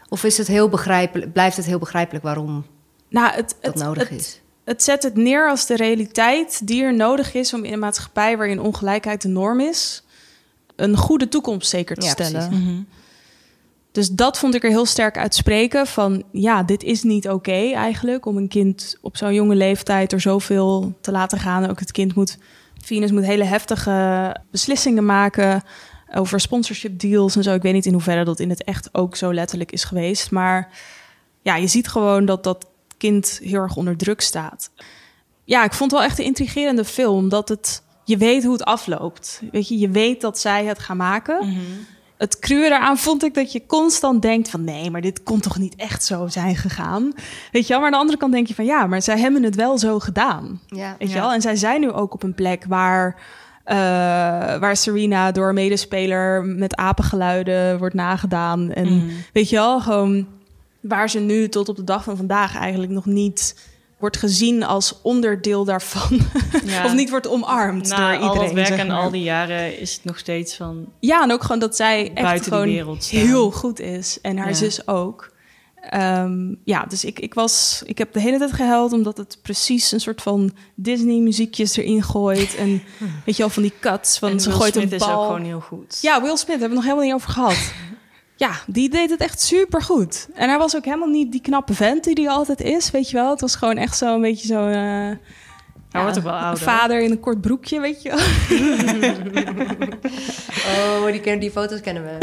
of 0.08 0.24
is 0.24 0.38
het 0.38 0.46
heel 0.46 0.68
begrijpelijk, 0.68 1.32
blijft 1.32 1.56
het 1.56 1.66
heel 1.66 1.78
begrijpelijk 1.78 2.24
waarom 2.24 2.66
nou, 3.08 3.34
het, 3.34 3.56
dat 3.60 3.74
het, 3.74 3.82
nodig 3.82 4.08
het- 4.08 4.20
is? 4.20 4.41
Het 4.64 4.82
zet 4.82 5.02
het 5.02 5.16
neer 5.16 5.48
als 5.48 5.66
de 5.66 5.76
realiteit 5.76 6.66
die 6.66 6.82
er 6.82 6.94
nodig 6.94 7.34
is 7.34 7.54
om 7.54 7.64
in 7.64 7.72
een 7.72 7.78
maatschappij 7.78 8.36
waarin 8.36 8.60
ongelijkheid 8.60 9.22
de 9.22 9.28
norm 9.28 9.60
is, 9.60 10.02
een 10.76 10.96
goede 10.96 11.28
toekomst 11.28 11.68
zeker 11.68 11.96
te 11.96 12.06
Ja, 12.06 12.12
stellen. 12.12 12.48
Mhm. 12.50 12.82
Dus 13.92 14.10
dat 14.10 14.38
vond 14.38 14.54
ik 14.54 14.64
er 14.64 14.70
heel 14.70 14.86
sterk 14.86 15.18
uitspreken 15.18 15.86
van 15.86 16.22
ja, 16.30 16.62
dit 16.62 16.82
is 16.82 17.02
niet 17.02 17.28
oké 17.28 17.72
eigenlijk 17.72 18.26
om 18.26 18.36
een 18.36 18.48
kind 18.48 18.96
op 19.00 19.16
zo'n 19.16 19.34
jonge 19.34 19.54
leeftijd 19.54 20.12
er 20.12 20.20
zoveel 20.20 20.94
te 21.00 21.10
laten 21.10 21.38
gaan. 21.38 21.70
Ook 21.70 21.80
het 21.80 21.92
kind 21.92 22.14
moet, 22.14 22.38
Venus 22.84 23.10
moet 23.10 23.24
hele 23.24 23.44
heftige 23.44 24.36
beslissingen 24.50 25.04
maken. 25.04 25.62
over 26.14 26.40
sponsorship 26.40 26.98
deals 26.98 27.36
en 27.36 27.42
zo. 27.42 27.54
Ik 27.54 27.62
weet 27.62 27.72
niet 27.72 27.86
in 27.86 27.92
hoeverre 27.92 28.24
dat 28.24 28.40
in 28.40 28.50
het 28.50 28.64
echt 28.64 28.88
ook 28.92 29.16
zo 29.16 29.34
letterlijk 29.34 29.72
is 29.72 29.84
geweest. 29.84 30.30
Maar 30.30 30.68
ja, 31.42 31.56
je 31.56 31.66
ziet 31.66 31.88
gewoon 31.88 32.24
dat 32.24 32.44
dat 32.44 32.66
kind 33.10 33.40
heel 33.42 33.60
erg 33.60 33.76
onder 33.76 33.96
druk 33.96 34.20
staat. 34.20 34.70
Ja, 35.44 35.64
ik 35.64 35.72
vond 35.72 35.90
het 35.90 36.00
wel 36.00 36.08
echt 36.08 36.18
een 36.18 36.24
intrigerende 36.24 36.84
film. 36.84 37.28
Dat 37.28 37.48
het, 37.48 37.82
je 38.04 38.16
weet 38.16 38.42
hoe 38.44 38.52
het 38.52 38.64
afloopt. 38.64 39.42
Weet 39.52 39.68
je, 39.68 39.78
je 39.78 39.88
weet 39.88 40.20
dat 40.20 40.38
zij 40.38 40.64
het 40.64 40.78
gaan 40.78 40.96
maken. 40.96 41.46
Mhm. 41.48 41.60
Het 42.16 42.38
cruwe 42.38 42.68
daaraan 42.68 42.98
vond 42.98 43.24
ik 43.24 43.34
dat 43.34 43.52
je 43.52 43.66
constant 43.66 44.22
denkt 44.22 44.50
van... 44.50 44.64
nee, 44.64 44.90
maar 44.90 45.00
dit 45.00 45.22
kon 45.22 45.40
toch 45.40 45.58
niet 45.58 45.76
echt 45.76 46.04
zo 46.04 46.26
zijn 46.28 46.56
gegaan? 46.56 47.12
Weet 47.52 47.62
je 47.66 47.68
wel? 47.68 47.76
Maar 47.76 47.86
aan 47.86 47.92
de 47.92 47.98
andere 47.98 48.18
kant 48.18 48.32
denk 48.32 48.46
je 48.46 48.54
van... 48.54 48.64
ja, 48.64 48.86
maar 48.86 49.02
zij 49.02 49.18
hebben 49.18 49.42
het 49.42 49.54
wel 49.54 49.78
zo 49.78 49.98
gedaan. 49.98 50.60
Ja. 50.66 50.96
Weet 50.98 51.08
je 51.08 51.14
Ja. 51.14 51.20
wel? 51.20 51.32
En 51.32 51.40
zij 51.40 51.56
zijn 51.56 51.80
nu 51.80 51.90
ook 51.90 52.14
op 52.14 52.22
een 52.22 52.34
plek 52.34 52.64
waar, 52.68 53.16
eh, 53.64 53.76
waar 54.58 54.76
Serena 54.76 55.32
door 55.32 55.48
een 55.48 55.54
medespeler 55.54 56.44
met 56.44 56.76
apengeluiden 56.76 57.78
wordt 57.78 57.94
nagedaan. 57.94 58.72
En 58.72 58.96
Mhm. 58.96 59.06
weet 59.32 59.48
je 59.48 59.56
wel, 59.56 59.80
gewoon 59.80 60.26
waar 60.82 61.10
ze 61.10 61.18
nu 61.18 61.48
tot 61.48 61.68
op 61.68 61.76
de 61.76 61.84
dag 61.84 62.04
van 62.04 62.16
vandaag 62.16 62.56
eigenlijk 62.56 62.92
nog 62.92 63.04
niet 63.06 63.54
wordt 63.98 64.16
gezien 64.16 64.62
als 64.64 64.98
onderdeel 65.02 65.64
daarvan. 65.64 66.20
Ja. 66.64 66.84
of 66.84 66.94
niet 66.94 67.10
wordt 67.10 67.28
omarmd 67.28 67.88
Na 67.88 67.96
door 67.96 68.12
iedereen. 68.12 68.28
al 68.38 68.44
dat 68.44 68.52
werk 68.52 68.66
zeg 68.66 68.78
en 68.78 68.90
al 68.90 69.10
die 69.10 69.22
jaren 69.22 69.78
is 69.78 69.92
het 69.94 70.04
nog 70.04 70.18
steeds 70.18 70.56
van... 70.56 70.86
Ja, 71.00 71.22
en 71.22 71.32
ook 71.32 71.42
gewoon 71.42 71.58
dat 71.58 71.76
zij 71.76 72.10
echt 72.14 72.44
gewoon 72.44 72.64
wereld 72.68 73.04
heel 73.04 73.50
goed 73.50 73.80
is. 73.80 74.18
En 74.22 74.36
haar 74.36 74.48
Ja. 74.48 74.54
zus 74.54 74.86
ook. 74.88 75.30
Ehm, 75.90 76.54
ja, 76.64 76.84
dus 76.88 77.04
ik, 77.04 77.18
ik, 77.20 77.34
was, 77.34 77.82
ik 77.86 77.98
heb 77.98 78.12
de 78.12 78.20
hele 78.20 78.38
tijd 78.38 78.52
gehuild 78.52 78.92
omdat 78.92 79.16
het 79.16 79.38
precies 79.42 79.92
een 79.92 80.00
soort 80.00 80.22
van 80.22 80.52
Disney-muziekjes 80.74 81.76
erin 81.76 82.02
gooit. 82.02 82.54
En 82.54 82.68
weet 83.24 83.36
je 83.36 83.42
wel, 83.42 83.48
van 83.50 83.62
die 83.62 83.72
cuts. 83.80 84.18
Van 84.18 84.30
en 84.30 84.40
ze 84.40 84.48
Will 84.48 84.58
gooit 84.58 84.72
Smith 84.72 84.92
een 84.92 84.98
is 84.98 85.02
ook 85.04 85.22
gewoon 85.26 85.44
heel 85.44 85.60
goed. 85.60 85.98
Ja, 86.00 86.22
Will 86.22 86.36
Smith, 86.36 86.46
daar 86.46 86.58
hebben 86.58 86.68
we 86.68 86.74
nog 86.74 86.84
helemaal 86.84 87.04
niet 87.04 87.14
over 87.14 87.30
gehad. 87.30 87.72
ja, 88.42 88.50
die 88.66 88.88
deed 88.90 89.10
het 89.10 89.20
echt 89.20 89.40
super 89.40 89.82
goed. 89.82 90.28
En 90.34 90.48
hij 90.48 90.58
was 90.58 90.76
ook 90.76 90.84
helemaal 90.84 91.08
niet 91.08 91.32
die 91.32 91.40
knappe 91.40 91.74
vent 91.74 92.04
die 92.04 92.14
hij 92.14 92.28
altijd 92.28 92.60
is, 92.60 92.90
weet 92.90 93.10
je 93.10 93.16
wel. 93.16 93.30
Het 93.30 93.40
was 93.40 93.56
gewoon 93.56 93.76
echt 93.76 93.96
zo'n 93.96 94.20
beetje 94.20 94.46
zo... 94.46 94.66
eh, 94.66 94.74
Hij 95.90 96.02
wordt 96.02 96.16
ook 96.18 96.24
wel 96.24 96.32
ouder. 96.32 96.62
vader 96.62 97.00
in 97.00 97.10
een 97.10 97.20
kort 97.20 97.40
broekje, 97.40 97.80
weet 97.80 98.02
je 98.02 98.08
wel. 98.08 98.18
Oh, 101.02 101.06
die, 101.10 101.20
kennen, 101.20 101.40
die 101.40 101.50
foto's 101.50 101.80
kennen 101.80 102.02
we. 102.04 102.18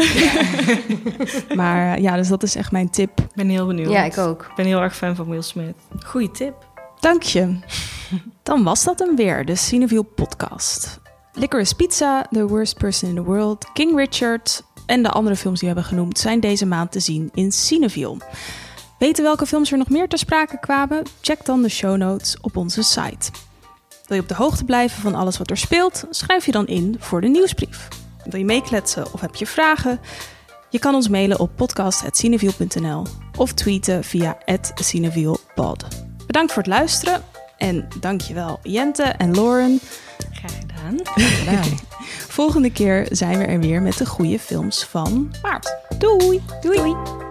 Maar 1.55 1.95
eh, 1.95 2.01
ja, 2.03 2.15
dus 2.15 2.27
dat 2.27 2.43
is 2.43 2.55
echt 2.55 2.71
mijn 2.71 2.89
tip. 2.89 3.19
Ik 3.19 3.27
ben 3.35 3.49
heel 3.49 3.67
benieuwd. 3.67 3.91
Ja, 3.91 4.03
ik 4.03 4.17
ook. 4.17 4.41
Ik 4.49 4.55
ben 4.55 4.65
heel 4.65 4.81
erg 4.81 4.95
fan 4.95 5.15
van 5.15 5.29
Will 5.29 5.41
Smith. 5.41 5.73
Goeie 6.05 6.31
tip. 6.31 6.53
Dank 6.99 7.23
je. 7.23 7.59
Dan 8.43 8.63
was 8.63 8.83
dat 8.83 8.99
hem 8.99 9.15
weer, 9.15 9.45
de 9.45 9.55
Cineville 9.55 10.03
podcast. 10.03 10.99
Licorice 11.33 11.75
Pizza, 11.75 12.25
The 12.31 12.47
Worst 12.47 12.77
Person 12.77 13.09
in 13.09 13.15
the 13.15 13.23
World, 13.23 13.65
King 13.73 13.95
Richard 13.97 14.63
en 14.89 15.03
de 15.03 15.09
andere 15.09 15.35
films 15.35 15.59
die 15.59 15.69
we 15.69 15.75
hebben 15.75 15.91
genoemd 15.93 16.19
zijn 16.19 16.39
deze 16.39 16.65
maand 16.65 16.91
te 16.91 16.99
zien 16.99 17.29
in 17.33 17.51
Cineville. 17.51 18.17
Weten 18.99 19.23
welke 19.23 19.45
films 19.45 19.71
er 19.71 19.77
nog 19.77 19.89
meer 19.89 20.07
ter 20.07 20.17
sprake 20.17 20.59
kwamen? 20.59 21.03
Check 21.21 21.45
dan 21.45 21.61
de 21.61 21.69
show 21.69 21.97
notes 21.97 22.37
op 22.41 22.57
onze 22.57 22.83
site. 22.83 23.31
Wil 24.05 24.17
je 24.17 24.23
op 24.23 24.27
de 24.27 24.35
hoogte 24.35 24.63
blijven 24.63 25.01
van 25.01 25.15
alles 25.15 25.37
wat 25.37 25.49
er 25.49 25.57
speelt? 25.57 26.03
Schrijf 26.09 26.45
je 26.45 26.51
dan 26.51 26.67
in 26.67 26.95
voor 26.99 27.21
de 27.21 27.27
nieuwsbrief. 27.27 27.87
Wil 28.29 28.39
je 28.39 28.45
meekletsen 28.45 29.13
of 29.13 29.21
heb 29.21 29.35
je 29.35 29.45
vragen? 29.45 29.99
Je 30.69 30.79
kan 30.79 30.95
ons 30.95 31.07
mailen 31.07 31.39
op 31.39 31.51
podcast.cineviel.nl 31.55 33.05
of 33.37 33.53
tweeten 33.53 34.03
via 34.03 34.37
@cinevielpod. 34.75 35.85
Bedankt 36.25 36.51
voor 36.53 36.63
het 36.63 36.71
luisteren 36.71 37.23
en 37.57 37.87
dankjewel 37.99 38.59
Jente 38.63 39.03
en 39.03 39.35
Lauren. 39.35 39.79
Gedaan. 41.03 41.65
Volgende 42.39 42.71
keer 42.71 43.07
zijn 43.11 43.37
we 43.37 43.43
er 43.43 43.59
weer 43.59 43.81
met 43.81 43.97
de 43.97 44.05
goede 44.05 44.39
films 44.39 44.83
van 44.83 45.31
maart. 45.41 45.77
Doei! 45.97 46.41
Doei! 46.61 47.28